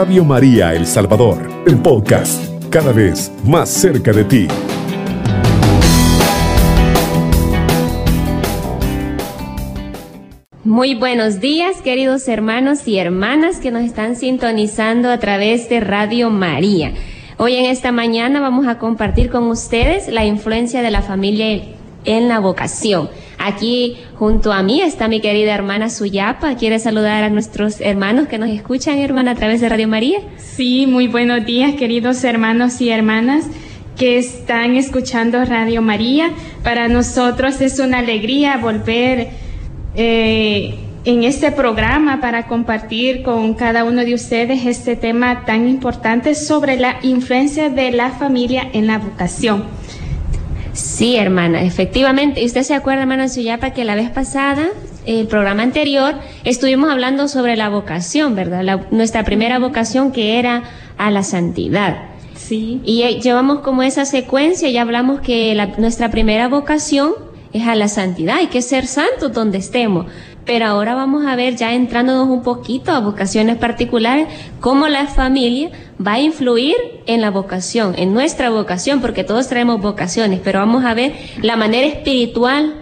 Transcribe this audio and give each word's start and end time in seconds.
Radio 0.00 0.24
María 0.24 0.74
El 0.74 0.86
Salvador, 0.86 1.50
el 1.66 1.76
podcast, 1.78 2.40
cada 2.70 2.92
vez 2.92 3.32
más 3.44 3.68
cerca 3.68 4.12
de 4.12 4.22
ti. 4.22 4.46
Muy 10.62 10.94
buenos 10.94 11.40
días, 11.40 11.82
queridos 11.82 12.28
hermanos 12.28 12.86
y 12.86 12.98
hermanas 12.98 13.58
que 13.58 13.72
nos 13.72 13.82
están 13.82 14.14
sintonizando 14.14 15.10
a 15.10 15.18
través 15.18 15.68
de 15.68 15.80
Radio 15.80 16.30
María. 16.30 16.92
Hoy 17.36 17.56
en 17.56 17.64
esta 17.64 17.90
mañana 17.90 18.40
vamos 18.40 18.68
a 18.68 18.78
compartir 18.78 19.30
con 19.30 19.48
ustedes 19.48 20.06
la 20.06 20.24
influencia 20.24 20.80
de 20.80 20.92
la 20.92 21.02
familia 21.02 21.60
en 22.04 22.28
la 22.28 22.38
vocación. 22.38 23.10
Aquí 23.38 23.96
junto 24.16 24.52
a 24.52 24.62
mí 24.62 24.80
está 24.80 25.06
mi 25.06 25.20
querida 25.20 25.54
hermana 25.54 25.90
Suyapa. 25.90 26.56
¿Quiere 26.56 26.78
saludar 26.78 27.22
a 27.22 27.30
nuestros 27.30 27.80
hermanos 27.80 28.26
que 28.26 28.36
nos 28.36 28.50
escuchan, 28.50 28.98
hermana, 28.98 29.30
a 29.30 29.34
través 29.36 29.60
de 29.60 29.68
Radio 29.68 29.88
María? 29.88 30.18
Sí, 30.36 30.86
muy 30.86 31.06
buenos 31.06 31.46
días, 31.46 31.74
queridos 31.74 32.24
hermanos 32.24 32.80
y 32.80 32.90
hermanas 32.90 33.46
que 33.96 34.18
están 34.18 34.76
escuchando 34.76 35.44
Radio 35.44 35.82
María. 35.82 36.30
Para 36.62 36.88
nosotros 36.88 37.60
es 37.60 37.78
una 37.78 37.98
alegría 37.98 38.56
volver 38.56 39.28
eh, 39.94 40.74
en 41.04 41.24
este 41.24 41.52
programa 41.52 42.20
para 42.20 42.46
compartir 42.46 43.22
con 43.22 43.54
cada 43.54 43.84
uno 43.84 44.04
de 44.04 44.14
ustedes 44.14 44.66
este 44.66 44.96
tema 44.96 45.44
tan 45.44 45.68
importante 45.68 46.34
sobre 46.34 46.76
la 46.76 46.98
influencia 47.02 47.70
de 47.70 47.92
la 47.92 48.10
familia 48.10 48.68
en 48.72 48.86
la 48.86 48.98
vocación. 48.98 49.77
Sí, 50.78 51.16
hermana, 51.16 51.62
efectivamente. 51.62 52.40
¿Y 52.40 52.46
usted 52.46 52.62
se 52.62 52.72
acuerda, 52.72 53.02
hermana 53.02 53.28
Suyapa, 53.28 53.70
que 53.70 53.84
la 53.84 53.96
vez 53.96 54.10
pasada, 54.10 54.68
el 55.06 55.26
programa 55.26 55.64
anterior, 55.64 56.14
estuvimos 56.44 56.88
hablando 56.88 57.26
sobre 57.26 57.56
la 57.56 57.68
vocación, 57.68 58.36
¿verdad? 58.36 58.86
nuestra 58.92 59.24
primera 59.24 59.58
vocación 59.58 60.12
que 60.12 60.38
era 60.38 60.62
a 60.96 61.10
la 61.10 61.24
santidad. 61.24 62.04
Sí. 62.36 62.80
Y 62.84 63.02
eh, 63.02 63.20
llevamos 63.20 63.58
como 63.60 63.82
esa 63.82 64.04
secuencia, 64.04 64.70
ya 64.70 64.82
hablamos 64.82 65.20
que 65.20 65.60
nuestra 65.78 66.12
primera 66.12 66.46
vocación 66.46 67.14
es 67.52 67.66
a 67.66 67.74
la 67.74 67.88
santidad, 67.88 68.36
hay 68.36 68.46
que 68.46 68.62
ser 68.62 68.86
santos 68.86 69.32
donde 69.32 69.58
estemos. 69.58 70.06
Pero 70.48 70.64
ahora 70.64 70.94
vamos 70.94 71.26
a 71.26 71.36
ver, 71.36 71.56
ya 71.56 71.74
entrándonos 71.74 72.26
un 72.26 72.42
poquito 72.42 72.92
a 72.92 73.00
vocaciones 73.00 73.58
particulares, 73.58 74.28
cómo 74.60 74.88
la 74.88 75.06
familia 75.06 75.68
va 76.04 76.14
a 76.14 76.20
influir 76.20 76.74
en 77.04 77.20
la 77.20 77.30
vocación, 77.30 77.94
en 77.98 78.14
nuestra 78.14 78.48
vocación, 78.48 79.02
porque 79.02 79.24
todos 79.24 79.48
traemos 79.48 79.82
vocaciones, 79.82 80.40
pero 80.42 80.60
vamos 80.60 80.86
a 80.86 80.94
ver 80.94 81.12
la 81.42 81.56
manera 81.56 81.86
espiritual, 81.86 82.76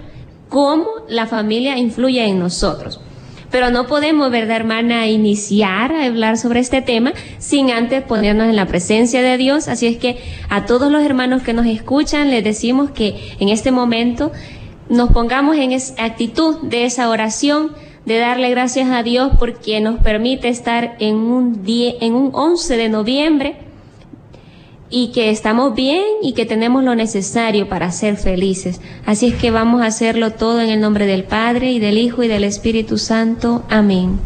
cómo 0.48 0.86
la 1.08 1.26
familia 1.26 1.76
influye 1.76 2.24
en 2.24 2.38
nosotros. 2.38 3.00
Pero 3.50 3.72
no 3.72 3.88
podemos, 3.88 4.30
¿verdad, 4.30 4.58
hermana?, 4.58 5.08
iniciar 5.08 5.90
a 5.90 6.04
hablar 6.04 6.38
sobre 6.38 6.60
este 6.60 6.82
tema 6.82 7.14
sin 7.38 7.72
antes 7.72 8.04
ponernos 8.04 8.48
en 8.48 8.54
la 8.54 8.66
presencia 8.66 9.22
de 9.22 9.36
Dios. 9.38 9.66
Así 9.66 9.88
es 9.88 9.96
que 9.96 10.18
a 10.48 10.66
todos 10.66 10.92
los 10.92 11.02
hermanos 11.02 11.42
que 11.42 11.52
nos 11.52 11.66
escuchan 11.66 12.30
les 12.30 12.44
decimos 12.44 12.92
que 12.92 13.34
en 13.40 13.48
este 13.48 13.72
momento 13.72 14.30
nos 14.88 15.10
pongamos 15.10 15.56
en 15.56 15.72
actitud 15.98 16.58
de 16.62 16.84
esa 16.84 17.08
oración, 17.08 17.72
de 18.04 18.18
darle 18.18 18.50
gracias 18.50 18.88
a 18.90 19.02
Dios 19.02 19.32
porque 19.38 19.80
nos 19.80 20.00
permite 20.00 20.48
estar 20.48 20.96
en 21.00 21.16
un, 21.16 21.64
día, 21.64 21.94
en 22.00 22.14
un 22.14 22.30
11 22.32 22.76
de 22.76 22.88
noviembre 22.88 23.56
y 24.88 25.10
que 25.10 25.30
estamos 25.30 25.74
bien 25.74 26.04
y 26.22 26.32
que 26.32 26.46
tenemos 26.46 26.84
lo 26.84 26.94
necesario 26.94 27.68
para 27.68 27.90
ser 27.90 28.16
felices. 28.16 28.80
Así 29.04 29.26
es 29.26 29.34
que 29.34 29.50
vamos 29.50 29.82
a 29.82 29.86
hacerlo 29.86 30.32
todo 30.32 30.60
en 30.60 30.68
el 30.68 30.80
nombre 30.80 31.06
del 31.06 31.24
Padre 31.24 31.72
y 31.72 31.80
del 31.80 31.98
Hijo 31.98 32.22
y 32.22 32.28
del 32.28 32.44
Espíritu 32.44 32.96
Santo. 32.96 33.64
Amén. 33.68 34.20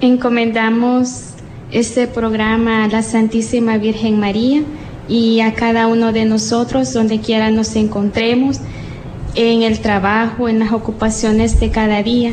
Encomendamos 0.00 1.34
este 1.70 2.06
programa 2.06 2.84
a 2.84 2.88
la 2.88 3.02
Santísima 3.02 3.76
Virgen 3.76 4.18
María 4.18 4.62
y 5.08 5.40
a 5.40 5.54
cada 5.54 5.86
uno 5.86 6.12
de 6.12 6.24
nosotros 6.24 6.92
donde 6.92 7.20
quiera 7.20 7.50
nos 7.50 7.74
encontremos, 7.76 8.60
en 9.34 9.62
el 9.62 9.80
trabajo, 9.80 10.48
en 10.48 10.58
las 10.58 10.72
ocupaciones 10.72 11.60
de 11.60 11.70
cada 11.70 12.02
día. 12.02 12.32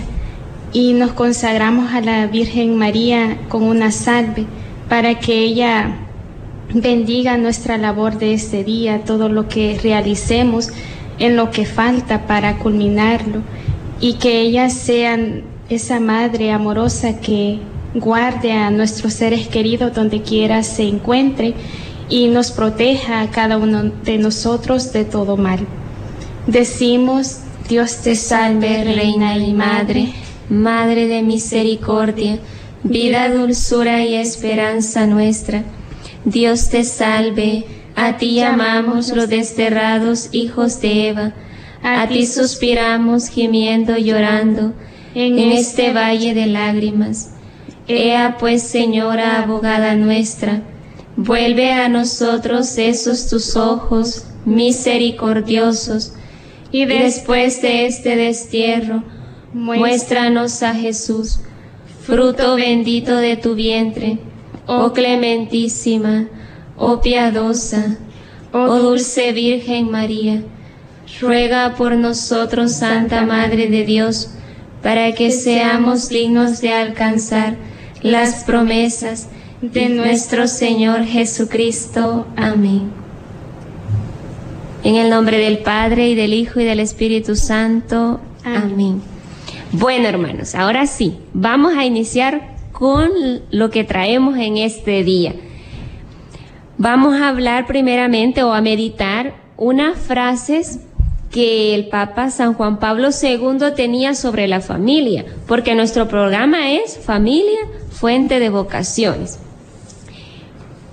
Y 0.73 0.93
nos 0.93 1.13
consagramos 1.13 1.93
a 1.93 2.01
la 2.01 2.27
Virgen 2.27 2.77
María 2.77 3.37
con 3.47 3.63
una 3.63 3.91
salve 3.91 4.45
para 4.89 5.19
que 5.19 5.39
ella 5.39 5.97
bendiga 6.73 7.37
nuestra 7.37 7.77
labor 7.77 8.17
de 8.17 8.33
este 8.33 8.63
día, 8.63 9.03
todo 9.05 9.29
lo 9.29 9.47
que 9.47 9.79
realicemos, 9.81 10.69
en 11.19 11.35
lo 11.35 11.51
que 11.51 11.65
falta 11.65 12.27
para 12.27 12.57
culminarlo, 12.57 13.41
y 14.01 14.15
que 14.15 14.41
ella 14.41 14.69
sea 14.69 15.17
esa 15.69 15.99
madre 15.99 16.51
amorosa 16.51 17.19
que 17.19 17.59
guarde 17.93 18.51
a 18.51 18.69
nuestros 18.69 19.13
seres 19.13 19.47
queridos 19.47 19.93
donde 19.93 20.21
quiera 20.21 20.63
se 20.63 20.83
encuentre 20.83 21.53
y 22.09 22.27
nos 22.27 22.51
proteja 22.51 23.21
a 23.21 23.31
cada 23.31 23.57
uno 23.57 23.83
de 24.03 24.17
nosotros 24.17 24.93
de 24.93 25.05
todo 25.05 25.37
mal. 25.37 25.59
Decimos, 26.47 27.39
Dios 27.67 28.01
te 28.01 28.15
salve, 28.15 28.83
Reina 28.83 29.37
y 29.37 29.53
Madre, 29.53 30.13
Madre 30.49 31.07
de 31.07 31.23
misericordia, 31.23 32.37
vida, 32.83 33.29
dulzura 33.29 34.03
y 34.03 34.13
esperanza 34.13 35.07
nuestra. 35.07 35.63
Dios 36.23 36.69
te 36.69 36.83
salve, 36.83 37.65
a 37.95 38.17
ti 38.17 38.35
llamamos 38.35 39.09
los 39.09 39.27
desterrados 39.29 40.29
hijos 40.31 40.81
de 40.81 41.09
Eva, 41.09 41.33
a 41.81 42.07
ti 42.07 42.25
suspiramos 42.25 43.29
gimiendo 43.29 43.97
llorando 43.97 44.73
en 45.15 45.39
este 45.39 45.93
valle 45.93 46.33
de 46.33 46.45
lágrimas. 46.45 47.31
Ea 47.87 48.37
pues, 48.39 48.63
Señora 48.63 49.41
abogada 49.41 49.95
nuestra, 49.95 50.61
vuelve 51.25 51.71
a 51.71 51.89
nosotros 51.89 52.77
esos 52.77 53.27
tus 53.27 53.55
ojos 53.55 54.25
misericordiosos, 54.45 56.13
y 56.71 56.85
después 56.85 57.61
de 57.61 57.87
este 57.87 58.15
destierro, 58.15 59.03
muéstranos 59.53 60.61
a 60.63 60.73
Jesús, 60.73 61.39
fruto 62.05 62.55
bendito 62.55 63.15
de 63.17 63.37
tu 63.37 63.55
vientre 63.55 64.19
oh 64.67 64.93
clementísima, 64.93 66.27
oh 66.77 67.01
piadosa, 67.01 67.97
oh 68.51 68.79
dulce 68.79 69.31
Virgen 69.31 69.91
María, 69.91 70.43
ruega 71.21 71.75
por 71.75 71.95
nosotros, 71.95 72.73
Santa 72.73 73.25
Madre 73.25 73.67
de 73.67 73.85
Dios, 73.85 74.31
para 74.81 75.13
que 75.13 75.31
seamos 75.31 76.09
dignos 76.09 76.61
de 76.61 76.73
alcanzar 76.73 77.57
las 78.01 78.43
promesas 78.43 79.29
de 79.61 79.89
nuestro 79.89 80.47
Señor 80.47 81.03
Jesucristo. 81.05 82.27
Amén. 82.35 82.91
En 84.83 84.95
el 84.95 85.09
nombre 85.09 85.37
del 85.37 85.59
Padre 85.59 86.09
y 86.09 86.15
del 86.15 86.33
Hijo 86.33 86.59
y 86.59 86.65
del 86.65 86.79
Espíritu 86.79 87.35
Santo. 87.35 88.19
Amén. 88.43 89.01
Bueno, 89.71 90.07
hermanos, 90.07 90.55
ahora 90.55 90.85
sí, 90.85 91.17
vamos 91.33 91.73
a 91.75 91.85
iniciar 91.85 92.55
con 92.71 93.09
lo 93.51 93.69
que 93.69 93.83
traemos 93.83 94.37
en 94.37 94.57
este 94.57 95.03
día. 95.03 95.33
Vamos 96.77 97.15
a 97.15 97.29
hablar 97.29 97.65
primeramente 97.67 98.43
o 98.43 98.53
a 98.53 98.61
meditar 98.61 99.35
unas 99.57 99.97
frases 99.97 100.81
que 101.31 101.73
el 101.73 101.87
Papa 101.87 102.29
San 102.29 102.53
Juan 102.53 102.79
Pablo 102.79 103.09
II 103.09 103.71
tenía 103.75 104.13
sobre 104.13 104.47
la 104.47 104.61
familia, 104.61 105.25
porque 105.47 105.73
nuestro 105.73 106.07
programa 106.07 106.71
es 106.71 106.97
Familia, 106.97 107.59
Fuente 107.89 108.39
de 108.39 108.49
Vocaciones. 108.49 109.39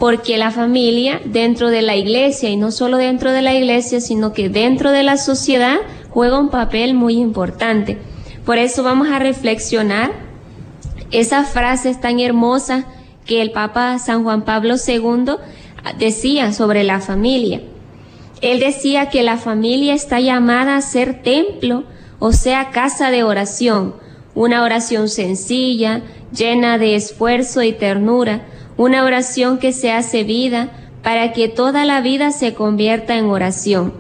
Porque 0.03 0.37
la 0.37 0.51
familia 0.51 1.21
dentro 1.25 1.71
de 1.71 1.81
la 1.81 1.95
iglesia, 1.95 2.51
y 2.51 2.57
no 2.57 2.73
solo 2.73 2.97
dentro 2.97 3.31
de 3.31 3.41
la 3.41 3.55
iglesia, 3.55 4.01
sino 4.01 4.33
que 4.33 4.49
dentro 4.49 4.91
de 4.91 5.05
la 5.05 5.17
sociedad, 5.17 5.77
juega 6.11 6.41
un 6.41 6.49
papel 6.49 6.95
muy 6.95 7.19
importante. 7.19 7.99
Por 8.44 8.59
eso 8.59 8.82
vamos 8.82 9.06
a 9.11 9.21
reflexionar 9.21 10.11
esa 11.12 11.44
frase 11.44 11.94
tan 11.94 12.19
hermosa 12.19 12.85
que 13.26 13.43
el 13.43 13.53
Papa 13.53 13.97
San 14.00 14.25
Juan 14.25 14.44
Pablo 14.44 14.75
II 14.75 15.37
decía 16.00 16.53
sobre 16.53 16.82
la 16.82 17.00
familia. 17.00 17.62
Él 18.41 18.59
decía 18.59 19.09
que 19.09 19.23
la 19.23 19.37
familia 19.37 19.94
está 19.94 20.19
llamada 20.19 20.76
a 20.76 20.82
ser 20.82 21.23
templo, 21.23 21.85
o 22.19 22.32
sea, 22.32 22.71
casa 22.71 23.12
de 23.12 23.23
oración, 23.23 23.94
una 24.35 24.65
oración 24.65 25.09
sencilla, 25.09 26.03
llena 26.37 26.76
de 26.79 26.97
esfuerzo 26.97 27.62
y 27.62 27.73
ternura, 27.73 28.49
una 28.77 29.05
oración 29.05 29.59
que 29.59 29.73
se 29.73 29.93
hace 29.93 30.25
vida 30.25 30.71
para 31.03 31.33
que 31.33 31.49
toda 31.49 31.85
la 31.85 32.01
vida 32.01 32.31
se 32.31 32.55
convierta 32.55 33.17
en 33.17 33.27
oración. 33.27 33.93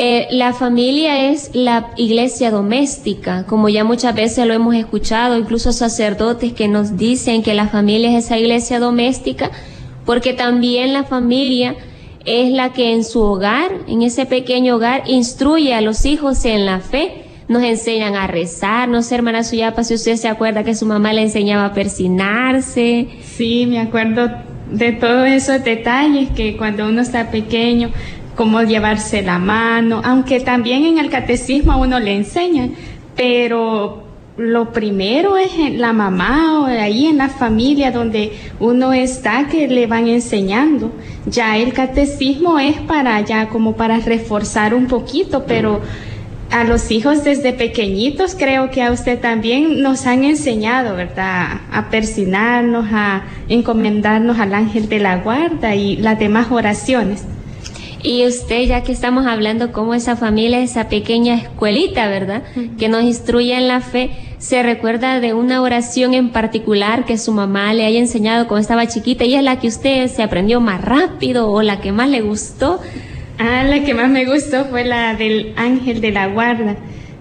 Eh, 0.00 0.28
la 0.30 0.52
familia 0.52 1.28
es 1.28 1.50
la 1.54 1.90
iglesia 1.96 2.52
doméstica, 2.52 3.44
como 3.46 3.68
ya 3.68 3.82
muchas 3.82 4.14
veces 4.14 4.46
lo 4.46 4.54
hemos 4.54 4.76
escuchado, 4.76 5.36
incluso 5.36 5.72
sacerdotes 5.72 6.52
que 6.52 6.68
nos 6.68 6.96
dicen 6.96 7.42
que 7.42 7.52
la 7.52 7.66
familia 7.66 8.16
es 8.16 8.26
esa 8.26 8.38
iglesia 8.38 8.78
doméstica, 8.78 9.50
porque 10.06 10.34
también 10.34 10.92
la 10.92 11.02
familia 11.02 11.74
es 12.24 12.52
la 12.52 12.72
que 12.72 12.92
en 12.92 13.02
su 13.02 13.20
hogar, 13.20 13.72
en 13.88 14.02
ese 14.02 14.24
pequeño 14.24 14.76
hogar, 14.76 15.02
instruye 15.08 15.74
a 15.74 15.80
los 15.80 16.04
hijos 16.04 16.44
en 16.44 16.64
la 16.64 16.78
fe, 16.78 17.24
nos 17.48 17.62
enseñan 17.62 18.14
a 18.14 18.26
rezar, 18.26 18.88
no 18.88 19.02
sé, 19.02 19.14
hermana 19.14 19.42
Suyapa, 19.42 19.82
si 19.82 19.94
usted 19.94 20.16
se 20.16 20.28
acuerda 20.28 20.64
que 20.64 20.74
su 20.74 20.84
mamá 20.84 21.12
le 21.12 21.22
enseñaba 21.22 21.66
a 21.66 21.72
persinarse. 21.72 23.08
Sí, 23.22 23.66
me 23.66 23.80
acuerdo 23.80 24.30
de 24.70 24.92
todos 24.92 25.26
esos 25.26 25.64
detalles 25.64 26.28
que 26.30 26.56
cuando 26.56 26.86
uno 26.86 27.00
está 27.00 27.30
pequeño, 27.30 27.90
cómo 28.36 28.62
llevarse 28.62 29.22
la 29.22 29.38
mano, 29.38 30.02
aunque 30.04 30.40
también 30.40 30.84
en 30.84 30.98
el 30.98 31.10
catecismo 31.10 31.72
a 31.72 31.76
uno 31.76 31.98
le 31.98 32.14
enseñan, 32.14 32.74
pero 33.16 34.04
lo 34.36 34.70
primero 34.72 35.36
es 35.36 35.50
la 35.72 35.92
mamá 35.92 36.60
o 36.60 36.66
ahí 36.66 37.06
en 37.06 37.16
la 37.16 37.28
familia 37.28 37.90
donde 37.90 38.32
uno 38.60 38.92
está 38.92 39.48
que 39.48 39.66
le 39.66 39.86
van 39.86 40.06
enseñando. 40.06 40.92
Ya 41.26 41.56
el 41.56 41.72
catecismo 41.72 42.60
es 42.60 42.76
para 42.82 43.20
ya 43.22 43.48
como 43.48 43.74
para 43.74 43.98
reforzar 43.98 44.74
un 44.74 44.86
poquito, 44.86 45.44
pero 45.44 45.80
a 46.50 46.64
los 46.64 46.90
hijos 46.90 47.24
desde 47.24 47.52
pequeñitos 47.52 48.34
creo 48.34 48.70
que 48.70 48.82
a 48.82 48.90
usted 48.90 49.20
también 49.20 49.82
nos 49.82 50.06
han 50.06 50.24
enseñado, 50.24 50.96
¿verdad? 50.96 51.60
A 51.70 51.90
persinarnos, 51.90 52.86
a 52.90 53.24
encomendarnos 53.48 54.38
al 54.38 54.54
ángel 54.54 54.88
de 54.88 54.98
la 54.98 55.18
guarda 55.18 55.74
y 55.74 55.96
las 55.96 56.18
demás 56.18 56.48
oraciones. 56.50 57.24
Y 58.02 58.26
usted, 58.26 58.62
ya 58.62 58.82
que 58.82 58.92
estamos 58.92 59.26
hablando 59.26 59.72
como 59.72 59.92
esa 59.92 60.14
familia, 60.14 60.60
esa 60.60 60.88
pequeña 60.88 61.34
escuelita, 61.34 62.08
¿verdad? 62.08 62.44
Que 62.78 62.88
nos 62.88 63.02
instruye 63.02 63.56
en 63.56 63.66
la 63.66 63.80
fe, 63.80 64.10
se 64.38 64.62
recuerda 64.62 65.18
de 65.18 65.34
una 65.34 65.60
oración 65.62 66.14
en 66.14 66.30
particular 66.30 67.04
que 67.04 67.18
su 67.18 67.32
mamá 67.32 67.74
le 67.74 67.84
haya 67.84 67.98
enseñado 67.98 68.46
cuando 68.46 68.62
estaba 68.62 68.86
chiquita 68.86 69.24
y 69.24 69.34
es 69.34 69.42
la 69.42 69.58
que 69.58 69.66
usted 69.66 70.06
se 70.06 70.22
aprendió 70.22 70.60
más 70.60 70.80
rápido 70.80 71.50
o 71.50 71.60
la 71.62 71.80
que 71.80 71.90
más 71.90 72.08
le 72.08 72.20
gustó. 72.20 72.80
Ah, 73.38 73.62
la 73.62 73.84
que 73.84 73.94
más 73.94 74.10
me 74.10 74.24
gustó 74.24 74.64
fue 74.64 74.84
la 74.84 75.14
del 75.14 75.52
ángel 75.56 76.00
de 76.00 76.10
la 76.10 76.26
guarda. 76.26 76.76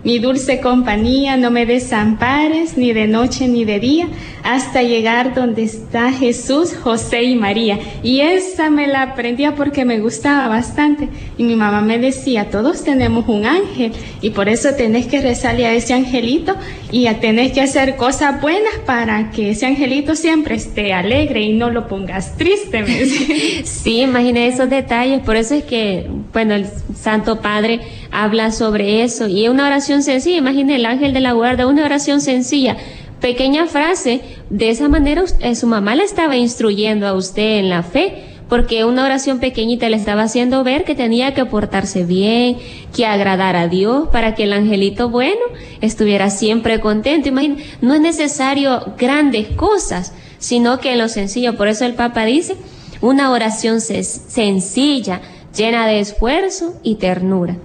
Mi 0.08 0.20
dulce 0.20 0.62
compañía, 0.62 1.36
no 1.36 1.52
me 1.52 1.66
desampares 1.66 2.78
ni 2.78 2.94
de 2.94 3.08
noche 3.08 3.50
ni 3.50 3.66
de 3.66 3.82
día, 3.82 4.08
hasta 4.42 4.82
llegar 4.82 5.36
donde 5.36 5.64
está 5.64 6.14
Jesús, 6.14 6.74
José 6.82 7.24
y 7.24 7.36
María. 7.36 7.78
Y 8.04 8.22
esa 8.22 8.70
me 8.70 8.88
la 8.88 9.02
aprendía 9.02 9.56
porque 9.56 9.84
me 9.84 10.00
gustaba 10.00 10.48
bastante. 10.48 11.10
Y 11.38 11.44
mi 11.44 11.58
mamá 11.58 11.82
me 11.82 12.00
decía, 12.00 12.50
todos 12.50 12.86
tenemos 12.86 13.28
un 13.28 13.46
ángel 13.46 13.92
y 14.22 14.30
por 14.30 14.48
eso 14.48 14.70
tenés 14.78 15.08
que 15.08 15.20
rezarle 15.20 15.66
a 15.66 15.74
ese 15.74 15.94
angelito 15.94 16.56
y 16.90 17.10
tenés 17.16 17.52
que 17.52 17.60
hacer 17.60 17.98
cosas 17.98 18.40
buenas 18.40 18.76
para 18.86 19.32
que 19.32 19.50
ese 19.50 19.66
angelito 19.66 20.16
siempre 20.16 20.56
esté 20.56 20.94
alegre 20.94 21.42
y 21.42 21.52
no 21.52 21.70
lo 21.70 21.90
pongas 21.90 22.38
triste. 22.38 22.86
sí, 23.66 24.04
imagine 24.04 24.48
esos 24.48 24.70
detalles. 24.70 25.20
Por 25.20 25.36
eso 25.36 25.56
es 25.56 25.66
que, 25.66 26.08
bueno, 26.32 26.56
el 26.56 26.66
Santo 26.96 27.42
Padre 27.42 27.82
habla 28.12 28.52
sobre 28.52 29.04
eso 29.04 29.28
y 29.28 29.46
es 29.46 29.50
una 29.50 29.68
oración 29.68 30.04
sencilla. 30.04 30.38
Imagine 30.38 30.76
el 30.76 30.86
ángel 30.86 31.14
de 31.14 31.20
la 31.20 31.34
guarda, 31.34 31.68
una 31.68 31.86
oración 31.86 32.22
sencilla 32.22 32.78
pequeña 33.20 33.66
frase, 33.66 34.22
de 34.50 34.70
esa 34.70 34.88
manera 34.90 35.24
eh, 35.40 35.56
su 35.56 35.68
mamá 35.68 35.96
le 35.96 36.04
estaba 36.04 36.38
instruyendo 36.38 37.08
a 37.08 37.14
usted 37.14 37.60
en 37.60 37.70
la 37.70 37.84
fe, 37.84 38.24
porque 38.48 38.86
una 38.86 39.04
oración 39.04 39.40
pequeñita 39.40 39.90
le 39.90 39.98
estaba 39.98 40.24
haciendo 40.24 40.64
ver 40.64 40.86
que 40.86 40.96
tenía 40.96 41.34
que 41.34 41.46
portarse 41.46 42.06
bien, 42.06 42.58
que 42.96 43.06
agradar 43.06 43.58
a 43.58 43.68
Dios 43.68 44.08
para 44.10 44.36
que 44.36 44.44
el 44.44 44.54
angelito 44.54 45.10
bueno 45.10 45.42
estuviera 45.82 46.30
siempre 46.30 46.80
contento. 46.80 47.28
Imagínate, 47.28 47.64
no 47.82 47.94
es 47.94 48.00
necesario 48.00 48.94
grandes 48.98 49.50
cosas, 49.50 50.14
sino 50.38 50.80
que 50.80 50.96
lo 50.96 51.10
sencillo. 51.10 51.58
Por 51.58 51.68
eso 51.68 51.84
el 51.84 51.96
Papa 51.96 52.24
dice, 52.24 52.56
una 53.02 53.32
oración 53.32 53.82
sencilla, 53.82 55.22
llena 55.54 55.86
de 55.86 56.00
esfuerzo 56.00 56.80
y 56.84 56.96
ternura. 56.96 57.58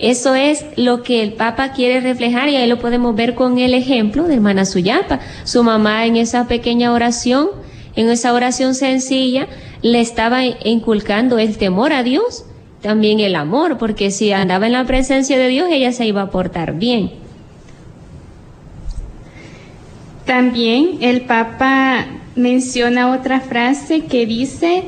Eso 0.00 0.34
es 0.34 0.64
lo 0.76 1.02
que 1.02 1.22
el 1.22 1.34
Papa 1.34 1.72
quiere 1.72 2.00
reflejar 2.00 2.48
y 2.48 2.56
ahí 2.56 2.66
lo 2.66 2.78
podemos 2.78 3.14
ver 3.14 3.34
con 3.34 3.58
el 3.58 3.74
ejemplo 3.74 4.24
de 4.24 4.34
hermana 4.34 4.64
Suyapa. 4.64 5.20
Su 5.44 5.62
mamá 5.62 6.06
en 6.06 6.16
esa 6.16 6.48
pequeña 6.48 6.94
oración, 6.94 7.48
en 7.96 8.08
esa 8.08 8.32
oración 8.32 8.74
sencilla, 8.74 9.46
le 9.82 10.00
estaba 10.00 10.42
inculcando 10.64 11.38
el 11.38 11.58
temor 11.58 11.92
a 11.92 12.02
Dios, 12.02 12.46
también 12.80 13.20
el 13.20 13.34
amor, 13.34 13.76
porque 13.76 14.10
si 14.10 14.32
andaba 14.32 14.66
en 14.66 14.72
la 14.72 14.86
presencia 14.86 15.36
de 15.36 15.48
Dios, 15.48 15.68
ella 15.70 15.92
se 15.92 16.06
iba 16.06 16.22
a 16.22 16.30
portar 16.30 16.76
bien. 16.76 17.12
También 20.24 20.96
el 21.02 21.26
Papa 21.26 22.06
menciona 22.36 23.12
otra 23.12 23.40
frase 23.40 24.06
que 24.06 24.24
dice, 24.24 24.84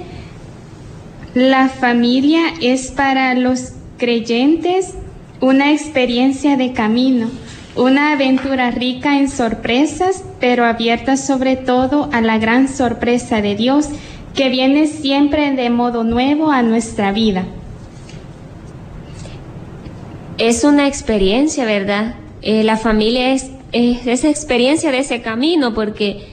la 1.35 1.69
familia 1.69 2.41
es 2.62 2.91
para 2.91 3.35
los 3.35 3.73
creyentes 3.99 4.94
una 5.43 5.73
experiencia 5.73 6.56
de 6.56 6.73
camino, 6.73 7.29
una 7.75 8.12
aventura 8.12 8.71
rica 8.71 9.19
en 9.19 9.29
sorpresas, 9.29 10.23
pero 10.39 10.65
abierta 10.65 11.17
sobre 11.17 11.56
todo 11.56 12.09
a 12.12 12.21
la 12.21 12.39
gran 12.39 12.69
sorpresa 12.69 13.43
de 13.43 13.56
Dios 13.56 13.89
que 14.37 14.49
viene 14.50 14.87
siempre 14.87 15.50
de 15.50 15.69
modo 15.69 16.05
nuevo 16.05 16.53
a 16.53 16.62
nuestra 16.62 17.11
vida. 17.11 17.44
Es 20.39 20.62
una 20.62 20.87
experiencia, 20.87 21.65
¿verdad? 21.65 22.15
Eh, 22.41 22.62
la 22.62 22.77
familia 22.77 23.33
es, 23.33 23.50
es 23.73 24.06
esa 24.06 24.31
experiencia 24.31 24.93
de 24.93 24.99
ese 24.99 25.23
camino 25.23 25.75
porque 25.75 26.29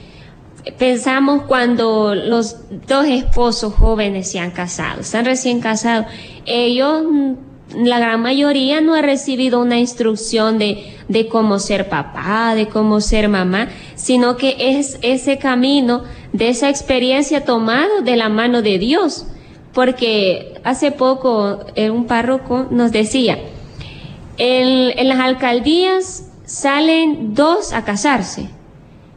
pensamos 0.77 1.45
cuando 1.47 2.13
los 2.13 2.57
dos 2.87 3.07
esposos 3.07 3.73
jóvenes 3.73 4.29
se 4.29 4.39
han 4.39 4.51
casado, 4.51 5.01
están 5.01 5.25
recién 5.25 5.61
casados, 5.61 6.05
ellos 6.45 7.03
la 7.75 7.99
gran 7.99 8.21
mayoría 8.21 8.81
no 8.81 8.95
ha 8.95 9.01
recibido 9.01 9.59
una 9.59 9.77
instrucción 9.77 10.57
de, 10.57 10.95
de 11.07 11.27
cómo 11.27 11.59
ser 11.59 11.89
papá, 11.89 12.55
de 12.55 12.67
cómo 12.67 12.99
ser 12.99 13.29
mamá, 13.29 13.69
sino 13.95 14.37
que 14.37 14.55
es 14.57 14.97
ese 15.01 15.37
camino 15.37 16.03
de 16.33 16.49
esa 16.49 16.69
experiencia 16.69 17.45
tomado 17.45 18.01
de 18.01 18.15
la 18.15 18.29
mano 18.29 18.61
de 18.61 18.79
Dios. 18.79 19.27
Porque 19.73 20.59
hace 20.63 20.91
poco 20.91 21.59
eh, 21.75 21.91
un 21.91 22.05
párroco 22.05 22.67
nos 22.71 22.91
decía, 22.91 23.37
en, 24.37 24.97
en 24.97 25.07
las 25.07 25.19
alcaldías 25.19 26.31
salen 26.45 27.35
dos 27.35 27.71
a 27.73 27.85
casarse 27.85 28.49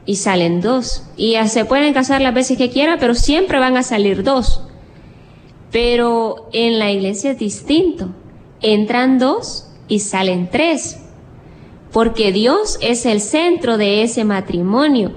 y 0.04 0.16
salen 0.16 0.60
dos. 0.60 1.04
Y 1.16 1.36
se 1.46 1.64
pueden 1.64 1.94
casar 1.94 2.20
las 2.20 2.34
veces 2.34 2.58
que 2.58 2.70
quieran, 2.70 2.98
pero 3.00 3.14
siempre 3.14 3.58
van 3.58 3.78
a 3.78 3.82
salir 3.82 4.22
dos. 4.22 4.62
Pero 5.70 6.50
en 6.52 6.78
la 6.78 6.90
iglesia 6.90 7.30
es 7.30 7.38
distinto 7.38 8.10
entran 8.62 9.18
dos 9.18 9.66
y 9.88 10.00
salen 10.00 10.48
tres, 10.50 10.98
porque 11.92 12.32
Dios 12.32 12.78
es 12.80 13.04
el 13.04 13.20
centro 13.20 13.76
de 13.76 14.02
ese 14.02 14.24
matrimonio. 14.24 15.12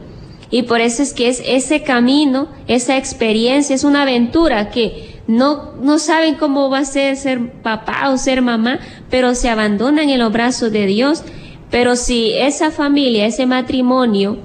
Y 0.52 0.64
por 0.64 0.82
eso 0.82 1.02
es 1.02 1.14
que 1.14 1.28
es 1.28 1.42
ese 1.46 1.84
camino, 1.84 2.50
esa 2.68 2.98
experiencia, 2.98 3.76
es 3.76 3.84
una 3.84 4.04
aventura 4.04 4.70
que 4.70 5.22
no, 5.28 5.74
no 5.82 5.98
saben 5.98 6.36
cómo 6.36 6.70
va 6.70 6.80
a 6.80 6.86
ser 6.86 7.18
ser 7.18 7.62
papá 7.62 8.10
o 8.10 8.18
ser 8.18 8.42
mamá, 8.42 8.80
pero 9.10 9.34
se 9.34 9.50
abandonan 9.50 10.10
en 10.10 10.20
los 10.20 10.32
brazos 10.32 10.72
de 10.72 10.86
Dios. 10.86 11.24
Pero 11.72 11.96
si 11.96 12.34
esa 12.34 12.72
familia, 12.72 13.26
ese 13.26 13.46
matrimonio 13.46 14.38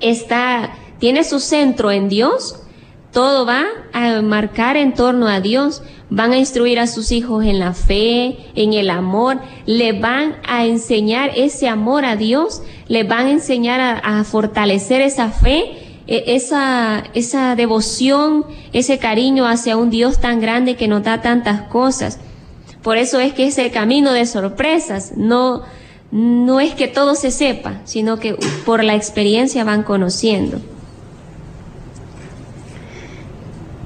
está, 0.00 0.72
tiene 0.98 1.24
su 1.24 1.40
centro 1.40 1.90
en 1.90 2.08
Dios, 2.08 2.62
todo 3.12 3.44
va 3.44 3.64
a 3.92 4.22
marcar 4.22 4.76
en 4.76 4.94
torno 4.94 5.26
a 5.26 5.40
Dios, 5.40 5.82
van 6.10 6.32
a 6.32 6.38
instruir 6.38 6.78
a 6.78 6.86
sus 6.86 7.12
hijos 7.12 7.44
en 7.44 7.58
la 7.58 7.74
fe, 7.74 8.38
en 8.54 8.72
el 8.72 8.90
amor, 8.90 9.40
le 9.66 9.92
van 9.92 10.36
a 10.46 10.64
enseñar 10.64 11.32
ese 11.36 11.68
amor 11.68 12.04
a 12.04 12.16
Dios, 12.16 12.62
le 12.88 13.04
van 13.04 13.26
a 13.26 13.30
enseñar 13.32 14.00
a, 14.02 14.24
fortalecer 14.24 15.00
esa 15.00 15.30
fe, 15.30 16.00
e, 16.06 16.34
esa, 16.34 17.04
esa 17.14 17.54
devoción, 17.56 18.46
ese 18.72 18.98
cariño 18.98 19.46
hacia 19.46 19.76
un 19.76 19.90
Dios 19.90 20.18
tan 20.18 20.40
grande 20.40 20.76
que 20.76 20.88
nos 20.88 21.02
da 21.02 21.20
tantas 21.20 21.62
cosas. 21.62 22.18
Por 22.82 22.96
eso 22.96 23.20
es 23.20 23.34
que 23.34 23.46
es 23.46 23.58
el 23.58 23.70
camino 23.70 24.12
de 24.12 24.24
sorpresas, 24.24 25.12
no, 25.16 25.62
no 26.10 26.60
es 26.60 26.74
que 26.74 26.88
todo 26.88 27.14
se 27.14 27.30
sepa, 27.30 27.82
sino 27.84 28.18
que 28.18 28.34
por 28.64 28.82
la 28.82 28.94
experiencia 28.94 29.64
van 29.64 29.82
conociendo. 29.82 30.58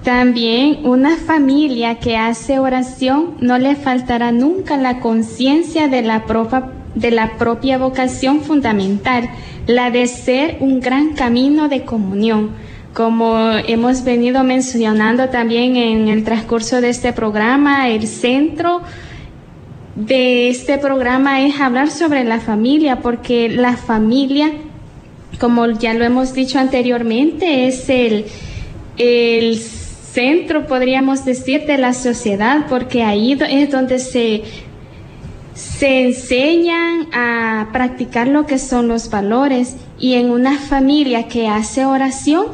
También 0.04 0.84
una 0.84 1.16
familia 1.16 2.00
que 2.00 2.16
hace 2.16 2.58
oración 2.58 3.36
no 3.40 3.58
le 3.58 3.76
faltará 3.76 4.32
nunca 4.32 4.76
la 4.76 4.98
conciencia 4.98 5.86
de 5.86 6.02
de 6.94 7.10
la 7.10 7.38
propia 7.38 7.78
vocación 7.78 8.40
fundamental, 8.40 9.30
la 9.68 9.92
de 9.92 10.08
ser 10.08 10.56
un 10.58 10.80
gran 10.80 11.14
camino 11.14 11.68
de 11.68 11.84
comunión. 11.84 12.50
Como 12.94 13.52
hemos 13.66 14.02
venido 14.02 14.42
mencionando 14.42 15.28
también 15.28 15.76
en 15.76 16.08
el 16.08 16.24
transcurso 16.24 16.80
de 16.80 16.90
este 16.90 17.12
programa, 17.12 17.88
el 17.88 18.08
centro 18.08 18.82
de 19.94 20.48
este 20.50 20.78
programa 20.78 21.42
es 21.42 21.60
hablar 21.60 21.90
sobre 21.90 22.24
la 22.24 22.40
familia, 22.40 23.00
porque 23.00 23.48
la 23.48 23.76
familia, 23.76 24.50
como 25.38 25.66
ya 25.70 25.94
lo 25.94 26.04
hemos 26.04 26.34
dicho 26.34 26.58
anteriormente, 26.58 27.66
es 27.66 27.88
el, 27.88 28.26
el 28.98 29.58
centro, 30.12 30.66
podríamos 30.66 31.24
decir, 31.24 31.66
de 31.66 31.78
la 31.78 31.94
sociedad, 31.94 32.66
porque 32.68 33.02
ahí 33.02 33.38
es 33.48 33.70
donde 33.70 33.98
se 33.98 34.42
se 35.54 36.04
enseñan 36.04 37.08
a 37.12 37.68
practicar 37.72 38.28
lo 38.28 38.46
que 38.46 38.58
son 38.58 38.88
los 38.88 39.10
valores. 39.10 39.76
Y 39.98 40.14
en 40.14 40.30
una 40.30 40.58
familia 40.58 41.28
que 41.28 41.48
hace 41.48 41.84
oración, 41.84 42.46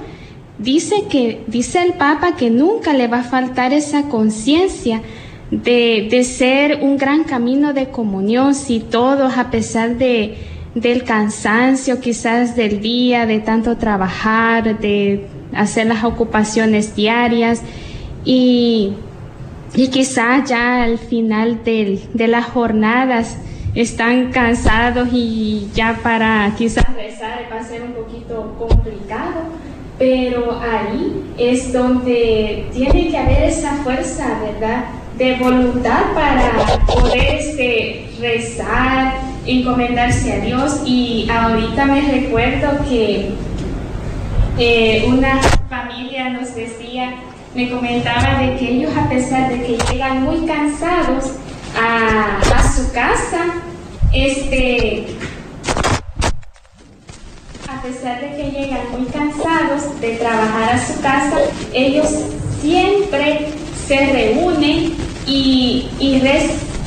dice 0.58 1.04
que, 1.08 1.44
dice 1.46 1.82
el 1.82 1.94
Papa 1.94 2.36
que 2.36 2.50
nunca 2.50 2.92
le 2.92 3.06
va 3.06 3.20
a 3.20 3.24
faltar 3.24 3.72
esa 3.72 4.04
conciencia 4.08 5.02
de, 5.50 6.08
de, 6.10 6.24
ser 6.24 6.80
un 6.82 6.98
gran 6.98 7.24
camino 7.24 7.72
de 7.72 7.88
comunión 7.88 8.54
si 8.54 8.80
todos, 8.80 9.38
a 9.38 9.50
pesar 9.50 9.96
de, 9.96 10.36
del 10.74 11.04
cansancio 11.04 12.00
quizás 12.00 12.54
del 12.54 12.80
día, 12.80 13.24
de 13.24 13.38
tanto 13.40 13.78
trabajar, 13.78 14.78
de 14.78 15.26
hacer 15.54 15.86
las 15.86 16.04
ocupaciones 16.04 16.94
diarias 16.94 17.62
y, 18.24 18.92
y 19.74 19.88
quizás 19.88 20.48
ya 20.48 20.82
al 20.82 20.98
final 20.98 21.64
del, 21.64 22.00
de 22.14 22.28
las 22.28 22.46
jornadas 22.46 23.38
están 23.74 24.32
cansados 24.32 25.08
y 25.12 25.68
ya 25.74 25.98
para 26.02 26.52
quizás 26.56 26.84
rezar 26.94 27.48
va 27.52 27.60
a 27.60 27.62
ser 27.62 27.82
un 27.82 27.92
poquito 27.92 28.54
complicado, 28.58 29.42
pero 29.98 30.60
ahí 30.60 31.24
es 31.38 31.72
donde 31.72 32.66
tiene 32.72 33.08
que 33.08 33.16
haber 33.18 33.44
esa 33.44 33.72
fuerza, 33.84 34.40
¿verdad? 34.40 34.84
De 35.16 35.34
voluntad 35.36 36.12
para 36.14 36.78
poder 36.86 37.38
este, 37.38 38.08
rezar, 38.20 39.14
encomendarse 39.46 40.32
a 40.32 40.40
Dios 40.40 40.82
y 40.86 41.28
ahorita 41.30 41.84
me 41.86 42.00
recuerdo 42.00 42.84
que 42.88 43.30
eh, 44.58 45.04
una 45.06 45.40
familia 45.68 46.30
nos 46.30 46.54
decía, 46.54 47.14
me 47.54 47.70
comentaba 47.70 48.40
de 48.40 48.56
que 48.56 48.70
ellos 48.70 48.92
a 48.96 49.08
pesar 49.08 49.50
de 49.50 49.62
que 49.62 49.78
llegan 49.90 50.22
muy 50.24 50.46
cansados 50.46 51.32
a, 51.80 52.38
a 52.38 52.72
su 52.72 52.92
casa, 52.92 53.54
este, 54.12 55.06
a 57.68 57.82
pesar 57.82 58.20
de 58.20 58.36
que 58.36 58.50
llegan 58.50 58.90
muy 58.90 59.06
cansados 59.06 60.00
de 60.00 60.16
trabajar 60.16 60.74
a 60.74 60.86
su 60.86 61.00
casa, 61.00 61.38
ellos 61.72 62.08
siempre 62.60 63.48
se 63.86 64.12
reúnen 64.12 64.96
y, 65.26 65.88
y, 66.00 66.22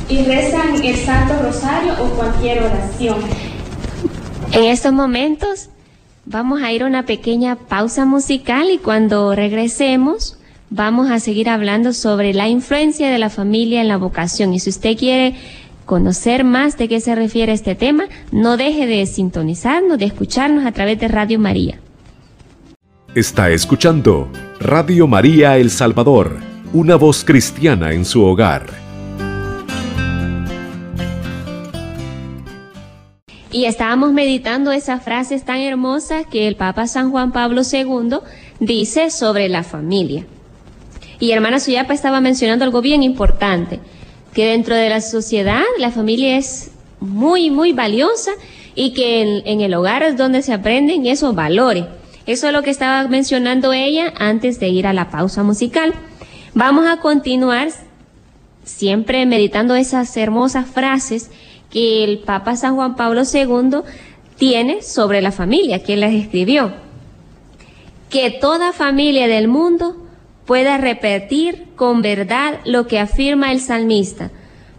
y 0.09 0.23
rezan 0.23 0.83
el 0.83 0.95
Santo 0.97 1.41
Rosario 1.41 1.93
o 2.03 2.09
cualquier 2.09 2.63
oración. 2.63 3.21
En 4.51 4.63
estos 4.65 4.91
momentos 4.91 5.69
vamos 6.25 6.61
a 6.61 6.71
ir 6.71 6.83
a 6.83 6.87
una 6.87 7.05
pequeña 7.05 7.55
pausa 7.55 8.05
musical 8.05 8.69
y 8.71 8.77
cuando 8.77 9.33
regresemos 9.35 10.37
vamos 10.69 11.11
a 11.11 11.19
seguir 11.19 11.49
hablando 11.49 11.93
sobre 11.93 12.33
la 12.33 12.47
influencia 12.47 13.09
de 13.11 13.19
la 13.19 13.29
familia 13.29 13.81
en 13.81 13.87
la 13.87 13.97
vocación. 13.97 14.53
Y 14.53 14.59
si 14.59 14.69
usted 14.69 14.97
quiere 14.97 15.35
conocer 15.85 16.43
más 16.43 16.77
de 16.77 16.87
qué 16.87 17.01
se 17.01 17.15
refiere 17.15 17.51
este 17.51 17.75
tema, 17.75 18.05
no 18.31 18.57
deje 18.57 18.87
de 18.87 19.05
sintonizarnos, 19.05 19.99
de 19.99 20.05
escucharnos 20.05 20.65
a 20.65 20.71
través 20.71 20.99
de 20.99 21.07
Radio 21.09 21.39
María. 21.39 21.79
Está 23.13 23.49
escuchando 23.49 24.29
Radio 24.61 25.05
María 25.05 25.57
El 25.57 25.69
Salvador, 25.69 26.37
una 26.71 26.95
voz 26.95 27.25
cristiana 27.25 27.91
en 27.91 28.05
su 28.05 28.23
hogar. 28.23 28.80
Y 33.51 33.65
estábamos 33.65 34.13
meditando 34.13 34.72
esas 34.72 35.03
frases 35.03 35.43
tan 35.43 35.60
hermosas 35.60 36.25
que 36.25 36.48
el 36.48 36.55
Papa 36.55 36.88
San 36.88 37.12
Juan 37.12 37.34
Pablo 37.34 37.63
II 37.70 38.20
dice 38.62 39.10
sobre 39.12 39.50
la 39.50 39.63
familia. 39.63 40.25
Y 41.20 41.31
hermana 41.31 41.60
Suyapa 41.60 41.93
estaba 41.93 42.22
mencionando 42.22 42.63
algo 42.63 42.81
bien 42.81 43.03
importante 43.03 43.79
que 44.34 44.46
dentro 44.46 44.75
de 44.75 44.89
la 44.89 45.01
sociedad 45.01 45.63
la 45.77 45.91
familia 45.91 46.38
es 46.38 46.72
muy, 47.01 47.51
muy 47.51 47.74
valiosa 47.74 48.31
y 48.74 48.93
que 48.93 49.22
en, 49.22 49.41
en, 49.46 49.60
el 49.60 49.74
hogar 49.74 50.01
es 50.03 50.15
donde 50.15 50.41
se 50.43 50.53
aprenden 50.53 51.05
esos 51.05 51.36
valores. 51.36 51.86
Eso 52.25 52.48
es 52.48 52.53
lo 52.53 52.63
que 52.63 52.70
estaba 52.70 53.05
mencionando 53.10 53.74
ella 53.74 54.13
antes 54.17 54.62
de 54.62 54.70
ir 54.70 54.88
a 54.88 54.93
la 54.93 55.10
pausa 55.10 55.43
musical. 55.43 55.93
Vamos 56.53 56.88
a 56.88 56.98
continuar 56.98 57.67
siempre 58.63 59.25
meditando 59.25 59.75
esas 59.75 60.15
hermosas 60.15 60.67
frases 60.70 61.29
que 61.71 62.03
el 62.03 62.19
Papa 62.19 62.55
San 62.55 62.75
Juan 62.75 62.95
Pablo 62.95 63.21
II 63.31 63.79
tiene 64.37 64.81
sobre 64.81 65.21
la 65.21 65.31
familia, 65.31 65.83
que 65.83 65.97
las 65.97 66.13
escribió. 66.13 66.73
Que 68.09 68.29
toda 68.29 68.73
familia 68.73 69.27
del 69.27 69.47
mundo 69.47 69.95
pueda 70.45 70.77
repetir 70.77 71.67
con 71.75 72.01
verdad 72.01 72.59
lo 72.65 72.87
que 72.87 72.99
afirma 72.99 73.51
el 73.51 73.61
salmista. 73.61 74.31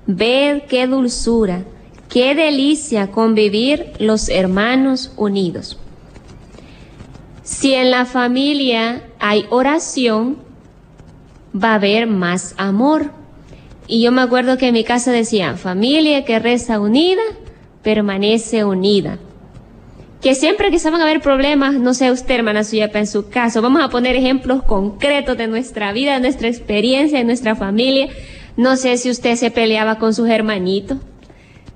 Ved 0.07 0.63
qué 0.69 0.87
dulzura, 0.87 1.65
qué 2.09 2.35
delicia 2.35 3.11
convivir 3.11 3.93
los 3.99 4.29
hermanos 4.29 5.13
unidos. 5.17 5.79
Si 7.43 7.75
en 7.75 7.91
la 7.91 8.05
familia 8.05 9.03
hay 9.19 9.47
oración, 9.51 10.39
va 11.55 11.73
a 11.73 11.75
haber 11.77 12.07
más 12.07 12.55
amor. 12.57 13.11
Y 13.87 14.03
yo 14.03 14.13
me 14.13 14.23
acuerdo 14.23 14.59
que 14.59 14.69
en 14.69 14.75
mi 14.75 14.85
casa 14.85 15.11
decían, 15.13 15.59
familia 15.59 16.25
que 16.25 16.39
reza 16.39 16.81
unida, 16.81 17.23
permanece 17.83 18.65
unida 18.65 19.19
que 20.23 20.37
siempre 20.37 20.71
que 20.71 20.79
se 20.79 20.89
van 20.89 21.01
a 21.01 21.05
haber 21.05 21.21
problemas, 21.21 21.75
no 21.75 21.95
sé 21.95 22.13
usted, 22.13 22.37
hermana 22.37 22.63
Suyapa, 22.63 23.01
en 23.01 23.09
su 23.09 23.29
caso, 23.29 23.61
vamos 23.61 23.83
a 23.83 23.89
poner 23.89 24.15
ejemplos 24.15 24.63
concretos 24.63 25.37
de 25.37 25.49
nuestra 25.49 25.93
vida, 25.93 26.15
de 26.15 26.21
nuestra 26.21 26.47
experiencia, 26.47 27.19
de 27.19 27.25
nuestra 27.25 27.57
familia. 27.57 28.09
No 28.57 28.77
sé 28.77 28.97
si 28.99 29.11
usted 29.11 29.35
se 29.35 29.51
peleaba 29.51 29.99
con 29.99 30.15
sus 30.15 30.29
hermanitos. 30.29 30.99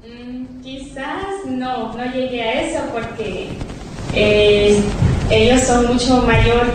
Mm, 0.07 0.63
quizás 0.63 1.45
no, 1.47 1.93
no 1.93 2.05
llegué 2.15 2.43
a 2.43 2.63
eso 2.63 2.85
porque 2.93 3.49
eh, 4.15 4.81
ellos 5.29 5.63
son 5.63 5.93
mucho 5.93 6.23
mayor. 6.23 6.73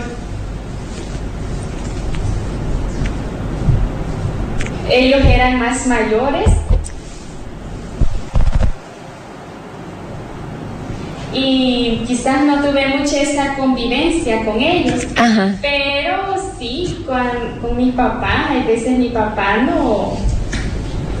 Ellos 4.88 5.20
eran 5.24 5.58
más 5.58 5.86
mayores 5.86 6.48
y 11.34 12.02
quizás 12.06 12.44
no 12.44 12.62
tuve 12.62 12.88
mucha 12.88 13.20
esa 13.20 13.54
convivencia 13.54 14.44
con 14.44 14.60
ellos, 14.60 15.06
Ajá. 15.16 15.54
pero 15.62 16.34
sí 16.58 17.04
con, 17.06 17.60
con 17.60 17.76
mi 17.76 17.90
papá, 17.92 18.50
a 18.50 18.66
veces 18.66 18.98
mi 18.98 19.08
papá 19.08 19.58
no, 19.58 20.16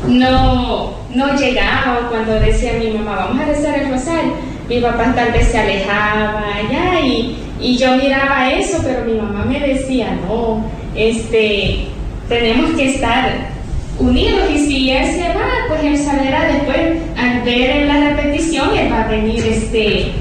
no, 0.06 0.90
no 1.14 1.36
llegaba 1.36 2.08
cuando 2.10 2.34
decía 2.34 2.74
mi 2.78 2.90
mamá, 2.90 3.26
vamos 3.26 3.42
a 3.42 3.46
rezar 3.46 3.78
el 3.78 3.90
rosario, 3.90 4.32
mi 4.68 4.80
papá 4.80 5.12
tal 5.14 5.32
vez 5.32 5.48
se 5.48 5.58
alejaba 5.58 6.44
ya 6.70 7.00
y, 7.00 7.36
y 7.58 7.76
yo 7.78 7.96
miraba 7.96 8.50
eso, 8.52 8.78
pero 8.82 9.04
mi 9.04 9.14
mamá 9.14 9.44
me 9.46 9.60
decía, 9.60 10.18
no, 10.28 10.62
este, 10.94 11.86
tenemos 12.28 12.72
que 12.72 12.94
estar 12.94 13.51
unidos 13.98 14.50
y 14.54 14.58
si 14.58 14.90
él 14.90 15.06
se 15.06 15.28
va, 15.28 15.48
pues 15.68 15.84
él 15.84 15.98
sabrá 15.98 16.46
después, 16.52 17.02
al 17.16 17.42
ver 17.42 17.86
la 17.86 18.10
repetición, 18.10 18.76
él 18.76 18.92
va 18.92 19.04
a 19.04 19.08
venir 19.08 19.44
este 19.46 20.12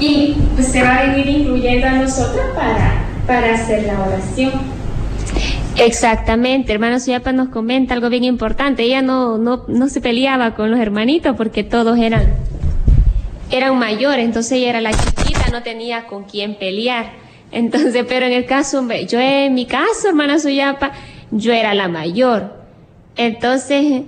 y 0.00 0.36
pues 0.54 0.68
se 0.68 0.82
va 0.82 0.96
a 0.96 1.06
venir 1.06 1.28
incluyendo 1.28 1.86
a 1.86 1.92
nosotros 1.92 2.44
para, 2.54 3.04
para 3.26 3.54
hacer 3.54 3.84
la 3.84 4.00
oración. 4.00 4.52
Exactamente, 5.76 6.72
hermano 6.72 7.00
Suyapa 7.00 7.32
nos 7.32 7.48
comenta 7.48 7.94
algo 7.94 8.10
bien 8.10 8.24
importante. 8.24 8.82
Ella 8.82 9.00
no, 9.00 9.38
no, 9.38 9.64
no 9.68 9.88
se 9.88 10.00
peleaba 10.00 10.54
con 10.54 10.70
los 10.70 10.80
hermanitos 10.80 11.36
porque 11.36 11.64
todos 11.64 11.98
eran, 11.98 12.34
eran 13.50 13.78
mayores, 13.78 14.24
entonces 14.24 14.52
ella 14.52 14.70
era 14.70 14.80
la 14.80 14.92
chiquita, 14.92 15.48
no 15.50 15.62
tenía 15.62 16.06
con 16.06 16.24
quién 16.24 16.56
pelear. 16.56 17.12
Entonces, 17.52 18.04
pero 18.08 18.26
en 18.26 18.32
el 18.32 18.46
caso, 18.46 18.86
yo 19.08 19.20
en 19.20 19.54
mi 19.54 19.66
caso, 19.66 20.08
hermana 20.08 20.38
Suyapa, 20.38 20.92
yo 21.30 21.52
era 21.52 21.74
la 21.74 21.88
mayor. 21.88 22.61
Entonces, 23.16 24.02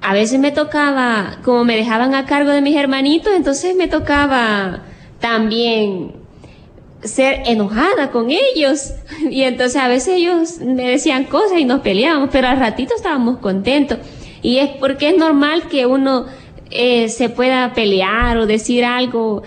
a 0.00 0.12
veces 0.12 0.38
me 0.38 0.52
tocaba, 0.52 1.38
como 1.44 1.64
me 1.64 1.76
dejaban 1.76 2.14
a 2.14 2.26
cargo 2.26 2.50
de 2.50 2.60
mis 2.60 2.76
hermanitos, 2.76 3.32
entonces 3.34 3.74
me 3.74 3.88
tocaba 3.88 4.82
también 5.18 6.12
ser 7.02 7.42
enojada 7.46 8.10
con 8.10 8.28
ellos. 8.30 8.92
Y 9.30 9.42
entonces 9.42 9.80
a 9.80 9.88
veces 9.88 10.16
ellos 10.16 10.58
me 10.58 10.88
decían 10.88 11.24
cosas 11.24 11.58
y 11.58 11.64
nos 11.64 11.80
peleábamos, 11.80 12.28
pero 12.30 12.48
al 12.48 12.58
ratito 12.58 12.94
estábamos 12.94 13.38
contentos. 13.38 13.98
Y 14.42 14.58
es 14.58 14.70
porque 14.78 15.08
es 15.08 15.16
normal 15.16 15.68
que 15.68 15.86
uno 15.86 16.26
eh, 16.70 17.08
se 17.08 17.30
pueda 17.30 17.72
pelear 17.72 18.36
o 18.36 18.46
decir 18.46 18.84
algo, 18.84 19.42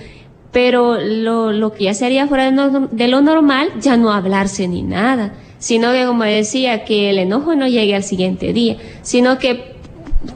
pero 0.51 0.99
lo, 0.99 1.51
lo 1.51 1.73
que 1.73 1.83
ya 1.83 1.93
sería 1.93 2.27
fuera 2.27 2.49
de, 2.49 3.07
lo 3.07 3.21
normal, 3.21 3.69
ya 3.79 3.95
no 3.95 4.11
hablarse 4.11 4.67
ni 4.67 4.81
nada 4.81 5.33
sino 5.59 5.91
que 5.91 6.05
como 6.05 6.23
decía, 6.23 6.83
que 6.83 7.09
el 7.09 7.19
enojo 7.19 7.55
no 7.55 7.67
llegue 7.67 7.95
al 7.95 8.03
siguiente 8.03 8.53
día, 8.53 8.77
sino 9.01 9.37
que 9.39 9.75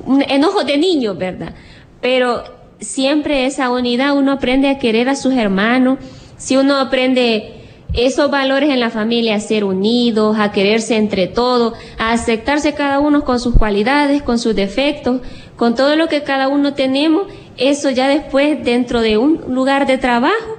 un 0.05 0.23
enojo 0.23 0.63
de 0.63 0.77
niño, 0.77 1.15
¿verdad? 1.15 1.53
Pero 2.01 2.43
siempre 2.79 3.45
esa 3.45 3.69
unidad, 3.69 4.15
uno 4.17 4.33
aprende 4.33 4.69
a 4.69 4.79
querer 4.79 5.09
a 5.09 5.15
sus 5.15 5.33
hermanos, 5.33 5.99
si 6.37 6.57
uno 6.57 6.77
aprende 6.77 7.61
esos 7.93 8.31
valores 8.31 8.69
en 8.69 8.79
la 8.79 8.89
familia, 8.89 9.35
a 9.35 9.39
ser 9.39 9.63
unidos, 9.63 10.37
a 10.39 10.51
quererse 10.51 10.95
entre 10.95 11.27
todos, 11.27 11.73
a 11.97 12.13
aceptarse 12.13 12.73
cada 12.73 12.99
uno 12.99 13.23
con 13.25 13.39
sus 13.39 13.55
cualidades, 13.55 14.21
con 14.23 14.39
sus 14.39 14.55
defectos, 14.55 15.21
con 15.57 15.75
todo 15.75 15.95
lo 15.95 16.07
que 16.07 16.23
cada 16.23 16.47
uno 16.47 16.73
tenemos, 16.73 17.27
eso 17.57 17.89
ya 17.89 18.07
después 18.07 18.63
dentro 18.63 19.01
de 19.01 19.17
un 19.17 19.41
lugar 19.49 19.85
de 19.85 19.97
trabajo 19.97 20.57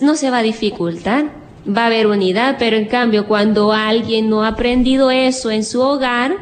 no 0.00 0.16
se 0.16 0.30
va 0.30 0.38
a 0.38 0.42
dificultar, 0.42 1.45
va 1.66 1.82
a 1.82 1.86
haber 1.86 2.06
unidad, 2.06 2.56
pero 2.58 2.76
en 2.76 2.86
cambio 2.86 3.26
cuando 3.26 3.72
alguien 3.72 4.28
no 4.30 4.44
ha 4.44 4.48
aprendido 4.48 5.10
eso 5.10 5.50
en 5.50 5.64
su 5.64 5.80
hogar, 5.80 6.36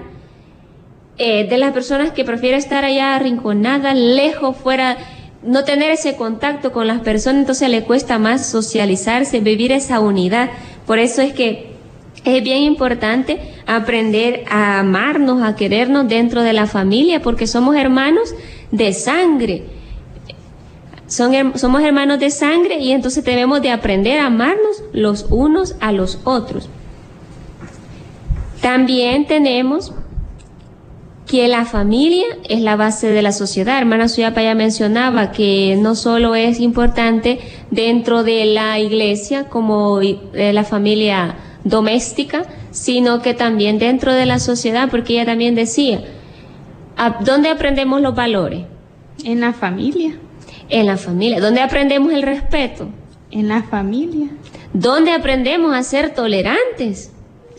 eh, 1.17 1.47
de 1.49 1.59
las 1.59 1.73
personas 1.73 2.11
que 2.11 2.25
prefiere 2.25 2.57
estar 2.57 2.85
allá 2.85 3.15
arrinconada, 3.15 3.95
lejos, 3.95 4.57
fuera, 4.57 4.97
no 5.43 5.65
tener 5.65 5.93
ese 5.93 6.17
contacto 6.17 6.73
con 6.73 6.87
las 6.87 7.01
personas, 7.01 7.43
entonces 7.43 7.69
le 7.69 7.85
cuesta 7.85 8.19
más 8.19 8.47
socializarse, 8.47 9.41
vivir 9.41 9.71
esa 9.71 10.01
unidad. 10.01 10.51
Por 10.87 10.99
eso 10.99 11.23
es 11.23 11.33
que 11.33 11.75
es 12.25 12.43
bien 12.43 12.63
importante 12.63 13.39
aprender 13.67 14.45
a 14.51 14.81
amarnos, 14.81 15.43
a 15.43 15.55
querernos 15.55 16.09
dentro 16.09 16.43
de 16.43 16.53
la 16.53 16.67
familia, 16.67 17.21
porque 17.23 17.47
somos 17.47 17.77
hermanos 17.77 18.35
de 18.73 18.93
sangre. 18.93 19.63
Son, 21.07 21.59
somos 21.59 21.83
hermanos 21.83 22.19
de 22.19 22.31
sangre 22.31 22.79
y 22.79 22.93
entonces 22.93 23.25
debemos 23.25 23.61
de 23.63 23.71
aprender 23.71 24.19
a 24.19 24.27
amarnos 24.27 24.83
los 24.93 25.27
unos 25.31 25.77
a 25.81 25.93
los 25.93 26.21
otros. 26.25 26.69
También 28.61 29.27
tenemos 29.27 29.93
que 31.27 31.49
la 31.49 31.65
familia 31.65 32.25
es 32.49 32.61
la 32.61 32.77
base 32.77 33.09
de 33.09 33.23
la 33.23 33.33
sociedad. 33.33 33.79
Hermana 33.79 34.09
Suyapa 34.09 34.43
ya 34.43 34.55
mencionaba 34.55 35.33
que 35.33 35.77
no 35.79 35.95
solo 35.95 36.35
es 36.35 36.61
importante 36.61 37.41
dentro 37.71 38.23
de 38.25 38.45
la 38.45 38.79
iglesia 38.79 39.49
como 39.49 39.99
de 40.01 40.53
la 40.53 40.65
familia 40.65 41.37
doméstica, 41.65 42.45
sino 42.71 43.23
que 43.23 43.35
también 43.35 43.79
dentro 43.79 44.13
de 44.13 44.27
la 44.27 44.39
sociedad, 44.39 44.91
porque 44.91 45.15
ella 45.15 45.27
también 45.27 45.55
decía, 45.55 46.03
¿dónde 47.21 47.49
aprendemos 47.49 48.01
los 48.01 48.15
valores? 48.15 48.65
En 49.25 49.41
la 49.41 49.53
familia. 49.53 50.19
En 50.69 50.87
la 50.87 50.97
familia. 50.97 51.41
¿Dónde 51.41 51.61
aprendemos 51.61 52.13
el 52.13 52.23
respeto? 52.23 52.89
En 53.31 53.49
la 53.49 53.63
familia. 53.63 54.29
¿Dónde 54.73 55.13
aprendemos 55.13 55.75
a 55.75 55.83
ser 55.83 56.15
tolerantes? 56.15 57.13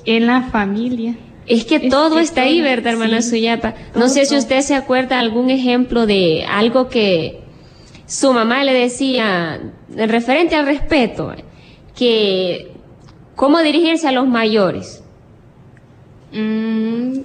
En 0.06 0.28
la 0.28 0.44
familia. 0.44 1.16
Es 1.48 1.66
que 1.66 1.80
todo 1.80 2.20
está 2.20 2.42
ahí, 2.42 2.62
¿verdad, 2.62 2.94
hermana 2.94 3.22
Suyapa? 3.22 3.76
No 3.94 4.10
sé 4.10 4.26
si 4.26 4.36
usted 4.36 4.62
se 4.62 4.74
acuerda 4.74 5.20
algún 5.20 5.50
ejemplo 5.50 6.08
de 6.08 6.44
algo 6.50 6.90
que 6.90 7.42
su 8.08 8.34
mamá 8.34 8.64
le 8.64 8.74
decía 8.74 9.62
referente 9.90 10.56
al 10.56 10.66
respeto, 10.66 11.34
que 11.96 12.72
cómo 13.36 13.60
dirigirse 13.60 14.08
a 14.08 14.12
los 14.12 14.28
mayores. 14.28 15.04
Mm, 16.32 17.20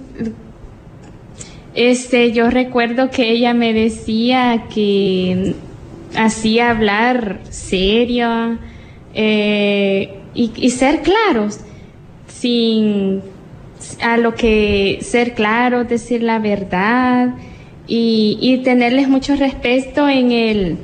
este, 1.73 2.31
yo 2.31 2.49
recuerdo 2.49 3.09
que 3.09 3.29
ella 3.31 3.53
me 3.53 3.73
decía 3.73 4.65
que 4.73 5.55
hacía 6.15 6.69
hablar 6.69 7.39
serio 7.49 8.57
eh, 9.13 10.19
y, 10.33 10.69
ser 10.69 11.01
claros, 11.01 11.59
sin 12.27 13.21
a 14.03 14.17
lo 14.17 14.35
que 14.35 14.99
ser 15.01 15.33
claro, 15.33 15.83
decir 15.83 16.23
la 16.23 16.39
verdad 16.39 17.35
y 17.87 18.61
tenerles 18.63 19.09
mucho 19.09 19.35
respeto 19.35 20.07
en 20.07 20.31
el 20.31 20.77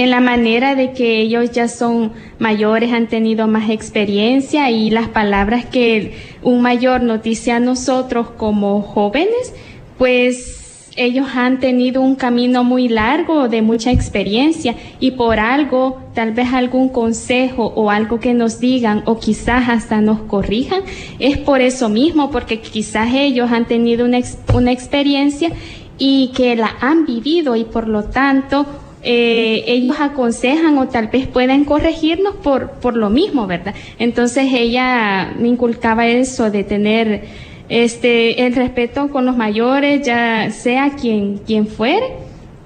en 0.00 0.10
la 0.10 0.20
manera 0.20 0.74
de 0.74 0.92
que 0.92 1.20
ellos 1.20 1.50
ya 1.50 1.68
son 1.68 2.12
mayores, 2.38 2.92
han 2.92 3.08
tenido 3.08 3.46
más 3.46 3.70
experiencia 3.70 4.70
y 4.70 4.90
las 4.90 5.08
palabras 5.08 5.66
que 5.66 6.14
un 6.42 6.62
mayor 6.62 7.02
nos 7.02 7.22
dice 7.22 7.52
a 7.52 7.60
nosotros 7.60 8.30
como 8.30 8.82
jóvenes, 8.82 9.54
pues 9.98 10.60
ellos 10.96 11.28
han 11.34 11.60
tenido 11.60 12.02
un 12.02 12.14
camino 12.14 12.64
muy 12.64 12.88
largo 12.88 13.48
de 13.48 13.62
mucha 13.62 13.90
experiencia 13.90 14.74
y 14.98 15.12
por 15.12 15.38
algo, 15.38 16.00
tal 16.14 16.32
vez 16.32 16.52
algún 16.52 16.88
consejo 16.88 17.72
o 17.76 17.90
algo 17.90 18.20
que 18.20 18.34
nos 18.34 18.60
digan 18.60 19.02
o 19.06 19.18
quizás 19.18 19.68
hasta 19.68 20.00
nos 20.00 20.20
corrijan, 20.22 20.82
es 21.18 21.38
por 21.38 21.60
eso 21.60 21.88
mismo, 21.88 22.30
porque 22.30 22.60
quizás 22.60 23.10
ellos 23.14 23.50
han 23.52 23.66
tenido 23.66 24.04
una, 24.04 24.18
una 24.52 24.72
experiencia 24.72 25.52
y 25.98 26.32
que 26.34 26.56
la 26.56 26.76
han 26.80 27.06
vivido 27.06 27.56
y 27.56 27.64
por 27.64 27.86
lo 27.86 28.04
tanto 28.04 28.66
eh, 29.02 29.64
ellos 29.66 29.96
aconsejan 29.98 30.76
o 30.78 30.88
tal 30.88 31.08
vez 31.08 31.26
pueden 31.26 31.64
corregirnos 31.64 32.36
por, 32.36 32.72
por 32.72 32.96
lo 32.96 33.08
mismo, 33.08 33.46
¿verdad? 33.46 33.74
Entonces 33.98 34.48
ella 34.52 35.34
me 35.38 35.48
inculcaba 35.48 36.06
eso 36.06 36.50
de 36.50 36.64
tener 36.64 37.24
este, 37.70 38.46
el 38.46 38.54
respeto 38.54 39.08
con 39.08 39.24
los 39.24 39.36
mayores, 39.36 40.06
ya 40.06 40.50
sea 40.50 40.90
quien, 40.90 41.38
quien 41.38 41.66
fuere, 41.66 42.06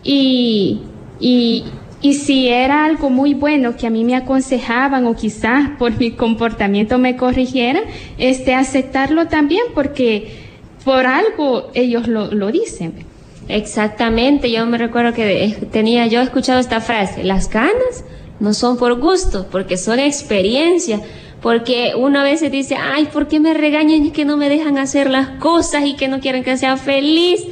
y, 0.02 0.80
y, 1.20 1.64
y 2.00 2.14
si 2.14 2.48
era 2.48 2.84
algo 2.84 3.10
muy 3.10 3.34
bueno 3.34 3.76
que 3.76 3.86
a 3.86 3.90
mí 3.90 4.04
me 4.04 4.16
aconsejaban 4.16 5.06
o 5.06 5.14
quizás 5.14 5.70
por 5.78 5.96
mi 5.98 6.10
comportamiento 6.10 6.98
me 6.98 7.16
corrigieran, 7.16 7.84
este, 8.18 8.54
aceptarlo 8.54 9.28
también 9.28 9.62
porque 9.74 10.42
por 10.84 11.06
algo 11.06 11.70
ellos 11.74 12.08
lo, 12.08 12.32
lo 12.32 12.50
dicen. 12.50 13.13
Exactamente, 13.48 14.50
yo 14.50 14.64
me 14.66 14.78
recuerdo 14.78 15.12
que 15.12 15.68
tenía 15.70 16.06
yo 16.06 16.20
escuchado 16.20 16.60
esta 16.60 16.80
frase, 16.80 17.24
las 17.24 17.48
canas 17.48 18.04
no 18.40 18.54
son 18.54 18.78
por 18.78 18.98
gusto, 18.98 19.46
porque 19.50 19.76
son 19.76 19.98
experiencia 19.98 21.00
porque 21.44 21.92
uno 21.94 22.20
a 22.20 22.22
veces 22.22 22.50
dice, 22.50 22.74
ay, 22.74 23.04
¿por 23.12 23.28
qué 23.28 23.38
me 23.38 23.52
regañan 23.52 24.02
y 24.06 24.12
que 24.12 24.24
no 24.24 24.38
me 24.38 24.48
dejan 24.48 24.78
hacer 24.78 25.10
las 25.10 25.28
cosas 25.40 25.84
y 25.84 25.94
que 25.94 26.08
no 26.08 26.20
quieren 26.20 26.42
que 26.42 26.56
sea 26.56 26.78
feliz? 26.78 27.44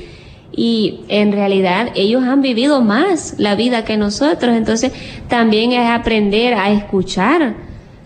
Y 0.50 1.00
en 1.08 1.30
realidad 1.30 1.90
ellos 1.94 2.22
han 2.22 2.40
vivido 2.40 2.80
más 2.80 3.34
la 3.36 3.54
vida 3.54 3.84
que 3.84 3.98
nosotros, 3.98 4.56
entonces 4.56 4.92
también 5.28 5.72
es 5.72 5.90
aprender 5.90 6.54
a 6.54 6.72
escuchar, 6.72 7.54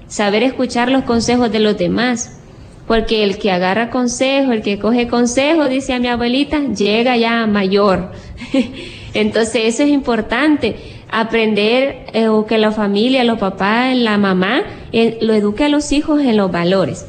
saber 0.09 0.43
escuchar 0.43 0.91
los 0.91 1.05
consejos 1.05 1.53
de 1.53 1.61
los 1.61 1.79
demás. 1.79 2.41
Porque 2.87 3.25
el 3.25 3.39
que 3.39 3.51
agarra 3.51 3.91
consejo, 3.91 4.53
el 4.53 4.63
que 4.63 4.79
coge 4.79 5.09
consejo, 5.09 5.69
dice 5.69 5.93
a 5.93 5.99
mi 5.99 6.09
abuelita, 6.09 6.61
llega 6.61 7.17
ya 7.17 7.47
mayor. 7.47 8.13
Entonces 9.15 9.63
eso 9.65 9.83
es 9.83 9.89
importante 9.89 10.77
aprender 11.11 12.07
eh, 12.13 12.29
o 12.29 12.47
que 12.47 12.59
la 12.59 12.73
familia, 12.73 13.25
los 13.25 13.39
papás, 13.39 13.97
la 13.97 14.19
mamá, 14.19 14.63
eh, 14.93 15.19
lo 15.21 15.35
eduque 15.35 15.65
a 15.65 15.69
los 15.69 15.93
hijos 15.93 16.21
en 16.21 16.37
los 16.37 16.51
valores. 16.51 17.07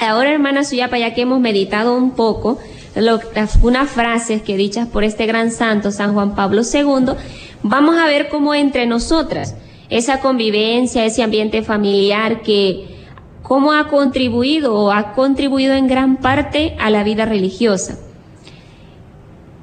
Ahora, 0.00 0.32
hermana 0.32 0.64
Suyapa, 0.64 0.98
ya 0.98 1.14
que 1.14 1.22
hemos 1.22 1.40
meditado 1.40 1.96
un 1.96 2.12
poco 2.12 2.58
unas 3.62 3.90
frases 3.90 4.42
que 4.42 4.56
dichas 4.56 4.88
por 4.88 5.04
este 5.04 5.26
gran 5.26 5.50
santo, 5.50 5.90
San 5.90 6.14
Juan 6.14 6.34
Pablo 6.34 6.62
II, 6.62 7.14
vamos 7.62 7.96
a 7.96 8.06
ver 8.06 8.28
cómo 8.28 8.54
entre 8.54 8.86
nosotras, 8.86 9.56
esa 9.88 10.20
convivencia, 10.20 11.04
ese 11.04 11.22
ambiente 11.22 11.62
familiar 11.62 12.42
que, 12.42 12.97
cómo 13.48 13.72
ha 13.72 13.88
contribuido 13.88 14.74
o 14.74 14.92
ha 14.92 15.14
contribuido 15.14 15.72
en 15.72 15.88
gran 15.88 16.18
parte 16.18 16.76
a 16.78 16.90
la 16.90 17.02
vida 17.02 17.24
religiosa. 17.24 17.98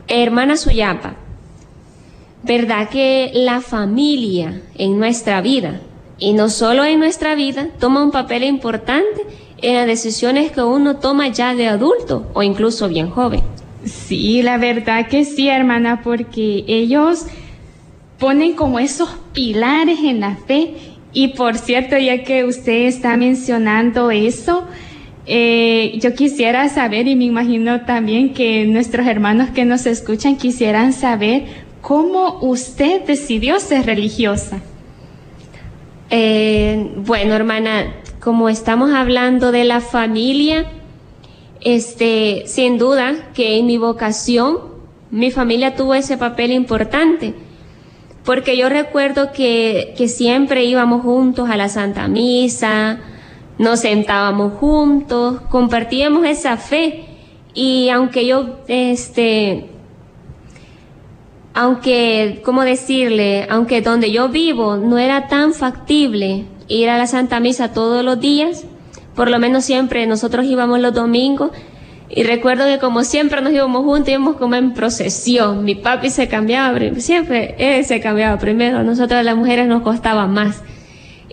Hermana 0.08 0.58
Suyapa, 0.58 1.16
¿verdad 2.44 2.90
que 2.90 3.32
la 3.34 3.62
familia 3.62 4.62
en 4.76 4.98
nuestra 4.98 5.40
vida, 5.42 5.82
y 6.18 6.34
no 6.34 6.50
solo 6.50 6.84
en 6.84 7.00
nuestra 7.00 7.36
vida, 7.36 7.68
toma 7.80 8.04
un 8.04 8.12
papel 8.12 8.44
importante 8.44 9.22
en 9.62 9.76
las 9.76 9.86
decisiones 9.86 10.52
que 10.52 10.64
uno 10.64 10.98
toma 10.98 11.28
ya 11.28 11.54
de 11.54 11.68
adulto 11.68 12.28
o 12.34 12.42
incluso 12.42 12.90
bien 12.90 13.10
joven? 13.12 13.42
Sí, 13.84 14.42
la 14.42 14.58
verdad 14.58 15.08
que 15.08 15.26
sí, 15.26 15.48
hermana, 15.48 16.02
porque 16.04 16.64
ellos 16.68 17.28
ponen 18.18 18.54
como 18.56 18.80
esos 18.80 19.10
pilares 19.34 20.00
en 20.00 20.22
la 20.22 20.38
fe. 20.38 20.95
Y 21.16 21.30
por 21.30 21.58
cierto, 21.58 21.98
ya 21.98 22.24
que 22.24 22.44
usted 22.44 22.86
está 22.86 23.18
mencionando 23.18 24.12
eso, 24.12 24.68
eh, 25.26 25.98
yo 26.00 26.14
quisiera 26.14 26.70
saber, 26.70 27.08
y 27.08 27.16
me 27.16 27.24
imagino 27.24 27.82
también 27.86 28.36
que 28.36 28.68
nuestros 28.68 29.08
hermanos 29.08 29.50
que 29.50 29.66
nos 29.66 29.88
escuchan 29.88 30.36
quisieran 30.36 30.94
saber 30.94 31.66
¿Cómo 31.86 32.40
usted 32.42 33.04
decidió 33.04 33.60
ser 33.60 33.86
religiosa? 33.86 34.60
Eh, 36.10 36.94
bueno, 36.98 37.36
hermana, 37.36 37.98
como 38.20 38.50
estamos 38.50 38.90
hablando 38.90 39.52
de 39.52 39.66
la 39.66 39.82
familia, 39.82 40.66
este, 41.62 42.42
sin 42.48 42.80
duda 42.80 43.30
que 43.36 43.60
en 43.60 43.68
mi 43.68 43.78
vocación, 43.78 44.58
mi 45.12 45.30
familia 45.30 45.76
tuvo 45.76 45.94
ese 45.94 46.18
papel 46.18 46.54
importante. 46.54 47.36
Porque 48.26 48.58
yo 48.58 48.70
recuerdo 48.70 49.32
que, 49.32 49.94
que 49.98 50.08
siempre 50.08 50.66
íbamos 50.66 51.04
juntos 51.04 51.50
a 51.50 51.58
la 51.58 51.70
Santa 51.70 52.08
Misa, 52.08 53.00
nos 53.58 53.82
sentábamos 53.82 54.54
juntos, 54.54 55.42
compartíamos 55.50 56.26
esa 56.26 56.58
fe. 56.58 57.06
Y 57.54 57.90
aunque 57.90 58.26
yo, 58.26 58.60
este, 58.68 59.70
aunque, 61.54 62.42
¿cómo 62.44 62.64
decirle? 62.64 63.48
Aunque 63.50 63.82
donde 63.82 64.12
yo 64.12 64.28
vivo 64.28 64.76
no 64.76 64.98
era 64.98 65.28
tan 65.28 65.54
factible 65.54 66.46
ir 66.68 66.90
a 66.90 66.98
la 66.98 67.08
Santa 67.08 67.40
Misa 67.40 67.72
todos 67.72 68.04
los 68.04 68.20
días, 68.20 68.66
por 69.16 69.30
lo 69.30 69.40
menos 69.40 69.64
siempre 69.64 70.06
nosotros 70.06 70.46
íbamos 70.46 70.80
los 70.80 70.94
domingos, 70.94 71.52
Y 72.16 72.24
recuerdo 72.24 72.66
que 72.66 72.80
como 72.80 73.04
siempre 73.04 73.42
nos 73.42 73.52
íbamos 73.52 73.84
juntos, 73.84 74.08
íbamos 74.08 74.38
como 74.38 74.56
en 74.56 74.74
procesión. 74.74 75.66
Mi 75.66 75.76
papi 75.76 76.10
se 76.10 76.30
cambiaba, 76.30 76.80
siempre 76.98 77.56
él 77.58 77.84
se 77.84 78.00
cambiaba 78.00 78.40
primero. 78.40 78.84
Nosotros 78.84 79.24
las 79.26 79.36
mujeres 79.36 79.68
nos 79.68 79.82
costaba 79.82 80.26
más. 80.26 80.64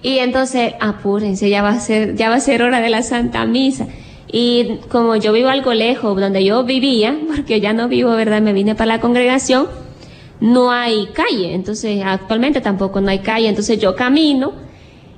Y 0.03 0.19
entonces, 0.19 0.75
apúrense, 0.81 1.49
ya 1.49 1.63
va 1.63 1.69
a 1.69 1.79
ser, 1.79 2.17
ya 2.17 2.31
va 2.31 2.35
a 2.35 2.41
ser 2.41 2.65
hora 2.65 2.81
de 2.81 2.91
la 2.91 3.03
Santa 3.03 3.47
Misa. 3.47 3.87
Y 4.27 4.79
como 4.89 5.15
yo 5.15 5.33
vivo 5.33 5.51
algo 5.51 5.73
lejos, 5.73 6.21
donde 6.21 6.45
yo 6.45 6.65
vivía, 6.65 7.17
porque 7.37 7.61
ya 7.61 7.73
no 7.73 7.87
vivo, 7.87 8.11
¿verdad? 8.11 8.43
Me 8.43 8.53
vine 8.53 8.75
para 8.75 8.97
la 8.97 9.01
congregación, 9.01 9.69
no 10.41 10.73
hay 10.73 11.07
calle. 11.13 11.55
Entonces, 11.55 12.03
actualmente 12.05 12.61
tampoco 12.61 13.01
no 13.01 13.09
hay 13.09 13.21
calle. 13.21 13.49
Entonces 13.49 13.79
yo 13.79 13.95
camino 13.95 14.53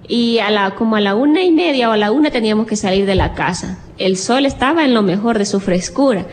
y 0.08 0.38
a 0.38 0.50
la, 0.50 0.74
como 0.74 0.96
a 0.96 1.00
la 1.00 1.14
una 1.14 1.42
y 1.42 1.50
media 1.50 1.88
o 1.88 1.92
a 1.92 1.96
la 1.96 2.12
una 2.12 2.30
teníamos 2.30 2.66
que 2.66 2.76
salir 2.76 3.06
de 3.06 3.14
la 3.14 3.34
casa. 3.34 3.78
El 3.98 4.16
sol 4.16 4.46
estaba 4.46 4.84
en 4.84 4.94
lo 4.94 5.02
mejor 5.02 5.38
de 5.38 5.46
su 5.46 5.60
frescura. 5.60 6.26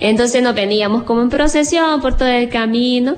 Entonces 0.00 0.42
nos 0.42 0.54
veníamos 0.54 1.04
como 1.04 1.22
en 1.22 1.30
procesión 1.30 2.00
por 2.00 2.16
todo 2.16 2.28
el 2.28 2.48
camino 2.48 3.16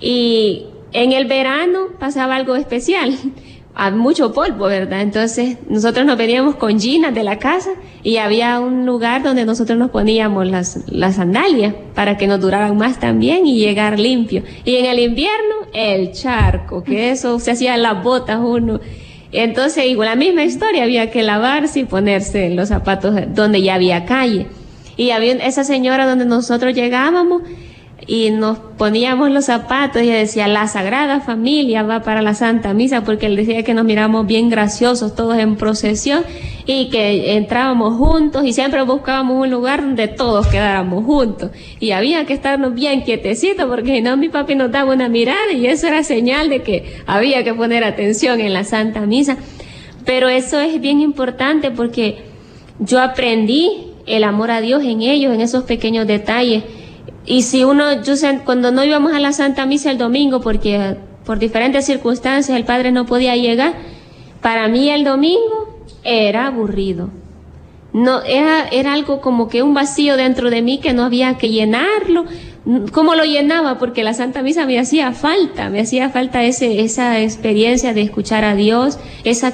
y 0.00 0.66
en 0.92 1.12
el 1.12 1.26
verano 1.26 1.88
pasaba 1.98 2.36
algo 2.36 2.56
especial 2.56 3.14
a 3.74 3.90
mucho 3.90 4.32
polvo, 4.32 4.66
¿verdad? 4.66 5.02
Entonces 5.02 5.58
nosotros 5.68 6.06
nos 6.06 6.16
veníamos 6.16 6.54
con 6.54 6.80
ginas 6.80 7.14
de 7.14 7.24
la 7.24 7.38
casa 7.38 7.70
y 8.02 8.16
había 8.18 8.60
un 8.60 8.86
lugar 8.86 9.22
donde 9.22 9.44
nosotros 9.44 9.76
nos 9.78 9.90
poníamos 9.90 10.46
las, 10.46 10.80
las 10.90 11.16
sandalias 11.16 11.74
para 11.94 12.16
que 12.16 12.26
nos 12.26 12.40
duraran 12.40 12.76
más 12.78 13.00
también 13.00 13.46
y 13.46 13.58
llegar 13.58 13.98
limpio. 13.98 14.42
Y 14.64 14.76
en 14.76 14.86
el 14.86 15.00
invierno, 15.00 15.54
el 15.74 16.12
charco, 16.12 16.84
que 16.84 17.10
eso 17.10 17.38
se 17.40 17.50
hacía 17.50 17.76
las 17.76 18.02
botas 18.02 18.38
uno. 18.42 18.80
Entonces, 19.34 19.86
igual 19.86 20.08
la 20.08 20.16
misma 20.16 20.44
historia, 20.44 20.84
había 20.84 21.10
que 21.10 21.22
lavarse 21.22 21.80
y 21.80 21.84
ponerse 21.84 22.50
los 22.50 22.68
zapatos 22.68 23.14
donde 23.28 23.60
ya 23.62 23.74
había 23.74 24.04
calle. 24.04 24.46
Y 24.96 25.10
había 25.10 25.32
esa 25.32 25.64
señora 25.64 26.06
donde 26.06 26.24
nosotros 26.24 26.72
llegábamos, 26.72 27.42
y 28.06 28.30
nos 28.30 28.58
poníamos 28.58 29.30
los 29.30 29.46
zapatos 29.46 30.02
y 30.02 30.08
decía, 30.08 30.46
la 30.46 30.68
Sagrada 30.68 31.20
Familia 31.20 31.82
va 31.82 32.02
para 32.02 32.20
la 32.20 32.34
Santa 32.34 32.74
Misa, 32.74 33.02
porque 33.02 33.26
él 33.26 33.36
decía 33.36 33.62
que 33.62 33.72
nos 33.72 33.84
miramos 33.84 34.26
bien 34.26 34.50
graciosos 34.50 35.14
todos 35.14 35.38
en 35.38 35.56
procesión 35.56 36.22
y 36.66 36.90
que 36.90 37.36
entrábamos 37.36 37.96
juntos 37.96 38.44
y 38.44 38.52
siempre 38.52 38.82
buscábamos 38.82 39.42
un 39.42 39.50
lugar 39.50 39.80
donde 39.80 40.08
todos 40.08 40.46
quedáramos 40.48 41.04
juntos. 41.04 41.50
Y 41.80 41.92
había 41.92 42.26
que 42.26 42.34
estarnos 42.34 42.74
bien 42.74 43.02
quietecitos 43.02 43.66
porque 43.66 43.94
si 43.96 44.02
no 44.02 44.16
mi 44.16 44.28
papi 44.28 44.54
nos 44.54 44.70
daba 44.70 44.92
una 44.92 45.08
mirada 45.08 45.52
y 45.52 45.66
eso 45.66 45.86
era 45.86 46.02
señal 46.02 46.50
de 46.50 46.62
que 46.62 46.96
había 47.06 47.42
que 47.42 47.54
poner 47.54 47.84
atención 47.84 48.40
en 48.40 48.52
la 48.52 48.64
Santa 48.64 49.06
Misa. 49.06 49.38
Pero 50.04 50.28
eso 50.28 50.60
es 50.60 50.78
bien 50.80 51.00
importante 51.00 51.70
porque 51.70 52.18
yo 52.78 53.00
aprendí 53.00 53.92
el 54.06 54.24
amor 54.24 54.50
a 54.50 54.60
Dios 54.60 54.82
en 54.84 55.00
ellos, 55.00 55.32
en 55.32 55.40
esos 55.40 55.64
pequeños 55.64 56.06
detalles 56.06 56.64
y 57.26 57.42
si 57.42 57.64
uno, 57.64 58.02
yo 58.02 58.14
cuando 58.44 58.70
no 58.70 58.84
íbamos 58.84 59.12
a 59.12 59.20
la 59.20 59.32
Santa 59.32 59.64
Misa 59.66 59.90
el 59.90 59.98
domingo, 59.98 60.40
porque 60.40 60.96
por 61.24 61.38
diferentes 61.38 61.86
circunstancias 61.86 62.56
el 62.56 62.64
padre 62.64 62.92
no 62.92 63.06
podía 63.06 63.34
llegar, 63.36 63.74
para 64.42 64.68
mí 64.68 64.90
el 64.90 65.04
domingo 65.04 65.80
era 66.02 66.46
aburrido. 66.46 67.08
No, 67.94 68.22
era, 68.22 68.68
era 68.68 68.92
algo 68.92 69.20
como 69.20 69.48
que 69.48 69.62
un 69.62 69.72
vacío 69.72 70.16
dentro 70.16 70.50
de 70.50 70.60
mí 70.60 70.80
que 70.80 70.92
no 70.92 71.04
había 71.04 71.38
que 71.38 71.48
llenarlo. 71.48 72.26
¿Cómo 72.92 73.14
lo 73.14 73.24
llenaba? 73.24 73.78
Porque 73.78 74.02
la 74.02 74.14
Santa 74.14 74.42
Misa 74.42 74.66
me 74.66 74.78
hacía 74.78 75.12
falta, 75.12 75.70
me 75.70 75.80
hacía 75.80 76.10
falta 76.10 76.42
ese, 76.42 76.80
esa 76.80 77.20
experiencia 77.20 77.94
de 77.94 78.02
escuchar 78.02 78.44
a 78.44 78.54
Dios, 78.54 78.98
esa, 79.22 79.52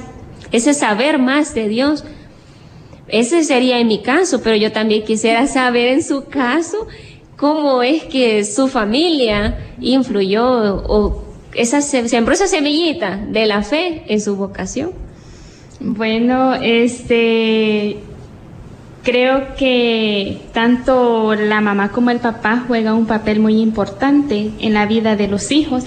ese 0.51 0.73
saber 0.73 1.19
más 1.19 1.53
de 1.53 1.69
Dios. 1.69 2.03
Ese 3.07 3.43
sería 3.43 3.79
en 3.79 3.87
mi 3.87 4.01
caso, 4.01 4.41
pero 4.41 4.55
yo 4.55 4.71
también 4.71 5.03
quisiera 5.03 5.45
saber 5.45 5.89
en 5.89 6.03
su 6.03 6.25
caso 6.25 6.87
cómo 7.41 7.81
es 7.81 8.03
que 8.03 8.45
su 8.45 8.67
familia 8.67 9.57
influyó 9.81 10.75
o 10.87 11.23
esa, 11.55 11.81
sembró 11.81 12.35
esa 12.35 12.45
semillita 12.45 13.17
de 13.17 13.47
la 13.47 13.63
fe 13.63 14.03
en 14.07 14.21
su 14.21 14.35
vocación. 14.35 14.91
Bueno, 15.79 16.53
este, 16.53 17.97
creo 19.01 19.55
que 19.57 20.37
tanto 20.53 21.33
la 21.33 21.61
mamá 21.61 21.91
como 21.91 22.11
el 22.11 22.19
papá 22.19 22.63
juegan 22.67 22.93
un 22.93 23.07
papel 23.07 23.39
muy 23.39 23.59
importante 23.59 24.51
en 24.59 24.73
la 24.75 24.85
vida 24.85 25.15
de 25.15 25.27
los 25.27 25.51
hijos. 25.51 25.85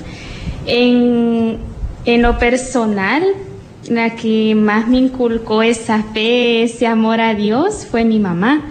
En, 0.67 1.59
en 2.05 2.23
lo 2.23 2.37
personal, 2.37 3.23
la 3.89 4.17
que 4.17 4.57
más 4.57 4.89
me 4.89 4.97
inculcó 4.97 5.63
esa 5.63 6.03
fe, 6.03 6.65
ese 6.65 6.89
amor 6.89 7.21
a 7.21 7.33
Dios 7.33 7.87
fue 7.89 8.05
mi 8.05 8.19
mamá. 8.19 8.65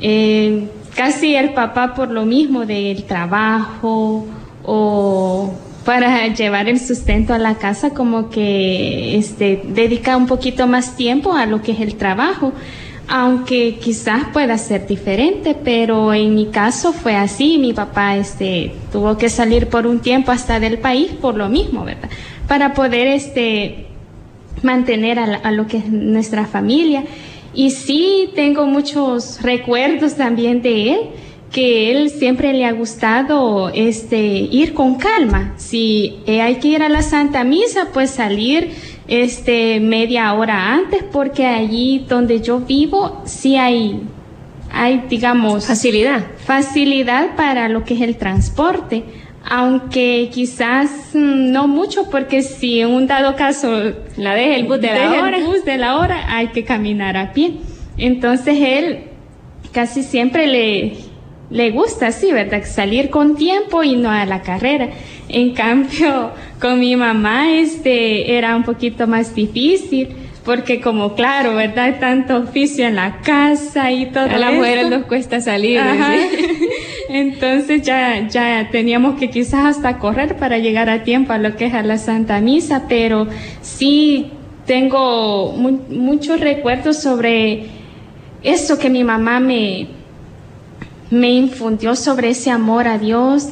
Eh, 0.00 0.68
casi 0.96 1.36
el 1.36 1.52
papá 1.52 1.94
por 1.94 2.10
lo 2.10 2.24
mismo 2.24 2.66
del 2.66 3.04
trabajo 3.04 4.26
o 4.64 5.54
para 5.84 6.26
llevar 6.28 6.68
el 6.68 6.80
sustento 6.80 7.32
a 7.34 7.38
la 7.38 7.56
casa 7.56 7.90
como 7.90 8.28
que 8.30 9.16
este 9.16 9.62
dedica 9.68 10.16
un 10.16 10.26
poquito 10.26 10.66
más 10.66 10.96
tiempo 10.96 11.34
a 11.34 11.46
lo 11.46 11.62
que 11.62 11.72
es 11.72 11.80
el 11.80 11.96
trabajo 11.96 12.52
aunque 13.08 13.76
quizás 13.76 14.24
pueda 14.32 14.58
ser 14.58 14.86
diferente 14.86 15.54
pero 15.54 16.12
en 16.12 16.34
mi 16.34 16.46
caso 16.46 16.92
fue 16.92 17.14
así. 17.14 17.58
Mi 17.58 17.72
papá 17.72 18.16
este 18.16 18.74
tuvo 18.90 19.16
que 19.16 19.28
salir 19.28 19.68
por 19.68 19.86
un 19.86 20.00
tiempo 20.00 20.32
hasta 20.32 20.58
del 20.58 20.78
país 20.78 21.12
por 21.12 21.36
lo 21.36 21.48
mismo 21.48 21.84
verdad 21.84 22.08
para 22.48 22.74
poder 22.74 23.06
este 23.06 23.86
mantener 24.62 25.18
a, 25.18 25.24
a 25.36 25.52
lo 25.52 25.66
que 25.66 25.76
es 25.76 25.88
nuestra 25.88 26.46
familia 26.46 27.04
y 27.56 27.70
sí 27.70 28.30
tengo 28.34 28.66
muchos 28.66 29.40
recuerdos 29.42 30.14
también 30.14 30.60
de 30.60 30.92
él, 30.92 31.00
que 31.50 31.90
él 31.90 32.10
siempre 32.10 32.52
le 32.52 32.66
ha 32.66 32.72
gustado 32.72 33.70
este 33.70 34.18
ir 34.18 34.74
con 34.74 34.96
calma. 34.96 35.54
Si 35.56 36.18
hay 36.26 36.56
que 36.56 36.68
ir 36.68 36.82
a 36.82 36.90
la 36.90 37.00
Santa 37.00 37.44
Misa, 37.44 37.88
pues 37.94 38.10
salir 38.10 38.70
este 39.08 39.80
media 39.80 40.34
hora 40.34 40.74
antes, 40.74 41.02
porque 41.04 41.46
allí 41.46 42.04
donde 42.06 42.42
yo 42.42 42.60
vivo 42.60 43.22
sí 43.24 43.56
hay 43.56 44.00
hay 44.68 45.04
digamos 45.08 45.64
facilidad 45.64 46.26
facilidad 46.44 47.36
para 47.36 47.68
lo 47.68 47.84
que 47.84 47.94
es 47.94 48.00
el 48.00 48.16
transporte 48.16 49.04
aunque 49.48 50.28
quizás 50.32 50.90
mm, 51.14 51.50
no 51.52 51.68
mucho, 51.68 52.10
porque 52.10 52.42
si 52.42 52.80
en 52.80 52.90
un 52.90 53.06
dado 53.06 53.36
caso 53.36 53.94
la 54.16 54.34
deja 54.34 54.56
el 54.56 54.64
bus 54.64 54.80
de 54.80 54.92
la 54.92 55.22
hora, 55.22 55.36
el 55.36 55.44
bus 55.44 55.64
de 55.64 55.76
la 55.76 55.98
hora, 55.98 56.36
hay 56.36 56.48
que 56.48 56.64
caminar 56.64 57.16
a 57.16 57.32
pie. 57.32 57.54
Entonces 57.96 58.58
él 58.60 59.04
casi 59.72 60.02
siempre 60.02 60.46
le, 60.46 60.96
le 61.50 61.70
gusta 61.70 62.08
así, 62.08 62.32
¿verdad? 62.32 62.64
Salir 62.64 63.10
con 63.10 63.36
tiempo 63.36 63.82
y 63.84 63.96
no 63.96 64.10
a 64.10 64.26
la 64.26 64.42
carrera. 64.42 64.88
En 65.28 65.54
cambio, 65.54 66.32
con 66.60 66.80
mi 66.80 66.96
mamá 66.96 67.52
este 67.52 68.36
era 68.36 68.56
un 68.56 68.64
poquito 68.64 69.06
más 69.06 69.34
difícil 69.34 70.08
porque 70.46 70.80
como 70.80 71.14
claro, 71.16 71.56
¿verdad? 71.56 71.96
Tanto 71.98 72.36
oficio 72.36 72.86
en 72.86 72.94
la 72.94 73.20
casa 73.20 73.90
y 73.90 74.06
todo. 74.06 74.26
A 74.26 74.38
las 74.38 74.54
mujeres 74.54 74.88
nos 74.88 75.04
cuesta 75.06 75.40
salir. 75.40 75.80
Entonces 77.10 77.82
ya, 77.82 78.28
ya 78.28 78.68
teníamos 78.70 79.18
que 79.18 79.28
quizás 79.28 79.76
hasta 79.76 79.98
correr 79.98 80.36
para 80.36 80.58
llegar 80.58 80.88
a 80.88 81.02
tiempo 81.02 81.32
a 81.32 81.38
lo 81.38 81.56
que 81.56 81.66
es 81.66 81.74
a 81.74 81.82
la 81.82 81.98
Santa 81.98 82.40
Misa, 82.40 82.84
pero 82.88 83.26
sí 83.60 84.30
tengo 84.66 85.52
muchos 85.52 86.38
recuerdos 86.38 87.02
sobre 87.02 87.66
eso 88.44 88.78
que 88.78 88.88
mi 88.88 89.02
mamá 89.02 89.40
me, 89.40 89.88
me 91.10 91.30
infundió 91.30 91.96
sobre 91.96 92.30
ese 92.30 92.52
amor 92.52 92.86
a 92.86 92.98
Dios, 92.98 93.48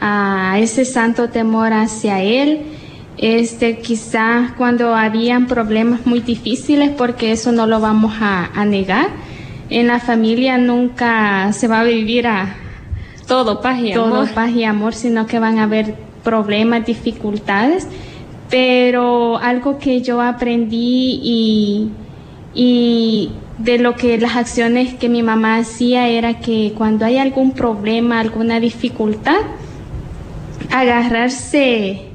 a 0.00 0.58
ese 0.60 0.84
santo 0.84 1.28
temor 1.28 1.72
hacia 1.72 2.22
Él 2.22 2.75
este, 3.18 3.78
quizás 3.78 4.52
cuando 4.52 4.94
habían 4.94 5.46
problemas 5.46 6.06
muy 6.06 6.20
difíciles, 6.20 6.90
porque 6.90 7.32
eso 7.32 7.52
no 7.52 7.66
lo 7.66 7.80
vamos 7.80 8.14
a, 8.20 8.64
negar. 8.66 9.08
En 9.70 9.86
la 9.86 10.00
familia 10.00 10.58
nunca 10.58 11.52
se 11.52 11.66
va 11.66 11.80
a 11.80 11.84
vivir 11.84 12.26
a 12.26 12.56
todo 13.26 13.60
paz 13.60 13.80
y 13.82 13.92
todo 13.92 14.16
amor. 14.16 14.30
paz 14.34 14.50
y 14.50 14.64
amor, 14.64 14.94
sino 14.94 15.26
que 15.26 15.38
van 15.38 15.58
a 15.58 15.64
haber 15.64 15.94
problemas, 16.22 16.86
dificultades. 16.86 17.88
Pero 18.50 19.38
algo 19.38 19.78
que 19.78 20.02
yo 20.02 20.20
aprendí 20.20 21.20
y, 21.22 21.90
y 22.54 23.32
de 23.58 23.78
lo 23.78 23.96
que 23.96 24.18
las 24.18 24.36
acciones 24.36 24.94
que 24.94 25.08
mi 25.08 25.22
mamá 25.22 25.56
hacía 25.56 26.08
era 26.08 26.38
que 26.38 26.72
cuando 26.76 27.04
hay 27.06 27.18
algún 27.18 27.52
problema, 27.52 28.20
alguna 28.20 28.60
dificultad, 28.60 29.40
agarrarse 30.70 32.05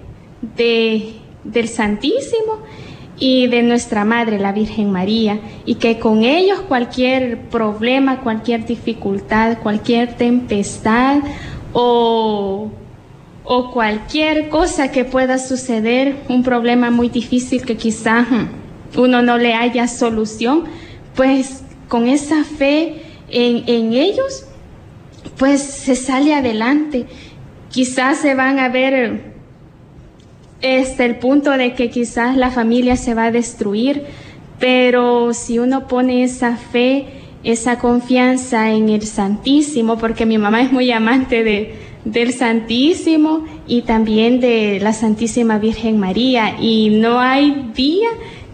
de, 0.42 1.14
del 1.44 1.68
Santísimo 1.68 2.60
y 3.20 3.48
de 3.48 3.62
nuestra 3.62 4.04
Madre, 4.04 4.40
la 4.40 4.52
Virgen 4.52 4.92
María, 4.92 5.40
y 5.66 5.76
que 5.76 6.00
con 6.00 6.24
ellos 6.24 6.60
cualquier 6.62 7.50
problema, 7.50 8.22
cualquier 8.22 8.66
dificultad, 8.66 9.60
cualquier 9.60 10.16
tempestad 10.16 11.20
o, 11.72 12.72
o 13.44 13.72
cualquier 13.72 14.50
cosa 14.50 14.92
que 14.92 15.06
pueda 15.06 15.38
suceder, 15.38 16.16
un 16.30 16.42
problema 16.42 16.90
muy 16.90 17.10
difícil 17.10 17.64
que 17.64 17.78
quizá 17.78 18.26
uno 18.98 19.22
no 19.22 19.38
le 19.38 19.54
haya 19.54 19.88
solución, 19.88 20.64
pues 21.16 21.64
con 21.88 22.08
esa 22.08 22.44
fe 22.44 23.04
en, 23.30 23.64
en 23.68 23.94
ellos, 23.94 24.46
pues 25.38 25.62
se 25.62 25.96
sale 25.96 26.34
adelante. 26.34 27.06
Quizás 27.70 28.18
se 28.18 28.34
van 28.34 28.60
a 28.60 28.70
ver 28.70 29.31
este 30.62 31.06
el 31.06 31.18
punto 31.18 31.52
de 31.52 31.74
que 31.74 31.90
quizás 31.90 32.38
la 32.38 32.52
familia 32.52 32.96
se 32.96 33.14
va 33.14 33.26
a 33.26 33.32
destruir, 33.32 34.04
pero 34.60 35.34
si 35.34 35.60
uno 35.60 35.88
pone 35.88 36.24
esa 36.24 36.56
fe, 36.56 37.06
esa 37.44 37.80
confianza 37.80 38.72
en 38.72 38.90
el 38.90 39.02
Santísimo, 39.02 39.98
porque 39.98 40.26
mi 40.26 40.38
mamá 40.38 40.62
es 40.62 40.72
muy 40.72 40.92
amante 40.92 41.44
de, 41.44 41.76
del 42.06 42.34
Santísimo 42.34 43.46
y 43.68 43.82
también 43.82 44.40
de 44.40 44.80
la 44.80 44.94
Santísima 44.94 45.58
Virgen 45.58 46.00
María, 46.00 46.56
y 46.60 46.90
no 46.92 47.20
hay 47.20 47.72
día 47.76 48.10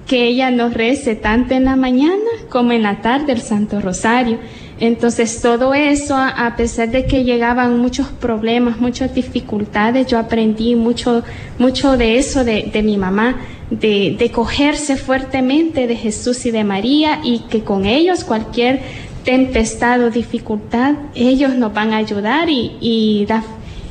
que 0.08 0.24
ella 0.24 0.52
nos 0.52 0.74
rece 0.74 1.16
tanto 1.16 1.54
en 1.54 1.66
la 1.66 1.76
mañana 1.76 2.32
como 2.50 2.72
en 2.72 2.84
la 2.84 3.02
tarde 3.02 3.34
el 3.34 3.42
Santo 3.42 3.82
Rosario. 3.82 4.40
Entonces 4.80 5.42
todo 5.42 5.74
eso, 5.74 6.16
a 6.16 6.56
pesar 6.56 6.92
de 6.92 7.06
que 7.06 7.24
llegaban 7.24 7.80
muchos 7.80 8.08
problemas, 8.08 8.80
muchas 8.80 9.14
dificultades, 9.14 10.06
yo 10.06 10.20
aprendí 10.20 10.76
mucho, 10.76 11.24
mucho 11.58 11.98
de 11.98 12.18
eso 12.18 12.44
de, 12.44 12.82
mi 12.84 12.96
mamá, 12.96 13.38
de, 13.72 14.32
cogerse 14.32 14.96
fuertemente 14.96 15.88
de 15.88 15.96
Jesús 15.96 16.46
y 16.46 16.52
de 16.52 16.64
María 16.64 17.22
y 17.24 17.40
que 17.50 17.64
con 17.64 17.86
ellos 17.86 18.24
cualquier 18.24 18.82
tempestad 19.24 20.04
o 20.04 20.12
dificultad, 20.12 20.94
ellos 21.16 21.56
nos 21.56 21.74
van 21.74 21.94
a 21.94 21.98
ayudar 21.98 22.48
y, 22.50 22.78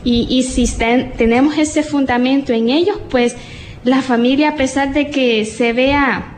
y, 0.05 0.43
si 0.45 0.69
ten, 0.69 1.15
tenemos 1.17 1.59
ese 1.59 1.83
fundamento 1.83 2.53
en 2.53 2.69
ellos, 2.69 2.99
pues 3.11 3.35
la 3.83 4.03
familia, 4.03 4.51
a 4.51 4.55
pesar 4.55 4.95
de 4.95 5.11
que 5.11 5.45
se 5.45 5.73
vea 5.73 6.33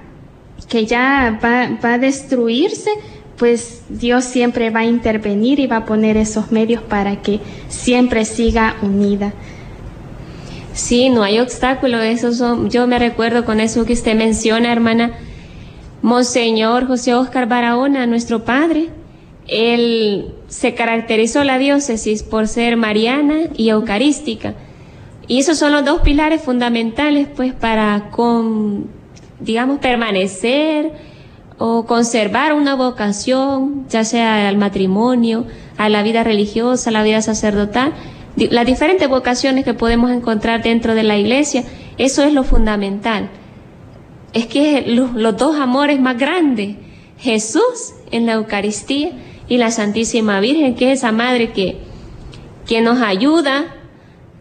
que 0.70 0.86
ya 0.86 1.38
va, 1.42 1.78
va 1.82 1.94
a 1.94 1.98
destruirse, 1.98 2.90
pues 3.38 3.82
Dios 3.88 4.24
siempre 4.24 4.70
va 4.70 4.80
a 4.80 4.84
intervenir 4.84 5.60
y 5.60 5.66
va 5.66 5.78
a 5.78 5.84
poner 5.84 6.16
esos 6.16 6.50
medios 6.50 6.82
para 6.82 7.22
que 7.22 7.40
siempre 7.68 8.24
siga 8.24 8.76
unida. 8.82 9.32
Sí, 10.74 11.08
no 11.08 11.22
hay 11.22 11.40
obstáculo, 11.40 12.00
eso 12.00 12.32
son, 12.32 12.70
yo 12.70 12.86
me 12.86 12.98
recuerdo 12.98 13.44
con 13.44 13.60
eso 13.60 13.84
que 13.84 13.94
usted 13.94 14.14
menciona, 14.14 14.70
hermana, 14.70 15.12
Monseñor 16.02 16.86
José 16.86 17.14
Oscar 17.14 17.48
Barahona, 17.48 18.06
nuestro 18.06 18.44
padre, 18.44 18.90
él 19.48 20.34
se 20.46 20.74
caracterizó 20.74 21.42
la 21.42 21.58
diócesis 21.58 22.22
por 22.22 22.46
ser 22.46 22.76
mariana 22.76 23.48
y 23.56 23.70
eucarística. 23.70 24.54
Y 25.26 25.40
esos 25.40 25.58
son 25.58 25.72
los 25.72 25.84
dos 25.84 26.02
pilares 26.02 26.42
fundamentales, 26.42 27.28
pues, 27.34 27.52
para 27.52 28.10
con, 28.10 28.86
digamos, 29.40 29.78
permanecer, 29.80 30.92
o 31.58 31.86
conservar 31.86 32.52
una 32.52 32.74
vocación, 32.74 33.84
ya 33.88 34.04
sea 34.04 34.48
al 34.48 34.56
matrimonio, 34.56 35.46
a 35.76 35.88
la 35.88 36.02
vida 36.02 36.24
religiosa, 36.24 36.90
a 36.90 36.92
la 36.92 37.02
vida 37.02 37.20
sacerdotal, 37.20 37.92
las 38.36 38.66
diferentes 38.66 39.08
vocaciones 39.08 39.64
que 39.64 39.74
podemos 39.74 40.10
encontrar 40.10 40.62
dentro 40.62 40.94
de 40.94 41.02
la 41.02 41.16
iglesia, 41.16 41.64
eso 41.98 42.22
es 42.22 42.32
lo 42.32 42.44
fundamental. 42.44 43.28
Es 44.32 44.46
que 44.46 44.84
los, 44.86 45.14
los 45.14 45.36
dos 45.36 45.58
amores 45.58 46.00
más 46.00 46.16
grandes, 46.16 46.76
Jesús 47.18 47.94
en 48.12 48.26
la 48.26 48.34
Eucaristía 48.34 49.10
y 49.48 49.56
la 49.56 49.70
Santísima 49.70 50.38
Virgen, 50.38 50.76
que 50.76 50.92
es 50.92 50.98
esa 50.98 51.10
madre 51.10 51.50
que, 51.50 51.78
que 52.66 52.80
nos 52.80 53.00
ayuda, 53.00 53.74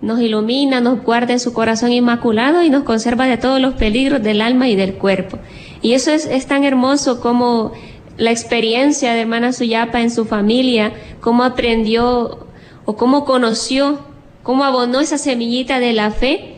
nos 0.02 0.20
ilumina, 0.22 0.80
nos 0.80 1.02
guarda 1.02 1.34
en 1.34 1.40
su 1.40 1.54
corazón 1.54 1.92
inmaculado 1.92 2.64
y 2.64 2.70
nos 2.70 2.84
conserva 2.84 3.26
de 3.26 3.38
todos 3.38 3.60
los 3.60 3.74
peligros 3.74 4.22
del 4.22 4.42
alma 4.42 4.68
y 4.68 4.76
del 4.76 4.94
cuerpo. 4.94 5.40
Y 5.82 5.94
eso 5.94 6.12
es, 6.12 6.26
es 6.26 6.48
tan 6.48 6.64
hermoso 6.64 7.22
como 7.22 7.72
la 8.18 8.32
experiencia 8.32 9.14
de 9.14 9.22
hermana 9.22 9.54
Suyapa 9.54 10.02
en 10.02 10.10
su 10.10 10.26
familia, 10.26 10.92
cómo 11.22 11.44
aprendió 11.44 12.48
o 12.86 12.96
cómo 12.96 13.26
conoció, 13.26 14.00
cómo 14.44 14.64
abonó 14.64 15.00
esa 15.00 15.18
semillita 15.18 15.80
de 15.80 15.94
la 15.94 16.12
fe 16.12 16.56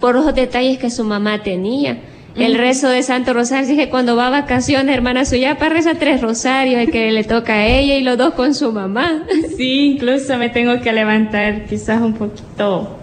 por 0.00 0.14
los 0.14 0.34
detalles 0.34 0.78
que 0.78 0.90
su 0.90 1.04
mamá 1.04 1.42
tenía. 1.42 2.00
El 2.36 2.54
rezo 2.56 2.88
de 2.88 3.02
Santo 3.02 3.34
Rosario, 3.34 3.68
dije, 3.68 3.90
cuando 3.90 4.16
va 4.16 4.28
a 4.28 4.30
vacaciones, 4.30 4.94
hermana 4.94 5.24
Suyapa 5.24 5.68
reza 5.68 5.94
tres 5.94 6.20
rosarios, 6.20 6.80
el 6.80 6.90
que 6.90 7.10
le 7.10 7.24
toca 7.24 7.54
a 7.54 7.66
ella 7.66 7.96
y 7.96 8.02
los 8.02 8.16
dos 8.16 8.34
con 8.34 8.54
su 8.54 8.72
mamá. 8.72 9.24
Sí, 9.56 9.94
incluso 9.94 10.38
me 10.38 10.48
tengo 10.48 10.80
que 10.80 10.92
levantar 10.92 11.66
quizás 11.66 12.00
un 12.00 12.14
poquito 12.14 12.96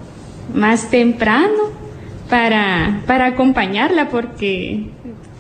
más 0.54 0.90
temprano 0.90 1.72
para, 2.30 3.04
para 3.06 3.28
acompañarla 3.28 4.10
porque 4.10 4.88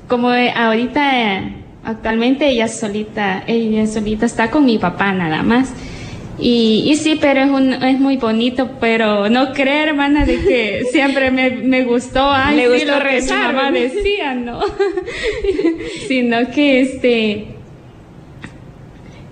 como 0.08 0.30
ahorita 0.30 1.43
actualmente 1.84 2.48
ella 2.48 2.67
solita, 2.67 3.43
ella 3.48 3.88
solita 3.88 4.26
está 4.26 4.50
con 4.52 4.65
mi 4.65 4.78
papá 4.78 5.13
nada 5.13 5.43
más. 5.43 5.74
Y, 6.39 6.84
y 6.86 6.96
sí, 6.98 7.17
pero 7.20 7.41
es, 7.41 7.50
un, 7.50 7.74
es 7.74 8.00
muy 8.00 8.17
bonito, 8.17 8.70
pero 8.80 9.28
no 9.28 9.54
creer, 9.54 9.89
hermana, 9.89 10.24
de 10.24 10.36
que 10.39 10.84
siempre 10.91 11.32
me, 11.32 11.50
me 11.50 11.84
gustó, 11.84 12.30
ay, 12.32 12.58
Le 12.58 12.63
sí, 12.65 12.70
gustó 12.86 12.91
lo 12.91 12.98
que 13.00 13.04
mi 13.06 13.12
rezar, 13.12 13.54
mamá 13.56 13.72
¿no? 13.72 13.80
decía, 13.80 14.34
¿no? 14.36 14.60
Sino 16.08 16.52
que 16.52 16.82
este, 16.82 17.48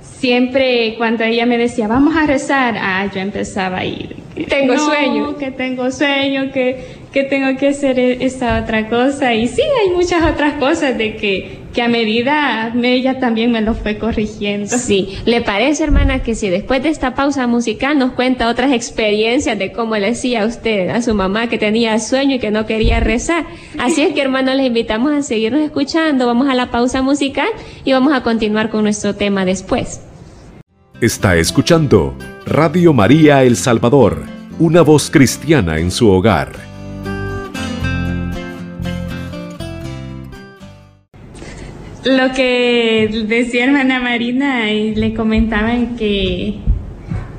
siempre 0.02 0.96
cuando 0.98 1.24
ella 1.24 1.46
me 1.46 1.58
decía, 1.60 1.88
vamos 1.88 2.16
a 2.16 2.26
rezar, 2.26 2.76
ah, 2.80 3.08
yo 3.14 3.22
empezaba 3.22 3.80
a 3.80 3.86
ir. 3.86 4.16
Tengo 4.50 4.74
No, 4.74 4.80
sueño. 4.86 5.38
Que 5.38 5.52
tengo 5.52 5.92
sueño, 5.92 6.52
que, 6.52 6.95
que 7.16 7.24
tengo 7.24 7.58
que 7.58 7.70
hacer 7.70 7.98
e- 7.98 8.26
esta 8.26 8.60
otra 8.62 8.90
cosa. 8.90 9.34
Y 9.34 9.48
sí, 9.48 9.62
hay 9.62 9.96
muchas 9.96 10.22
otras 10.30 10.56
cosas 10.56 10.98
de 10.98 11.16
que, 11.16 11.60
que 11.74 11.82
a 11.82 11.88
medida 11.88 12.74
me- 12.76 12.94
ella 12.94 13.20
también 13.22 13.54
me 13.54 13.62
lo 13.62 13.74
fue 13.74 13.98
corrigiendo. 13.98 14.68
Sí, 14.78 15.18
¿le 15.26 15.40
parece, 15.40 15.86
hermana, 15.86 16.22
que 16.24 16.36
si 16.36 16.50
después 16.50 16.84
de 16.84 16.90
esta 16.90 17.16
pausa 17.16 17.48
musical 17.48 17.98
nos 17.98 18.12
cuenta 18.12 18.50
otras 18.50 18.74
experiencias 18.74 19.58
de 19.58 19.72
cómo 19.72 19.96
le 19.96 20.08
decía 20.08 20.44
a 20.44 20.46
usted, 20.46 20.90
a 20.90 21.02
su 21.02 21.16
mamá 21.16 21.48
que 21.48 21.58
tenía 21.58 21.98
sueño 22.00 22.36
y 22.36 22.40
que 22.40 22.52
no 22.52 22.66
quería 22.66 23.00
rezar? 23.00 23.46
Así 23.80 24.02
es 24.02 24.14
que, 24.14 24.22
hermanos, 24.22 24.56
les 24.58 24.68
invitamos 24.68 25.14
a 25.14 25.22
seguirnos 25.22 25.62
escuchando. 25.62 26.28
Vamos 26.28 26.50
a 26.50 26.54
la 26.54 26.70
pausa 26.70 27.02
musical 27.02 27.48
y 27.86 27.94
vamos 27.94 28.12
a 28.14 28.24
continuar 28.24 28.70
con 28.70 28.84
nuestro 28.84 29.16
tema 29.16 29.46
después. 29.46 30.02
Está 31.00 31.38
escuchando 31.38 32.14
Radio 32.46 32.92
María 32.92 33.42
El 33.44 33.56
Salvador, 33.56 34.24
una 34.60 34.82
voz 34.82 35.10
cristiana 35.10 35.80
en 35.80 35.92
su 35.92 36.10
hogar. 36.10 36.75
Lo 42.06 42.32
que 42.34 43.24
decía 43.28 43.66
hermana 43.66 44.00
Marina 44.00 44.72
y 44.72 44.94
le 44.94 45.14
comentaban 45.16 45.96
que, 45.96 46.60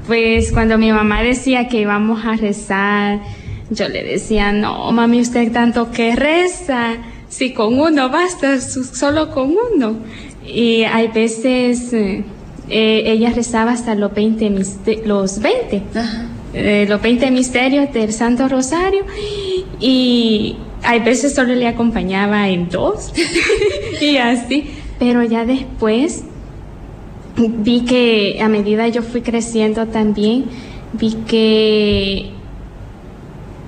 pues 0.08 0.50
cuando 0.50 0.76
mi 0.76 0.90
mamá 0.90 1.22
decía 1.22 1.68
que 1.68 1.80
íbamos 1.82 2.24
a 2.24 2.34
rezar, 2.34 3.20
yo 3.70 3.88
le 3.88 4.02
decía, 4.02 4.50
no, 4.50 4.90
mami, 4.90 5.20
usted 5.20 5.52
tanto 5.52 5.92
que 5.92 6.16
reza, 6.16 6.94
si 7.28 7.52
con 7.52 7.78
uno 7.78 8.08
basta, 8.10 8.60
solo 8.60 9.30
con 9.30 9.54
uno. 9.74 9.98
Y 10.44 10.82
hay 10.82 11.08
veces, 11.08 11.92
eh, 11.92 12.24
ella 12.68 13.30
rezaba 13.30 13.70
hasta 13.72 13.94
los 13.94 14.12
20, 14.12 14.50
miste- 14.50 15.02
los 15.04 15.40
20 15.40 15.82
eh, 16.58 16.86
los 16.88 17.02
20 17.02 17.30
misterios 17.32 17.92
del 17.92 18.14
Santo 18.14 18.48
Rosario 18.48 19.04
y 19.78 20.56
hay 20.82 21.00
veces 21.00 21.34
solo 21.34 21.54
le 21.54 21.66
acompañaba 21.66 22.48
en 22.48 22.70
dos 22.70 23.12
y 24.00 24.16
así, 24.16 24.70
pero 24.98 25.22
ya 25.22 25.44
después 25.44 26.24
vi 27.36 27.82
que 27.82 28.38
a 28.40 28.48
medida 28.48 28.88
yo 28.88 29.02
fui 29.02 29.20
creciendo 29.20 29.86
también, 29.86 30.46
vi 30.94 31.12
que 31.26 32.30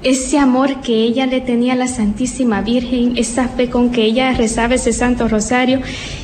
ese 0.02 0.38
amor 0.38 0.80
que 0.80 1.02
ella 1.02 1.26
le 1.26 1.42
tenía 1.42 1.74
a 1.74 1.76
la 1.76 1.88
Santísima 1.88 2.62
Virgen, 2.62 3.18
esa 3.18 3.48
fe 3.48 3.68
con 3.68 3.90
que 3.90 4.04
ella 4.04 4.32
rezaba 4.32 4.76
ese 4.76 4.94
Santo 4.94 5.28
Rosario, 5.28 5.82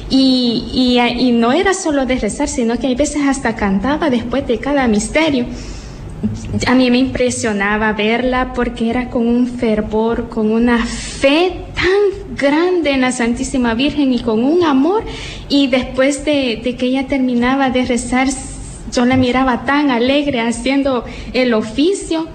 y, 0.09 0.65
y, 0.73 0.99
y 0.99 1.33
no 1.33 1.53
era 1.53 1.75
solo 1.75 2.07
de 2.07 2.17
rezar, 2.17 2.49
sino 2.49 2.79
que 2.79 2.87
hay 2.87 2.95
veces 2.95 3.23
hasta 3.27 3.55
cantaba 3.55 4.09
después 4.09 4.47
de 4.47 4.59
cada 4.59 4.89
misterio. 4.89 5.45
A 6.67 6.75
mí 6.75 6.91
me 6.91 6.99
impresionaba 6.99 7.93
verla 7.93 8.53
porque 8.55 8.91
era 8.91 9.11
con 9.11 9.27
un 9.27 9.47
fervor, 9.47 10.29
con 10.29 10.51
una 10.51 10.85
fe 10.85 11.53
tan 11.75 12.37
grande 12.37 12.91
en 12.91 13.01
la 13.01 13.13
Santísima 13.13 13.75
Virgen 13.75 14.13
y 14.13 14.21
con 14.21 14.45
un 14.45 14.65
amor. 14.65 15.05
Y 15.49 15.69
después 15.69 16.25
de, 16.25 16.61
que 16.79 16.87
ella 16.87 17.07
terminaba 17.07 17.71
de 17.71 17.85
rezar, 17.85 18.29
yo 18.93 19.05
la 19.05 19.17
miraba 19.17 19.65
tan 19.65 19.91
alegre 19.91 20.41
haciendo 20.41 21.05
el 21.33 21.55
oficio. 21.55 22.27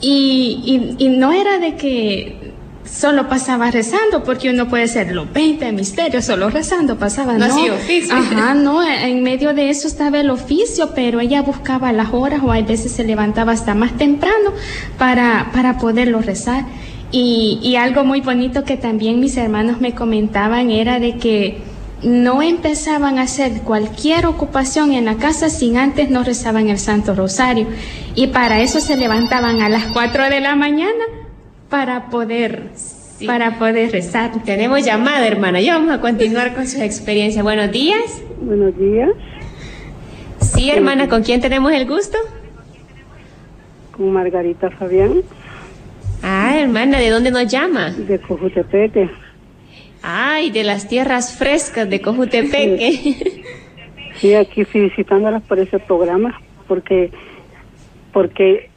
Y 0.00 1.08
no 1.18 1.32
era 1.32 1.58
de 1.58 1.74
que 1.74 2.47
solo 2.90 3.28
pasaba 3.28 3.70
rezando, 3.70 4.24
porque 4.24 4.50
uno 4.50 4.68
puede 4.68 4.88
ser 4.88 5.12
los 5.12 5.32
20 5.32 5.72
misterios, 5.72 6.24
solo 6.24 6.50
rezando 6.50 6.98
pasaba, 6.98 7.34
No 7.34 7.46
¿no? 7.48 7.54
hacía 7.54 7.74
oficio. 7.74 8.14
Ajá, 8.14 8.54
no, 8.54 8.86
en 8.86 9.22
medio 9.22 9.54
de 9.54 9.70
eso 9.70 9.86
estaba 9.88 10.20
el 10.20 10.30
oficio, 10.30 10.90
pero 10.94 11.20
ella 11.20 11.42
buscaba 11.42 11.92
las 11.92 12.12
horas 12.12 12.40
o 12.42 12.52
a 12.52 12.60
veces 12.60 12.92
se 12.92 13.04
levantaba 13.04 13.52
hasta 13.52 13.74
más 13.74 13.96
temprano 13.96 14.52
para, 14.98 15.50
para 15.52 15.78
poderlo 15.78 16.20
rezar. 16.20 16.64
Y, 17.10 17.58
y 17.62 17.76
algo 17.76 18.04
muy 18.04 18.20
bonito 18.20 18.64
que 18.64 18.76
también 18.76 19.20
mis 19.20 19.36
hermanos 19.36 19.80
me 19.80 19.94
comentaban 19.94 20.70
era 20.70 21.00
de 21.00 21.16
que 21.16 21.62
no 22.02 22.42
empezaban 22.42 23.18
a 23.18 23.22
hacer 23.22 23.62
cualquier 23.62 24.26
ocupación 24.26 24.92
en 24.92 25.04
la 25.06 25.16
casa 25.16 25.48
sin 25.50 25.76
antes 25.78 26.10
no 26.10 26.22
rezaban 26.22 26.68
el 26.68 26.78
Santo 26.78 27.14
Rosario. 27.14 27.66
Y 28.14 28.28
para 28.28 28.60
eso 28.60 28.80
se 28.80 28.96
levantaban 28.96 29.62
a 29.62 29.68
las 29.68 29.84
4 29.86 30.28
de 30.28 30.40
la 30.40 30.54
mañana 30.54 30.92
para 31.68 32.08
poder, 32.08 32.70
para 33.26 33.58
poder 33.58 33.92
rezar. 33.92 34.42
Tenemos 34.44 34.84
llamada, 34.84 35.26
hermana. 35.26 35.60
Ya 35.60 35.74
vamos 35.74 35.92
a 35.92 36.00
continuar 36.00 36.54
con 36.54 36.66
su 36.66 36.80
experiencia. 36.82 37.42
Buenos 37.42 37.70
días. 37.70 38.22
Buenos 38.40 38.76
días. 38.78 39.10
Sí, 40.40 40.70
hermana, 40.70 41.08
¿con 41.08 41.22
quién 41.22 41.40
tenemos 41.40 41.72
el 41.72 41.86
gusto? 41.86 42.16
Con 43.96 44.12
Margarita 44.12 44.70
Fabián. 44.70 45.22
Ah, 46.22 46.58
hermana, 46.58 46.98
¿de 46.98 47.10
dónde 47.10 47.30
nos 47.30 47.46
llama? 47.46 47.90
De 47.90 48.18
Cojutepeque. 48.18 49.10
Ay, 50.02 50.50
de 50.50 50.64
las 50.64 50.88
tierras 50.88 51.36
frescas 51.36 51.88
de 51.90 52.00
Cojutepeque. 52.00 53.42
Sí, 54.16 54.34
aquí 54.36 54.64
felicitándolas 54.64 55.42
por 55.42 55.58
ese 55.58 55.78
programa, 55.78 56.40
porque, 56.66 57.10
porque 58.12 58.67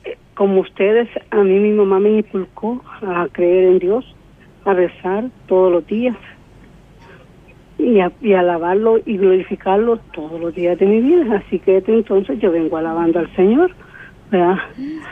como 0.41 0.61
ustedes, 0.61 1.07
a 1.29 1.43
mí 1.43 1.59
mi 1.59 1.69
mamá 1.69 1.99
me 1.99 2.09
inculcó 2.17 2.81
a 3.03 3.27
creer 3.31 3.65
en 3.73 3.77
Dios, 3.77 4.03
a 4.65 4.73
rezar 4.73 5.25
todos 5.45 5.71
los 5.71 5.85
días 5.85 6.17
y 7.77 7.99
a, 7.99 8.11
y 8.23 8.33
alabarlo 8.33 8.99
y 9.05 9.17
glorificarlo 9.17 9.97
todos 10.15 10.41
los 10.41 10.55
días 10.55 10.79
de 10.79 10.87
mi 10.87 10.99
vida. 10.99 11.43
Así 11.45 11.59
que 11.59 11.73
desde 11.73 11.93
entonces 11.93 12.39
yo 12.39 12.51
vengo 12.51 12.75
alabando 12.77 13.19
al 13.19 13.35
Señor. 13.35 13.69
¿verdad? 14.31 14.55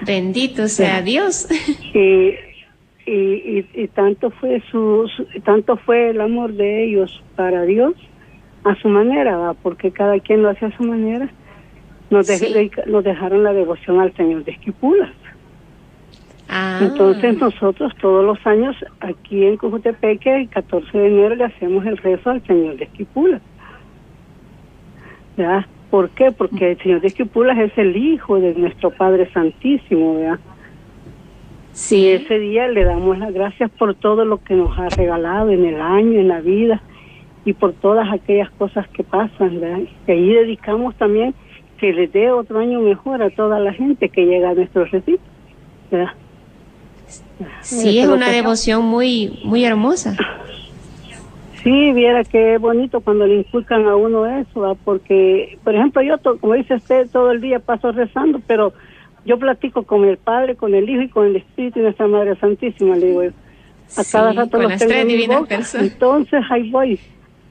Bendito 0.04 0.68
sea 0.68 1.04
Dios. 1.04 1.48
Y, 1.94 3.12
y, 3.12 3.66
y, 3.76 3.88
tanto 3.90 4.32
fue 4.32 4.64
su, 4.72 5.08
su- 5.16 5.42
tanto 5.42 5.78
fue 5.78 6.10
el 6.10 6.22
amor 6.22 6.54
de 6.54 6.86
ellos 6.86 7.24
para 7.36 7.64
Dios 7.66 7.94
a 8.64 8.74
su 8.82 8.88
manera, 8.90 9.54
porque 9.62 9.92
cada 9.92 10.20
quien 10.20 10.42
lo 10.42 10.50
hace 10.50 10.66
a 10.66 10.76
su 10.78 10.84
manera. 10.84 11.30
Nos, 12.12 12.26
de- 12.26 12.38
Sí. 12.38 12.52
dedica- 12.54 12.84
nos 12.88 13.04
dejaron 13.04 13.44
la 13.44 13.54
devoción 13.54 14.00
al 14.00 14.12
Señor 14.16 14.44
de 14.44 14.52
Esquipulas. 14.54 15.12
Ah, 16.52 16.80
Entonces 16.82 17.38
nosotros 17.38 17.94
todos 18.02 18.26
los 18.26 18.46
años 18.48 18.76
aquí 19.02 19.46
en 19.46 19.56
Cojutepeque, 19.58 20.36
el 20.36 20.50
14 20.50 20.98
de 20.98 21.08
enero, 21.08 21.36
le 21.36 21.44
hacemos 21.44 21.86
el 21.86 21.98
rezo 21.98 22.32
al 22.32 22.42
Señor 22.48 22.78
de 22.78 22.86
Esquipulas. 22.86 23.42
¿Verdad? 25.38 25.66
¿Por 25.92 26.10
qué? 26.10 26.32
Porque 26.32 26.72
el 26.72 26.78
Señor 26.80 27.02
de 27.02 27.08
Esquipulas 27.08 27.58
es 27.60 27.78
el 27.78 27.96
Hijo 27.96 28.40
de 28.40 28.56
nuestro 28.56 28.90
Padre 28.90 29.32
Santísimo, 29.32 30.16
¿verdad? 30.16 30.40
Y 31.72 31.78
sí. 31.78 32.08
ese 32.10 32.40
día 32.40 32.68
le 32.68 32.84
damos 32.84 33.20
las 33.20 33.32
gracias 33.32 33.70
por 33.70 33.94
todo 33.94 34.26
lo 34.26 34.44
que 34.44 34.56
nos 34.56 34.78
ha 34.80 34.90
regalado 34.90 35.52
en 35.52 35.66
el 35.66 35.80
año, 35.80 36.20
en 36.20 36.30
la 36.30 36.42
vida 36.42 36.82
y 37.46 37.54
por 37.54 37.74
todas 37.74 38.12
aquellas 38.12 38.50
cosas 38.52 38.88
que 38.90 39.04
pasan. 39.04 39.62
¿verdad? 39.62 39.82
Y 40.08 40.12
ahí 40.12 40.34
dedicamos 40.34 40.96
también 40.96 41.36
que 41.78 41.94
le 41.94 42.08
dé 42.08 42.32
otro 42.32 42.58
año 42.58 42.82
mejor 42.82 43.22
a 43.22 43.30
toda 43.30 43.60
la 43.60 43.72
gente 43.72 44.10
que 44.10 44.26
llega 44.26 44.50
a 44.50 44.56
nuestro 44.56 44.86
retiro. 44.86 45.20
¿verdad? 45.92 46.12
Sí, 47.62 48.00
es 48.00 48.08
una 48.08 48.30
devoción 48.30 48.86
muy, 48.86 49.40
muy 49.44 49.64
hermosa. 49.64 50.16
Sí, 51.64 51.92
viera 51.92 52.24
que 52.24 52.56
es 52.56 52.62
bonito 52.62 53.02
cuando 53.02 53.28
le 53.28 53.36
inculcan 53.36 53.86
a 53.86 53.96
uno 53.96 54.26
eso, 54.26 54.62
¿va? 54.62 54.76
porque, 54.76 55.58
por 55.64 55.76
ejemplo, 55.76 56.02
yo, 56.02 56.18
como 56.40 56.54
dice 56.54 56.76
usted, 56.76 57.10
todo 57.12 57.32
el 57.32 57.42
día 57.42 57.60
paso 57.60 57.92
rezando, 57.92 58.42
pero 58.48 58.74
yo 59.26 59.38
platico 59.38 59.84
con 59.84 60.06
el 60.06 60.18
Padre, 60.18 60.56
con 60.56 60.74
el 60.74 60.90
Hijo 60.90 61.02
y 61.02 61.10
con 61.10 61.28
el 61.28 61.36
Espíritu 61.38 61.80
y 61.80 61.84
nuestra 61.84 62.08
Madre 62.08 62.36
Santísima, 62.38 62.96
le 62.96 63.08
digo. 63.08 63.22
A 63.22 64.04
Sí, 64.04 64.12
cada 64.12 64.34
rato 64.34 64.58
los 64.58 64.78
tengo 64.78 64.94
en 64.94 65.08
mi 65.08 65.28
boca. 65.28 65.60
Entonces 65.74 66.42
ahí 66.50 66.70
voy, 66.70 67.00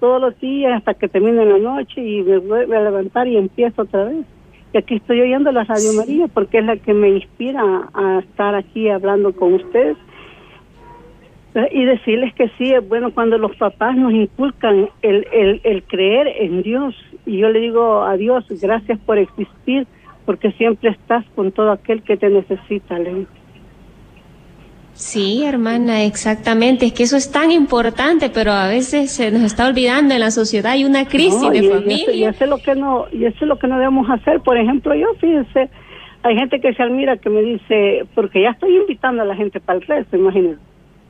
todos 0.00 0.20
los 0.20 0.40
días 0.40 0.78
hasta 0.78 0.94
que 0.94 1.08
termine 1.08 1.44
la 1.44 1.58
noche 1.58 2.00
y 2.00 2.22
me 2.22 2.38
vuelvo 2.38 2.74
a 2.74 2.80
levantar 2.80 3.28
y 3.28 3.36
empiezo 3.36 3.82
otra 3.82 4.04
vez. 4.04 4.24
Y 4.72 4.78
aquí 4.78 4.96
estoy 4.96 5.20
oyendo 5.20 5.50
la 5.50 5.64
Radio 5.64 5.92
María 5.94 6.26
porque 6.28 6.58
es 6.58 6.64
la 6.64 6.76
que 6.76 6.92
me 6.92 7.08
inspira 7.08 7.88
a, 7.94 8.18
estar 8.18 8.54
aquí 8.54 8.88
hablando 8.88 9.32
con 9.32 9.54
ustedes 9.54 9.96
y 11.72 11.84
decirles 11.84 12.34
que 12.34 12.50
sí, 12.58 12.72
es 12.72 12.86
bueno 12.86 13.12
cuando 13.12 13.38
los 13.38 13.56
papás 13.56 13.96
nos 13.96 14.12
inculcan 14.12 14.90
el, 15.02 15.26
el, 15.32 15.60
el 15.64 15.82
creer 15.84 16.28
en 16.28 16.62
Dios. 16.62 16.94
Y 17.26 17.38
yo 17.38 17.48
le 17.48 17.60
digo 17.60 18.02
a 18.02 18.16
Dios, 18.16 18.44
gracias 18.60 18.98
por 19.00 19.18
existir, 19.18 19.86
porque 20.24 20.52
siempre 20.52 20.90
estás 20.90 21.24
con 21.34 21.50
todo 21.50 21.72
aquel 21.72 22.02
que 22.02 22.16
te 22.16 22.28
necesita. 22.28 22.98
le 22.98 23.14
digo. 23.14 23.30
Sí, 24.98 25.44
hermana, 25.44 26.02
exactamente. 26.02 26.86
Es 26.86 26.92
que 26.92 27.04
eso 27.04 27.16
es 27.16 27.30
tan 27.30 27.52
importante, 27.52 28.30
pero 28.30 28.50
a 28.52 28.66
veces 28.66 29.12
se 29.12 29.30
nos 29.30 29.42
está 29.42 29.68
olvidando 29.68 30.12
en 30.14 30.20
la 30.20 30.32
sociedad. 30.32 30.72
Hay 30.72 30.84
una 30.84 31.06
crisis 31.06 31.40
No, 31.40 31.50
de 31.50 31.58
y- 31.58 31.60
y 31.62 31.66
eso- 31.66 31.74
familia. 31.74 32.14
Y 32.14 32.24
eso, 32.24 32.44
es 32.44 32.50
lo 32.50 32.58
que 32.58 32.74
no, 32.74 33.06
y 33.12 33.24
eso 33.24 33.36
es 33.42 33.46
lo 33.48 33.58
que 33.58 33.68
no 33.68 33.78
debemos 33.78 34.10
hacer. 34.10 34.40
Por 34.40 34.58
ejemplo, 34.58 34.94
yo, 34.96 35.06
fíjense, 35.20 35.70
hay 36.24 36.34
gente 36.36 36.60
que 36.60 36.74
se 36.74 36.82
admira 36.82 37.16
que 37.16 37.30
me 37.30 37.42
dice, 37.42 38.06
porque 38.16 38.42
ya 38.42 38.50
estoy 38.50 38.76
invitando 38.76 39.22
a 39.22 39.24
la 39.24 39.36
gente 39.36 39.60
para 39.60 39.78
el 39.78 39.86
rezo, 39.86 40.16
imagínense. 40.16 40.60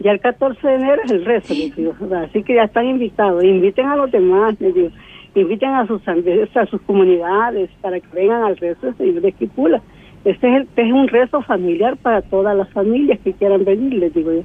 Ya 0.01 0.12
el 0.12 0.20
14 0.20 0.68
de 0.68 0.74
enero 0.74 1.03
es 1.07 1.11
el 1.11 1.24
rezo, 1.24 1.55
les 1.55 1.74
digo, 1.74 1.94
así 2.24 2.42
que 2.44 2.55
ya 2.55 2.64
están 2.64 2.87
invitados. 2.87 3.42
Inviten 3.42 3.87
a 3.87 3.96
los 3.96 4.11
demás, 4.12 4.55
les 4.61 4.74
digo. 4.74 4.90
Inviten 5.35 5.70
a 5.70 5.87
sus, 5.87 6.03
a 6.07 6.66
sus 6.66 6.81
comunidades 6.83 7.70
para 7.81 7.98
que 8.01 8.07
vengan 8.12 8.42
al 8.44 8.59
Señor 8.59 8.77
de 9.22 9.29
Esquipula. 9.29 9.81
Este 10.24 10.48
es, 10.48 10.57
el, 10.57 10.62
este 10.62 10.83
es 10.87 10.92
un 10.92 11.09
rezo 11.09 11.42
familiar 11.42 11.96
para 11.96 12.22
todas 12.22 12.57
las 12.57 12.70
familias 12.72 13.18
que 13.22 13.33
quieran 13.33 13.64
venir, 13.64 13.94
les 13.94 14.12
digo 14.12 14.33
yo. 14.33 14.42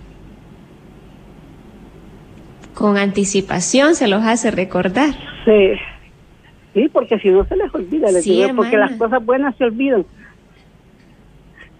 Con 2.74 2.98
anticipación 2.98 3.96
se 3.96 4.08
los 4.08 4.24
hace 4.24 4.52
recordar. 4.52 5.10
Sí, 5.46 5.74
sí 6.74 6.90
porque 6.92 7.20
si 7.20 7.30
no 7.30 7.46
se 7.46 7.56
les 7.56 7.74
olvida, 7.74 8.12
les 8.12 8.24
Sí, 8.24 8.42
digo 8.42 8.56
porque 8.56 8.78
las 8.78 8.94
cosas 8.94 9.24
buenas 9.26 9.56
se 9.58 9.66
olvidan. 9.66 10.06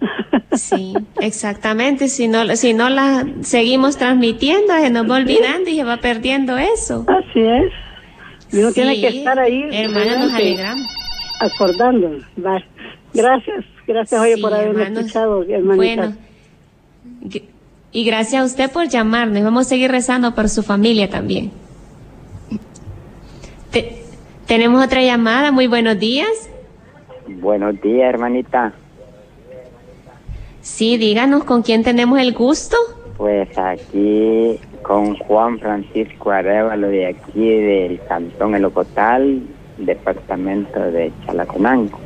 Sí, 0.52 0.94
exactamente. 1.22 2.08
Si 2.10 2.28
no, 2.28 2.56
si 2.56 2.74
no 2.74 2.90
la 2.90 3.26
seguimos 3.42 3.98
transmitiendo, 3.98 4.74
se 4.74 4.90
nos 4.90 5.10
va 5.10 5.16
olvidando 5.16 5.70
y 5.70 5.78
se 5.78 5.84
va 5.84 5.98
perdiendo 5.98 6.58
eso. 6.58 7.06
Así 7.08 7.40
es. 7.40 7.72
Uno 8.54 8.72
tiene 8.72 9.00
que 9.00 9.08
estar 9.08 9.40
ahí. 9.40 9.68
Hermana, 9.72 10.20
nos 10.20 10.34
alegramos. 10.34 10.88
Acordándonos. 11.40 12.24
Gracias, 13.14 13.66
gracias 13.88 14.22
oye 14.22 14.36
Sí, 14.36 14.42
por 14.42 14.54
haberme 14.54 14.82
hermanos. 14.84 15.00
escuchado, 15.00 15.44
hermanita. 15.44 15.76
Bueno, 15.76 16.16
y 17.92 18.06
gracias 18.06 18.42
a 18.42 18.46
usted 18.46 18.72
por 18.72 18.88
llamarnos. 18.88 19.44
Vamos 19.44 19.68
a 19.68 19.70
seguir 19.70 19.92
rezando 19.92 20.34
por 20.34 20.50
su 20.50 20.64
familia 20.64 21.10
también. 21.10 21.52
Te- 23.72 24.04
tenemos 24.48 24.84
otra 24.84 25.02
llamada. 25.02 25.52
Muy 25.52 25.68
buenos 25.68 26.00
días. 26.00 26.28
Buenos 27.28 27.80
días, 27.82 28.10
hermanita. 28.10 28.74
Sí, 30.62 30.98
díganos 30.98 31.44
con 31.44 31.62
quién 31.62 31.84
tenemos 31.84 32.20
el 32.20 32.34
gusto. 32.34 32.78
Pues 33.18 33.50
aquí 33.58 34.60
con 34.82 35.16
Juan 35.18 35.60
Francisco 35.60 36.32
Arevalo 36.32 36.88
de 36.88 37.08
aquí 37.08 37.48
del 37.62 38.02
Cantón 38.08 38.56
El 38.56 38.66
Ocotal, 38.66 39.42
departamento 39.78 40.80
de 40.80 41.12
Chalaconango. 41.26 42.00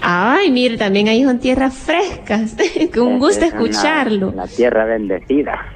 Ay, 0.00 0.50
mire, 0.50 0.76
también 0.76 1.08
ahí 1.08 1.24
son 1.24 1.38
tierras 1.38 1.74
frescas. 1.74 2.56
Con 2.94 3.06
un 3.06 3.18
gusto 3.18 3.44
Es 3.44 3.52
una- 3.52 3.62
escucharlo. 3.62 4.32
La 4.34 4.46
tierra 4.46 4.84
bendecida. 4.84 5.66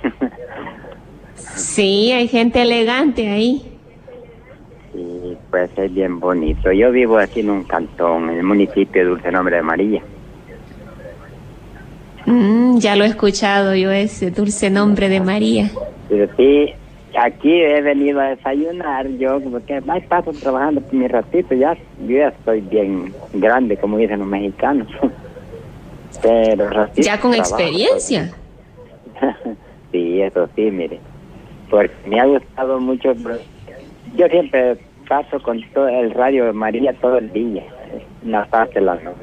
Sí, 1.54 2.12
hay 2.12 2.28
gente 2.28 2.62
elegante 2.62 3.28
ahí. 3.28 3.62
y 4.94 5.36
pues 5.50 5.70
es 5.76 5.92
bien 5.94 6.18
bonito. 6.20 6.70
Yo 6.72 6.90
vivo 6.92 7.18
aquí 7.18 7.40
en 7.40 7.50
un 7.50 7.64
cantón, 7.64 8.30
en 8.30 8.38
el 8.38 8.42
municipio 8.44 9.02
de 9.02 9.08
Dulce 9.10 9.30
Nombre 9.32 9.56
de 9.56 9.62
María. 9.62 10.02
Mm, 12.26 12.78
ya 12.78 12.94
lo 12.96 13.04
he 13.04 13.08
escuchado 13.08 13.74
yo, 13.74 13.90
ese 13.90 14.30
dulce 14.30 14.70
nombre 14.70 15.08
de 15.08 15.20
María. 15.20 15.70
Pero 16.08 16.28
sí, 16.36 16.72
aquí 17.18 17.62
he 17.62 17.80
venido 17.82 18.20
a 18.20 18.28
desayunar 18.28 19.08
yo, 19.18 19.40
porque 19.40 19.80
más 19.82 20.02
paso 20.04 20.32
trabajando 20.32 20.80
por 20.80 20.94
mi 20.94 21.08
ratito, 21.08 21.54
ya, 21.54 21.76
yo 22.06 22.16
ya 22.16 22.28
estoy 22.28 22.60
bien 22.62 23.12
grande, 23.34 23.76
como 23.76 23.98
dicen 23.98 24.20
los 24.20 24.28
mexicanos. 24.28 24.88
Pero 26.22 26.68
ratito 26.68 27.02
Ya 27.02 27.18
con 27.20 27.32
trabajo, 27.32 27.54
experiencia. 27.56 28.32
pues. 29.18 29.34
sí, 29.92 30.20
eso 30.20 30.48
sí, 30.54 30.70
mire. 30.70 31.00
Porque 31.70 31.92
me 32.06 32.20
ha 32.20 32.26
gustado 32.26 32.78
mucho. 32.80 33.14
Yo 34.16 34.28
siempre 34.28 34.76
paso 35.08 35.42
con 35.42 35.60
todo 35.72 35.88
el 35.88 36.10
radio 36.12 36.46
de 36.46 36.52
María 36.52 36.92
todo 36.94 37.18
el 37.18 37.32
día, 37.32 37.64
una 38.24 38.44
parte 38.46 38.78
de 38.80 38.86
la 38.86 38.94
noche. 38.96 39.16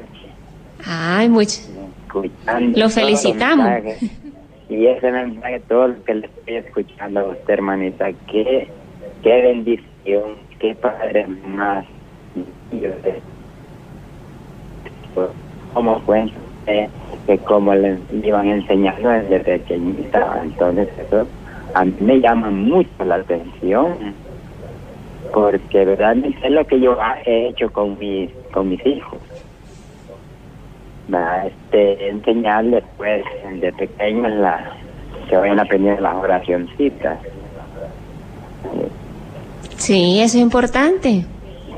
Ay, 0.84 1.28
mucho. 1.28 1.60
escuchando 2.06 2.78
Lo 2.78 2.84
los 2.84 2.94
felicitamos. 2.94 3.68
Y 4.70 4.86
ese 4.86 5.10
mensaje, 5.10 5.58
todo 5.68 5.88
lo 5.88 6.04
que 6.04 6.14
le 6.14 6.26
estoy 6.26 6.54
escuchando 6.54 7.20
a 7.20 7.24
usted, 7.24 7.54
hermanita, 7.54 8.12
qué, 8.30 8.68
qué 9.20 9.42
bendición, 9.42 10.36
qué 10.60 10.76
padre 10.76 11.26
más. 11.26 11.84
Como 15.74 16.00
fue 16.02 16.24
eh, 16.68 16.88
que 17.26 17.38
como 17.38 17.74
le 17.74 17.98
iban 18.22 18.46
enseñando 18.46 19.08
desde 19.08 19.40
pequeñita, 19.40 20.40
entonces 20.44 20.88
eso 20.98 21.26
a 21.74 21.84
mí 21.84 21.94
me 21.98 22.20
llama 22.20 22.50
mucho 22.50 23.04
la 23.04 23.16
atención 23.16 24.14
porque 25.32 25.84
realmente 25.84 26.38
es 26.44 26.52
lo 26.52 26.64
que 26.64 26.78
yo 26.80 26.96
he 27.24 27.48
hecho 27.48 27.72
con 27.72 27.98
mis 27.98 28.30
con 28.52 28.68
mis 28.68 28.84
hijos 28.86 29.18
este 31.46 32.08
enseñarles 32.08 32.84
pues 32.96 33.24
de 33.60 33.72
pequeños 33.72 34.32
la 34.32 34.76
que 35.28 35.36
vayan 35.36 35.60
aprendiendo 35.60 36.02
las 36.02 36.14
oracioncitas. 36.16 37.18
Sí 39.76 40.20
eso 40.20 40.36
es 40.36 40.42
importante. 40.42 41.24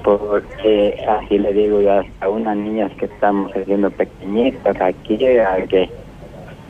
Porque 0.02 1.04
así 1.08 1.38
le 1.38 1.52
digo 1.52 1.80
yo 1.80 2.02
a 2.20 2.28
unas 2.28 2.56
niñas 2.56 2.90
que 2.98 3.04
estamos 3.04 3.52
haciendo 3.54 3.90
pequeñitas 3.90 4.80
aquí 4.80 5.16
que 5.16 5.88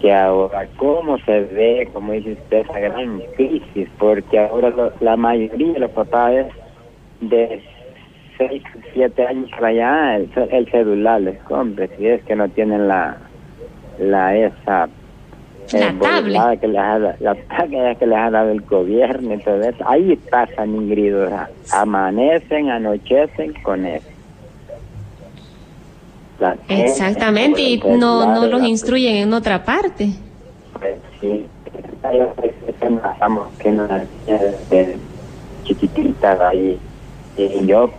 que 0.02 0.12
ahora 0.12 0.66
cómo 0.76 1.16
se 1.18 1.40
ve 1.40 1.88
como 1.92 2.12
dice 2.12 2.32
usted 2.32 2.58
esa 2.58 2.80
gran 2.80 3.20
crisis 3.36 3.88
porque 3.98 4.36
ahora 4.36 4.72
la 5.00 5.16
mayoría 5.16 5.74
de 5.74 5.78
los 5.78 5.92
papás 5.92 6.46
de 7.20 7.62
6, 8.48 8.62
7 8.94 9.26
años 9.26 9.50
para 9.50 9.68
allá, 9.68 10.16
el, 10.16 10.70
celular 10.70 11.20
les 11.20 11.38
compre, 11.42 11.88
si 11.96 12.06
es 12.06 12.22
que 12.24 12.36
no 12.36 12.48
tienen 12.48 12.88
la, 12.88 13.16
la 13.98 14.36
esa 14.36 14.88
la 15.72 15.88
eh, 15.88 15.96
tablet. 16.00 16.60
que 16.60 16.68
les 16.68 16.78
ha, 16.78 16.98
la 16.98 17.36
que 17.98 18.06
les 18.06 18.18
ha 18.18 18.30
dado 18.30 18.50
el 18.50 18.60
gobierno 18.62 19.34
y 19.34 19.38
todo 19.38 19.60
eso. 19.62 19.84
Ahí 19.86 20.16
pasan 20.30 20.74
ingridos, 20.74 21.32
amanecen, 21.72 22.68
anochecen 22.70 23.54
con 23.62 23.86
eso. 23.86 24.06
Exactamente, 26.68 27.60
y 27.60 27.78
no, 27.78 28.34
no 28.34 28.46
los 28.46 28.62
instruyen 28.64 29.16
en 29.16 29.32
otra 29.32 29.64
parte. 29.64 30.08
Pues 30.78 30.96
sí, 31.20 31.46
estamos 32.66 33.48
que 33.58 33.70
no 33.70 33.86
chiquitita 35.62 36.48
ahí 36.48 36.78
y 37.36 37.66
yo 37.66 37.90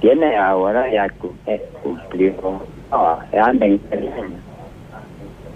tiene 0.00 0.36
ahora 0.36 0.92
ya 0.92 1.06
eh, 1.46 1.62
cumplió 1.82 2.34
no, 2.90 3.18
anda 3.40 3.66
en 3.66 3.80
años. 3.92 4.40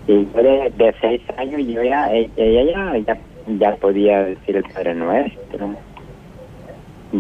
Y 0.07 0.25
yo 0.25 0.43
de, 0.43 0.73
de, 0.77 0.95
seis 1.01 1.21
años 1.37 1.61
yo 1.67 1.83
ya 1.83 2.13
ella 2.13 2.95
ya, 3.05 3.19
ya, 3.59 3.77
podía 3.77 4.23
decir 4.25 4.57
el 4.57 4.65
Padre 4.65 4.95
Nuestro. 4.95 5.75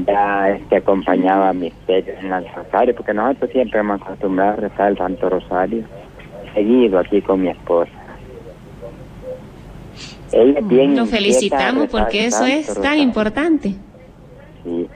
Ya 0.06 0.50
este 0.50 0.76
acompañaba 0.76 1.48
a 1.48 1.52
misterio 1.52 2.14
en 2.20 2.32
el 2.32 2.46
rosario 2.54 2.94
porque 2.94 3.12
nosotros 3.12 3.50
siempre 3.50 3.80
hemos 3.80 4.00
acostumbrado 4.02 4.52
a 4.52 4.56
rezar 4.56 4.90
el 4.92 4.98
Santo 4.98 5.28
Rosario 5.28 5.84
seguido 6.54 6.98
aquí 6.98 7.20
con 7.20 7.42
mi 7.42 7.48
esposa. 7.48 7.92
Ella 10.32 10.60
tiene 10.68 10.96
Lo 10.96 11.06
felicitamos 11.06 11.88
porque 11.88 12.26
eso 12.26 12.44
es 12.44 12.72
tan 12.80 12.98
importante. 12.98 13.74
Sí, 14.64 14.88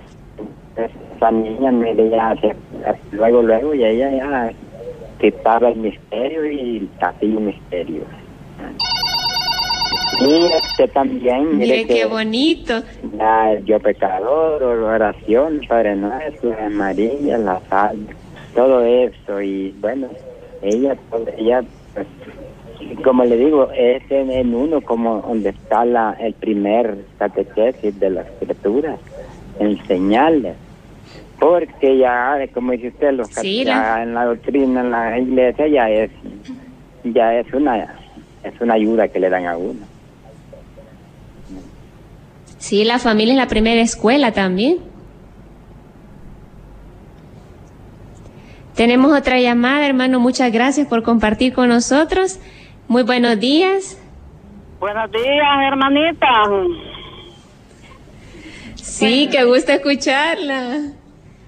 esa 0.84 1.30
niña 1.30 1.70
me 1.72 1.94
ya 2.10 2.34
luego 3.12 3.42
luego 3.42 3.74
y 3.74 3.84
ella 3.84 4.10
ya 4.10 4.52
quitaba 5.20 5.68
el 5.68 5.76
misterio 5.76 6.50
y 6.50 6.88
hacía 7.00 7.28
el 7.28 7.40
misterio. 7.40 8.02
Y 10.20 10.44
este 10.52 10.88
también 10.88 11.58
mire, 11.58 11.86
qué 11.86 12.04
bonito. 12.04 12.82
ya 13.16 13.58
yo 13.60 13.78
pecador 13.80 14.62
oración 14.62 15.60
Padre 15.68 15.96
Nuestro 15.96 16.54
María 16.70 17.38
la 17.38 17.60
sal 17.68 17.98
todo 18.54 18.84
eso. 18.84 19.40
Y 19.40 19.74
bueno 19.80 20.08
ella 20.62 20.96
ella 21.38 21.62
pues, 21.94 22.06
como 23.02 23.24
le 23.24 23.36
digo 23.36 23.70
es 23.72 24.02
en, 24.10 24.54
uno 24.54 24.80
como 24.80 25.22
donde 25.22 25.50
está 25.50 25.84
la 25.84 26.16
el 26.20 26.34
primer 26.34 26.98
catequesis 27.18 27.98
de 27.98 28.10
la 28.10 28.22
escritura 28.22 28.96
enseñarles 29.58 30.56
porque 31.41 31.97
ya, 31.97 32.36
como 32.53 32.72
dice 32.72 32.88
usted, 32.88 33.12
los 33.12 33.30
ya 33.30 34.03
en 34.03 34.14
la 34.14 34.26
doctrina, 34.26 34.82
en 34.82 34.91
la 34.91 35.18
iglesia, 35.18 35.66
ya 35.68 35.88
es, 35.88 36.11
ya 37.03 37.34
es 37.34 37.53
una, 37.55 37.99
es 38.45 38.61
una 38.61 38.74
ayuda 38.74 39.09
que 39.09 39.18
le 39.18 39.30
dan 39.30 39.47
a 39.47 39.57
uno. 39.57 39.80
Sí, 42.59 42.84
la 42.84 42.99
familia 42.99 43.32
es 43.32 43.38
la 43.38 43.49
primera 43.49 43.80
escuela 43.80 44.32
también. 44.32 44.78
Tenemos 48.74 49.18
otra 49.18 49.41
llamada, 49.41 49.86
hermano. 49.86 50.20
Muchas 50.20 50.53
gracias 50.53 50.86
por 50.86 51.03
compartir 51.03 51.55
con 51.55 51.70
nosotros. 51.70 52.38
Muy 52.86 53.03
buenos 53.03 53.41
días. 53.41 53.99
Buenos 54.78 55.11
días, 55.11 55.59
hermanita. 55.66 56.28
Sí, 58.74 59.28
qué 59.32 59.45
gusto 59.45 59.72
escucharla 59.72 60.99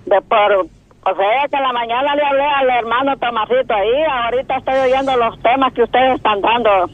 de 0.07 0.21
por, 0.23 0.53
o 0.53 1.17
sea, 1.17 1.49
que 1.51 1.57
en 1.57 1.63
la 1.63 1.73
mañana 1.73 2.15
le 2.15 2.25
hablé 2.25 2.45
al 2.45 2.71
hermano 2.71 3.17
Tomasito 3.17 3.75
ahí, 3.75 4.05
ahorita 4.09 4.57
estoy 4.57 4.75
oyendo 4.75 5.17
los 5.17 5.41
temas 5.41 5.73
que 5.73 5.83
ustedes 5.83 6.17
están 6.17 6.41
dando 6.41 6.91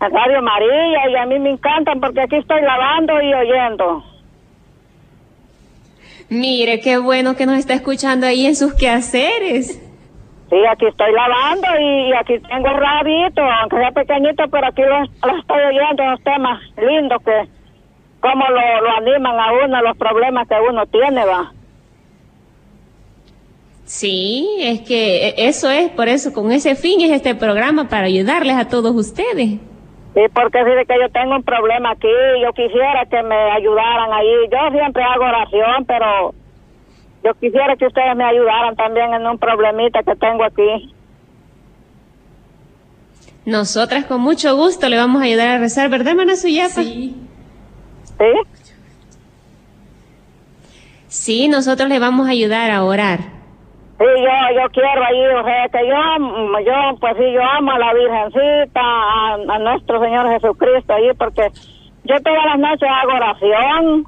en 0.00 0.12
Radio 0.12 0.42
María 0.42 1.10
y 1.10 1.16
a 1.16 1.26
mí 1.26 1.38
me 1.38 1.50
encantan 1.50 2.00
porque 2.00 2.20
aquí 2.20 2.36
estoy 2.36 2.60
lavando 2.62 3.20
y 3.20 3.34
oyendo. 3.34 4.04
Mire, 6.30 6.80
qué 6.80 6.98
bueno 6.98 7.36
que 7.36 7.46
nos 7.46 7.58
está 7.58 7.74
escuchando 7.74 8.26
ahí 8.26 8.46
en 8.46 8.54
sus 8.54 8.74
quehaceres. 8.74 9.82
Sí, 10.50 10.56
aquí 10.70 10.86
estoy 10.86 11.12
lavando 11.12 11.66
y, 11.80 12.12
aquí 12.14 12.38
tengo 12.38 12.68
rabito, 12.68 13.42
aunque 13.42 13.76
sea 13.76 13.92
pequeñito, 13.92 14.44
pero 14.50 14.66
aquí 14.66 14.82
lo, 14.82 15.02
estoy 15.38 15.62
oyendo, 15.62 16.04
los 16.04 16.22
temas 16.22 16.60
lindos 16.76 17.22
que, 17.22 17.48
cómo 18.20 18.44
lo, 18.48 18.80
lo 18.82 18.96
animan 18.96 19.38
a 19.38 19.52
uno, 19.64 19.82
los 19.82 19.96
problemas 19.96 20.48
que 20.48 20.54
uno 20.70 20.86
tiene, 20.86 21.24
va. 21.24 21.52
Sí, 23.88 24.46
es 24.60 24.82
que 24.82 25.32
eso 25.38 25.70
es, 25.70 25.88
por 25.92 26.08
eso, 26.08 26.34
con 26.34 26.52
ese 26.52 26.74
fin 26.74 27.00
es 27.00 27.10
este 27.10 27.34
programa, 27.34 27.88
para 27.88 28.04
ayudarles 28.04 28.54
a 28.54 28.68
todos 28.68 28.94
ustedes. 28.94 29.60
Sí, 30.14 30.20
porque 30.34 30.58
si 30.58 30.86
que 30.86 30.94
yo 31.00 31.08
tengo 31.10 31.36
un 31.36 31.42
problema 31.42 31.92
aquí, 31.92 32.06
yo 32.44 32.52
quisiera 32.52 33.06
que 33.10 33.22
me 33.22 33.34
ayudaran 33.34 34.12
ahí. 34.12 34.28
Yo 34.52 34.58
siempre 34.78 35.02
hago 35.02 35.24
oración, 35.24 35.86
pero 35.86 36.34
yo 37.24 37.32
quisiera 37.40 37.76
que 37.76 37.86
ustedes 37.86 38.14
me 38.14 38.24
ayudaran 38.24 38.76
también 38.76 39.14
en 39.14 39.26
un 39.26 39.38
problemita 39.38 40.02
que 40.02 40.14
tengo 40.16 40.44
aquí. 40.44 40.92
Nosotras 43.46 44.04
con 44.04 44.20
mucho 44.20 44.54
gusto 44.54 44.90
le 44.90 44.98
vamos 44.98 45.22
a 45.22 45.24
ayudar 45.24 45.48
a 45.48 45.58
rezar, 45.58 45.88
¿verdad, 45.88 46.08
hermana 46.08 46.36
Suyapa? 46.36 46.82
Sí. 46.82 47.16
¿Sí? 48.18 48.58
Sí, 51.06 51.48
nosotros 51.48 51.88
le 51.88 51.98
vamos 51.98 52.26
a 52.26 52.32
ayudar 52.32 52.70
a 52.70 52.84
orar. 52.84 53.37
Sí, 53.98 54.04
yo, 54.04 54.60
yo 54.60 54.70
quiero 54.70 55.04
ahí, 55.04 55.26
o 55.26 55.42
sea, 55.42 55.68
que 55.70 55.88
yo, 55.88 56.60
yo, 56.64 56.98
pues 57.00 57.16
sí, 57.16 57.32
yo 57.32 57.42
amo 57.42 57.72
a 57.72 57.78
la 57.80 57.92
Virgencita, 57.94 58.80
a, 58.80 59.58
nuestro 59.58 60.00
Señor 60.00 60.28
Jesucristo 60.28 60.92
ahí, 60.92 61.10
porque 61.18 61.50
yo 62.04 62.14
todas 62.22 62.44
las 62.44 62.58
noches 62.60 62.88
hago 62.88 63.12
oración, 63.14 64.06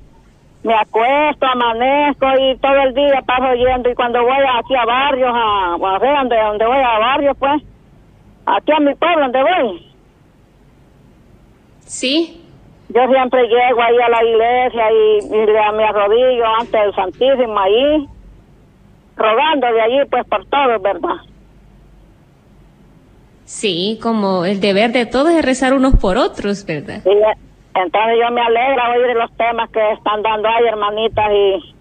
me 0.62 0.74
acuesto, 0.74 1.44
amanezco 1.44 2.26
y 2.38 2.56
todo 2.58 2.82
el 2.82 2.94
día 2.94 3.20
paso 3.26 3.48
oyendo, 3.48 3.90
y 3.90 3.94
cuando 3.96 4.22
voy 4.22 4.44
aquí 4.60 4.76
a 4.76 4.84
barrios, 4.84 5.32
a, 5.34 5.74
a 5.74 5.98
ver, 5.98 6.16
donde, 6.18 6.36
donde 6.40 6.66
voy 6.66 6.78
a 6.78 6.98
barrios, 7.00 7.36
pues, 7.36 7.62
aquí 8.46 8.72
a 8.72 8.78
mi 8.78 8.94
pueblo, 8.94 9.22
donde 9.22 9.42
voy. 9.42 9.92
Sí. 11.80 12.40
Yo 12.90 13.08
siempre 13.08 13.42
llego 13.42 13.82
ahí 13.82 13.96
a 13.98 14.08
la 14.08 14.24
iglesia 14.24 14.92
y, 14.92 15.18
y 15.18 15.76
me 15.76 15.84
arrodillo 15.84 16.46
ante 16.60 16.80
el 16.80 16.94
Santísimo 16.94 17.58
ahí 17.58 18.08
rogando 19.20 19.66
de 19.72 19.80
allí 19.80 19.98
pues 20.10 20.26
por 20.26 20.44
todos, 20.46 20.82
¿verdad? 20.82 21.16
Sí, 23.44 23.98
como 24.02 24.44
el 24.44 24.60
deber 24.60 24.92
de 24.92 25.06
todos 25.06 25.30
es 25.30 25.44
rezar 25.44 25.74
unos 25.74 25.96
por 25.96 26.16
otros, 26.16 26.64
¿verdad? 26.64 27.00
Sí, 27.02 27.10
entonces 27.74 28.14
yo 28.22 28.30
me 28.32 28.40
alegra 28.40 28.90
oír 28.90 29.16
los 29.16 29.32
temas 29.36 29.68
que 29.70 29.92
están 29.92 30.22
dando 30.22 30.48
ahí, 30.48 30.64
hermanitas, 30.66 31.26
y, 31.32 31.74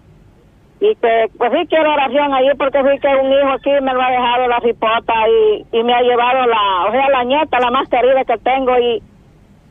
y 0.86 0.94
que 0.96 1.26
pues 1.38 1.52
sí 1.52 1.66
quiero 1.68 1.92
oración 1.92 2.34
allí 2.34 2.50
porque 2.58 2.78
sí 2.78 2.98
que 3.00 3.08
un 3.08 3.32
hijo 3.32 3.52
aquí 3.52 3.70
me 3.82 3.94
lo 3.94 4.02
ha 4.02 4.10
dejado 4.10 4.48
la 4.48 4.60
cipota 4.60 5.14
y, 5.28 5.78
y 5.78 5.82
me 5.84 5.94
ha 5.94 6.02
llevado 6.02 6.46
la, 6.46 6.86
o 6.88 6.90
sea, 6.92 7.08
la 7.08 7.24
nieta, 7.24 7.60
la 7.60 7.70
más 7.70 7.88
querida 7.88 8.24
que 8.24 8.38
tengo 8.38 8.76
y, 8.78 9.02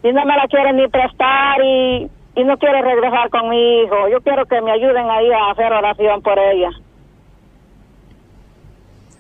y 0.03 0.13
no 0.13 0.26
me 0.26 0.38
la 0.38 0.47
quieren 0.47 0.78
ni 0.78 0.88
prestar 0.88 1.61
y, 1.63 2.09
y 2.36 2.43
no 2.45 2.57
quiere 2.57 2.82
regresar 2.82 3.30
con 3.30 3.49
mi 3.49 3.82
hijo. 3.82 4.07
Yo 4.09 4.22
quiero 4.22 4.45
que 4.45 4.61
me 4.61 4.72
ayuden 4.72 5.09
ahí 5.09 5.30
a 5.32 5.51
hacer 5.51 5.72
oración 5.74 6.22
por 6.22 6.39
ella. 6.39 6.70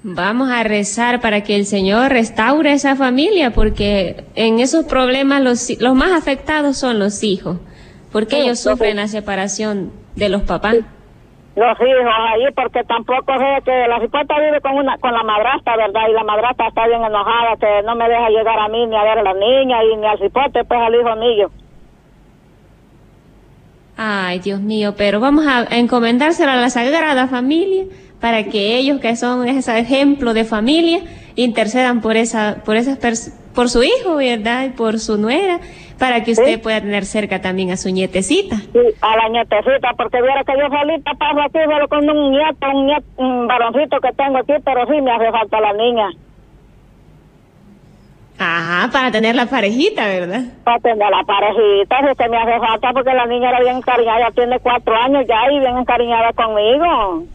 Vamos 0.01 0.49
a 0.49 0.63
rezar 0.63 1.19
para 1.19 1.43
que 1.43 1.57
el 1.57 1.65
Señor 1.65 2.11
restaure 2.11 2.71
esa 2.71 2.95
familia, 2.95 3.51
porque 3.51 4.23
en 4.35 4.59
esos 4.59 4.85
problemas 4.85 5.41
los, 5.41 5.81
los 5.81 5.93
más 5.93 6.13
afectados 6.13 6.77
son 6.77 6.99
los 6.99 7.21
hijos, 7.21 7.57
porque 8.09 8.41
ellos 8.41 8.61
sufren 8.61 8.95
la 8.95 9.07
separación 9.07 9.91
de 10.15 10.29
los 10.29 10.43
papás. 10.43 10.75
Los 11.55 11.77
hijos 11.81 12.13
ahí, 12.31 12.45
porque 12.55 12.81
tampoco 12.85 13.33
sé 13.37 13.61
que 13.65 13.87
la 13.89 13.99
cipota 13.99 14.39
vive 14.39 14.61
con 14.61 14.77
una 14.77 14.97
con 14.99 15.11
la 15.11 15.23
madrastra, 15.23 15.75
¿verdad? 15.75 16.07
Y 16.09 16.13
la 16.13 16.23
madrastra 16.23 16.69
está 16.69 16.87
bien 16.87 17.03
enojada, 17.03 17.57
que 17.59 17.81
no 17.85 17.93
me 17.95 18.07
deja 18.07 18.29
llegar 18.29 18.57
a 18.57 18.69
mí 18.69 18.85
ni 18.87 18.95
a 18.95 19.03
ver 19.03 19.17
a 19.17 19.23
la 19.23 19.33
niña 19.33 19.83
y 19.83 19.97
ni 19.97 20.07
al 20.07 20.17
cipote, 20.17 20.63
pues 20.63 20.79
al 20.79 20.95
hijo 20.95 21.15
mío. 21.17 21.51
Ay, 23.97 24.39
Dios 24.39 24.61
mío, 24.61 24.93
pero 24.97 25.19
vamos 25.19 25.45
a 25.45 25.65
encomendárselo 25.75 26.51
a 26.51 26.55
la 26.55 26.69
Sagrada 26.69 27.27
Familia 27.27 27.83
para 28.19 28.43
que 28.45 28.77
ellos 28.77 28.99
que 28.99 29.15
son 29.15 29.47
ese 29.47 29.77
ejemplo 29.79 30.33
de 30.33 30.43
familia 30.43 31.01
intercedan 31.35 32.01
por 32.01 32.17
esa, 32.17 32.57
por 32.65 32.75
esas 32.75 32.97
por 33.53 33.69
su 33.69 33.83
hijo, 33.83 34.15
¿verdad? 34.15 34.65
Y 34.65 34.69
por 34.69 34.99
su 34.99 35.17
nuera, 35.17 35.59
para 35.97 36.23
que 36.23 36.31
usted 36.31 36.61
pueda 36.61 36.79
tener 36.81 37.05
cerca 37.05 37.41
también 37.41 37.71
a 37.71 37.77
su 37.77 37.89
nietecita. 37.89 38.55
Sí, 38.55 38.79
a 39.01 39.17
la 39.17 39.29
nietecita, 39.29 39.91
porque 39.97 40.21
viera 40.21 40.43
que 40.43 40.53
yo 40.57 40.67
solita 40.69 41.11
paso 41.15 41.41
aquí 41.41 41.59
solo 41.65 41.87
con 41.87 42.09
un 42.09 42.31
nieto, 42.31 42.67
un, 42.73 42.85
nieto, 42.85 43.05
un 43.17 43.47
varoncito 43.47 43.99
que 43.99 44.11
tengo 44.13 44.37
aquí, 44.37 44.53
pero 44.63 44.85
sí 44.85 45.01
me 45.01 45.11
hace 45.11 45.31
falta 45.31 45.59
la 45.59 45.73
niña. 45.73 46.09
Ajá, 48.41 48.89
para 48.93 49.11
tener 49.11 49.35
la 49.35 49.47
parejita, 49.47 50.05
¿verdad? 50.07 50.43
Para 50.63 50.79
tener 50.79 51.09
la 51.09 51.23
parejita, 51.23 51.97
si 51.99 52.15
que 52.15 52.29
me 52.29 52.37
hace 52.37 52.59
falta 52.59 52.93
porque 52.93 53.13
la 53.13 53.25
niña 53.25 53.49
era 53.49 53.59
bien 53.59 53.77
encariñada, 53.77 54.29
ya 54.29 54.31
tiene 54.31 54.59
cuatro 54.59 54.95
años 54.95 55.25
ya 55.27 55.51
y 55.51 55.59
bien 55.59 55.77
encariñada 55.77 56.31
conmigo. 56.31 57.25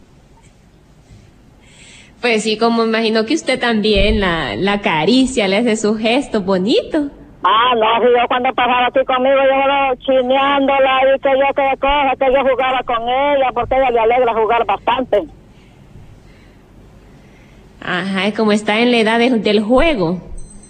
Pues 2.25 2.41
sí, 2.41 2.57
como 2.57 2.83
imagino 2.83 3.23
que 3.27 3.35
usted 3.35 3.59
también 3.59 4.19
la, 4.19 4.55
la 4.55 4.81
caricia, 4.81 5.47
le 5.47 5.57
hace 5.57 5.75
su 5.75 5.95
gesto 5.95 6.41
bonito. 6.41 7.11
Ah, 7.43 7.75
no, 7.75 8.03
si 8.03 8.11
yo 8.11 8.27
cuando 8.27 8.51
pasaba 8.55 8.87
aquí 8.87 9.05
conmigo, 9.05 9.35
yo 9.35 9.67
lo 9.67 9.95
chineándola 9.97 11.01
y 11.03 11.19
que 11.19 11.29
yo 11.29 11.53
que 11.53 11.77
cosa, 11.77 12.13
que 12.17 12.33
yo 12.33 12.41
jugaba 12.41 12.81
con 12.81 13.07
ella, 13.07 13.51
porque 13.53 13.75
ella 13.75 13.91
le 13.91 13.99
alegra 13.99 14.33
jugar 14.33 14.65
bastante. 14.65 15.23
Ajá, 17.79 18.25
es 18.25 18.35
como 18.35 18.53
está 18.53 18.79
en 18.79 18.89
la 18.89 18.97
edad 18.97 19.19
del 19.19 19.61
juego. 19.61 20.17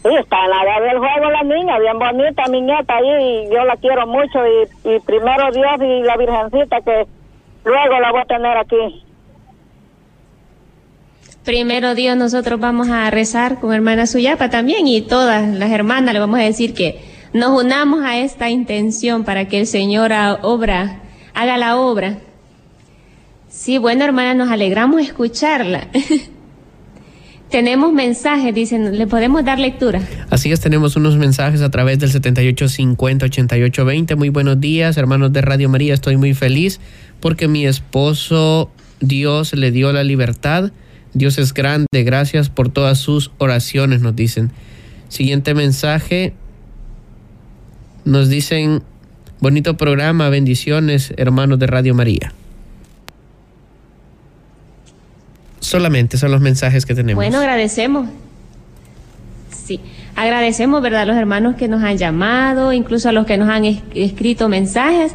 Sí, 0.04 0.10
está 0.20 0.44
en 0.44 0.50
la 0.50 0.62
edad 0.62 0.92
del 0.92 0.98
juego 1.00 1.32
la 1.32 1.44
niña, 1.44 1.80
bien 1.80 1.98
bonita, 1.98 2.44
mi 2.50 2.60
nieta 2.64 2.98
ahí, 2.98 3.46
y 3.46 3.56
yo 3.56 3.64
la 3.64 3.78
quiero 3.78 4.06
mucho, 4.08 4.40
y, 4.46 4.90
y 4.90 5.00
primero 5.00 5.50
Dios 5.54 5.76
y 5.80 6.04
la 6.04 6.18
Virgencita, 6.18 6.82
que 6.82 7.06
luego 7.64 8.00
la 8.02 8.12
voy 8.12 8.20
a 8.20 8.26
tener 8.26 8.58
aquí. 8.58 9.06
Primero 11.46 11.94
Dios, 11.94 12.18
nosotros 12.18 12.60
vamos 12.60 12.90
a 12.90 13.08
rezar 13.12 13.60
con 13.60 13.72
hermana 13.72 14.08
Suyapa 14.08 14.50
también 14.50 14.88
y 14.88 15.02
todas 15.02 15.48
las 15.56 15.70
hermanas 15.70 16.12
le 16.12 16.20
vamos 16.20 16.40
a 16.40 16.44
decir 16.44 16.74
que 16.74 17.02
nos 17.34 17.64
unamos 17.64 18.04
a 18.04 18.18
esta 18.18 18.50
intención 18.50 19.24
para 19.24 19.48
que 19.48 19.60
el 19.60 19.68
Señor 19.68 20.12
obra, 20.42 21.04
haga 21.36 21.58
la 21.58 21.78
obra. 21.78 22.18
Sí, 23.48 23.78
bueno 23.78 24.06
hermana, 24.06 24.34
nos 24.34 24.50
alegramos 24.50 25.04
escucharla. 25.04 25.88
tenemos 27.52 27.94
mensajes, 27.94 28.56
dicen, 28.56 28.98
¿le 28.98 29.06
podemos 29.06 29.46
dar 29.46 29.60
lectura? 29.60 30.02
Así 30.32 30.52
es, 30.52 30.62
tenemos 30.62 30.96
unos 30.96 31.16
mensajes 31.16 31.62
a 31.62 31.70
través 31.70 32.00
del 32.00 32.12
7850-8820. 32.12 34.16
Muy 34.16 34.30
buenos 34.30 34.60
días, 34.60 34.98
hermanos 34.98 35.32
de 35.32 35.42
Radio 35.42 35.70
María, 35.70 35.94
estoy 35.94 36.18
muy 36.18 36.34
feliz 36.34 36.80
porque 37.20 37.48
mi 37.48 37.68
esposo, 37.68 38.72
Dios 39.00 39.54
le 39.54 39.70
dio 39.70 39.94
la 39.94 40.04
libertad 40.04 40.72
Dios 41.16 41.38
es 41.38 41.54
grande, 41.54 42.04
gracias 42.04 42.50
por 42.50 42.68
todas 42.70 43.00
sus 43.00 43.32
oraciones, 43.38 44.02
nos 44.02 44.18
dicen. 44.18 44.52
Siguiente 45.08 45.54
mensaje, 45.54 46.34
nos 48.04 48.28
dicen, 48.28 48.84
bonito 49.40 49.78
programa, 49.78 50.28
bendiciones, 50.28 51.14
hermanos 51.16 51.58
de 51.58 51.68
Radio 51.68 51.96
María. 51.96 52.34
Solamente 55.62 56.18
son 56.18 56.32
los 56.32 56.42
mensajes 56.42 56.86
que 56.86 56.94
tenemos. 56.94 57.16
Bueno, 57.16 57.40
agradecemos. 57.40 58.10
Sí, 59.52 59.80
agradecemos, 60.18 60.82
¿verdad?, 60.82 61.08
los 61.08 61.16
hermanos 61.16 61.56
que 61.56 61.70
nos 61.70 61.82
han 61.82 61.98
llamado, 61.98 62.74
incluso 62.74 63.08
a 63.08 63.14
los 63.14 63.26
que 63.26 63.38
nos 63.38 63.48
han 63.48 63.64
escrito 63.64 64.50
mensajes. 64.50 65.14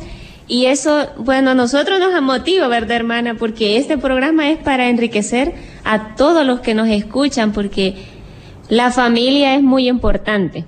Y 0.49 0.65
eso, 0.65 1.11
bueno, 1.19 1.51
a 1.51 1.55
nosotros 1.55 2.01
nos 2.01 2.21
motiva, 2.23 2.69
¿verdad, 2.69 2.97
hermana? 2.97 3.35
Porque 3.35 3.77
este 3.77 3.99
programa 3.99 4.51
es 4.51 4.57
para 4.59 4.89
enriquecer 4.89 5.53
a 5.85 6.15
todos 6.15 6.47
los 6.47 6.61
que 6.61 6.75
nos 6.75 6.89
escuchan, 6.89 7.53
porque 7.53 7.95
la 8.69 8.91
familia 8.91 9.55
es 9.55 9.63
muy 9.63 9.89
importante. 9.89 10.65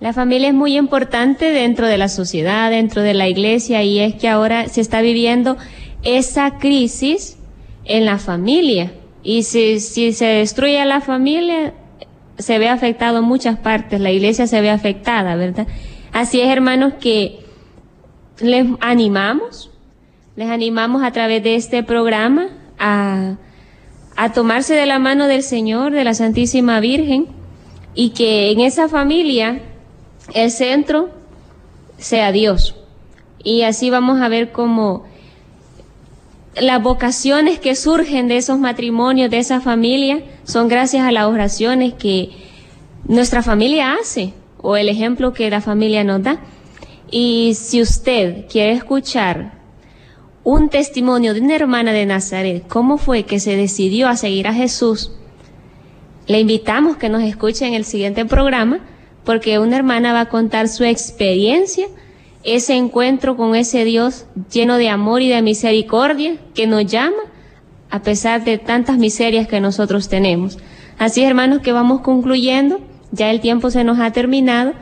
La 0.00 0.12
familia 0.12 0.48
es 0.48 0.54
muy 0.54 0.76
importante 0.76 1.50
dentro 1.50 1.86
de 1.86 1.96
la 1.96 2.08
sociedad, 2.08 2.70
dentro 2.70 3.02
de 3.02 3.14
la 3.14 3.28
iglesia, 3.28 3.82
y 3.84 4.00
es 4.00 4.14
que 4.14 4.28
ahora 4.28 4.68
se 4.68 4.80
está 4.80 5.00
viviendo 5.00 5.56
esa 6.02 6.58
crisis 6.58 7.38
en 7.84 8.04
la 8.04 8.18
familia. 8.18 8.92
Y 9.22 9.44
si, 9.44 9.78
si 9.80 10.12
se 10.12 10.26
destruye 10.26 10.84
la 10.84 11.00
familia, 11.00 11.72
se 12.38 12.58
ve 12.58 12.68
afectado 12.68 13.18
en 13.18 13.24
muchas 13.24 13.58
partes, 13.58 14.00
la 14.00 14.10
iglesia 14.10 14.46
se 14.46 14.60
ve 14.60 14.70
afectada, 14.70 15.36
¿verdad? 15.36 15.66
Así 16.12 16.40
es, 16.40 16.48
hermanos, 16.48 16.94
que 17.00 17.38
les 18.40 18.66
animamos, 18.80 19.70
les 20.36 20.50
animamos 20.50 21.02
a 21.02 21.12
través 21.12 21.42
de 21.42 21.54
este 21.54 21.82
programa 21.82 22.48
a, 22.78 23.36
a 24.16 24.32
tomarse 24.32 24.74
de 24.74 24.86
la 24.86 24.98
mano 24.98 25.26
del 25.26 25.42
Señor, 25.42 25.92
de 25.92 26.04
la 26.04 26.14
Santísima 26.14 26.80
Virgen, 26.80 27.26
y 27.94 28.10
que 28.10 28.50
en 28.50 28.60
esa 28.60 28.88
familia 28.88 29.60
el 30.34 30.50
centro 30.50 31.10
sea 31.98 32.32
Dios. 32.32 32.74
Y 33.42 33.62
así 33.62 33.90
vamos 33.90 34.20
a 34.20 34.28
ver 34.28 34.52
cómo 34.52 35.04
las 36.54 36.82
vocaciones 36.82 37.58
que 37.58 37.74
surgen 37.74 38.28
de 38.28 38.36
esos 38.36 38.58
matrimonios, 38.58 39.30
de 39.30 39.38
esa 39.38 39.60
familia, 39.60 40.22
son 40.44 40.68
gracias 40.68 41.04
a 41.04 41.12
las 41.12 41.26
oraciones 41.26 41.94
que 41.94 42.30
nuestra 43.06 43.42
familia 43.42 43.94
hace 43.94 44.32
o 44.60 44.76
el 44.76 44.88
ejemplo 44.88 45.32
que 45.32 45.50
la 45.50 45.60
familia 45.60 46.04
nos 46.04 46.22
da. 46.22 46.40
Y 47.10 47.54
si 47.54 47.82
usted 47.82 48.46
quiere 48.48 48.72
escuchar 48.72 49.61
un 50.44 50.68
testimonio 50.68 51.34
de 51.34 51.40
una 51.40 51.54
hermana 51.54 51.92
de 51.92 52.06
Nazaret, 52.06 52.64
cómo 52.68 52.98
fue 52.98 53.24
que 53.24 53.40
se 53.40 53.56
decidió 53.56 54.08
a 54.08 54.16
seguir 54.16 54.48
a 54.48 54.54
Jesús, 54.54 55.12
le 56.26 56.40
invitamos 56.40 56.96
que 56.96 57.08
nos 57.08 57.22
escuche 57.22 57.66
en 57.66 57.74
el 57.74 57.84
siguiente 57.84 58.24
programa, 58.24 58.80
porque 59.24 59.58
una 59.58 59.76
hermana 59.76 60.12
va 60.12 60.20
a 60.20 60.28
contar 60.28 60.68
su 60.68 60.84
experiencia, 60.84 61.86
ese 62.44 62.74
encuentro 62.74 63.36
con 63.36 63.54
ese 63.54 63.84
Dios 63.84 64.26
lleno 64.52 64.76
de 64.76 64.88
amor 64.88 65.22
y 65.22 65.28
de 65.28 65.42
misericordia 65.42 66.36
que 66.54 66.66
nos 66.66 66.86
llama 66.86 67.22
a 67.90 68.02
pesar 68.02 68.42
de 68.44 68.58
tantas 68.58 68.98
miserias 68.98 69.46
que 69.46 69.60
nosotros 69.60 70.08
tenemos. 70.08 70.58
Así, 70.98 71.22
hermanos, 71.22 71.60
que 71.60 71.72
vamos 71.72 72.00
concluyendo, 72.00 72.80
ya 73.10 73.30
el 73.30 73.40
tiempo 73.40 73.70
se 73.70 73.84
nos 73.84 74.00
ha 74.00 74.12
terminado 74.12 74.72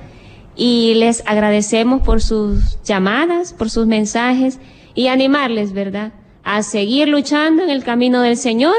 y 0.54 0.94
les 0.94 1.22
agradecemos 1.26 2.02
por 2.02 2.22
sus 2.22 2.78
llamadas, 2.84 3.52
por 3.52 3.68
sus 3.68 3.86
mensajes 3.86 4.58
y 5.00 5.08
animarles, 5.08 5.72
¿verdad? 5.72 6.12
A 6.44 6.62
seguir 6.62 7.08
luchando 7.08 7.62
en 7.62 7.70
el 7.70 7.82
camino 7.82 8.20
del 8.20 8.36
Señor, 8.36 8.76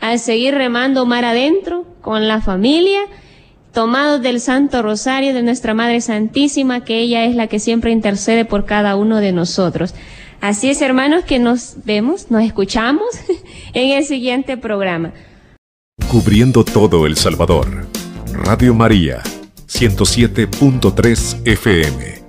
a 0.00 0.16
seguir 0.18 0.54
remando 0.54 1.04
mar 1.04 1.24
adentro 1.24 1.84
con 2.00 2.28
la 2.28 2.40
familia, 2.40 3.00
tomados 3.72 4.22
del 4.22 4.40
Santo 4.40 4.82
Rosario 4.82 5.34
de 5.34 5.42
nuestra 5.42 5.74
Madre 5.74 6.00
Santísima, 6.00 6.84
que 6.84 7.00
ella 7.00 7.24
es 7.24 7.34
la 7.34 7.48
que 7.48 7.58
siempre 7.58 7.90
intercede 7.90 8.44
por 8.44 8.66
cada 8.66 8.94
uno 8.94 9.16
de 9.16 9.32
nosotros. 9.32 9.96
Así 10.40 10.70
es, 10.70 10.80
hermanos, 10.80 11.24
que 11.24 11.40
nos 11.40 11.74
vemos, 11.84 12.30
nos 12.30 12.44
escuchamos 12.44 13.08
en 13.72 13.98
el 13.98 14.04
siguiente 14.04 14.56
programa. 14.56 15.12
Cubriendo 16.08 16.64
todo 16.64 17.04
El 17.04 17.16
Salvador. 17.16 17.88
Radio 18.32 18.74
María 18.74 19.24
107.3 19.66 21.48
FM. 21.48 22.23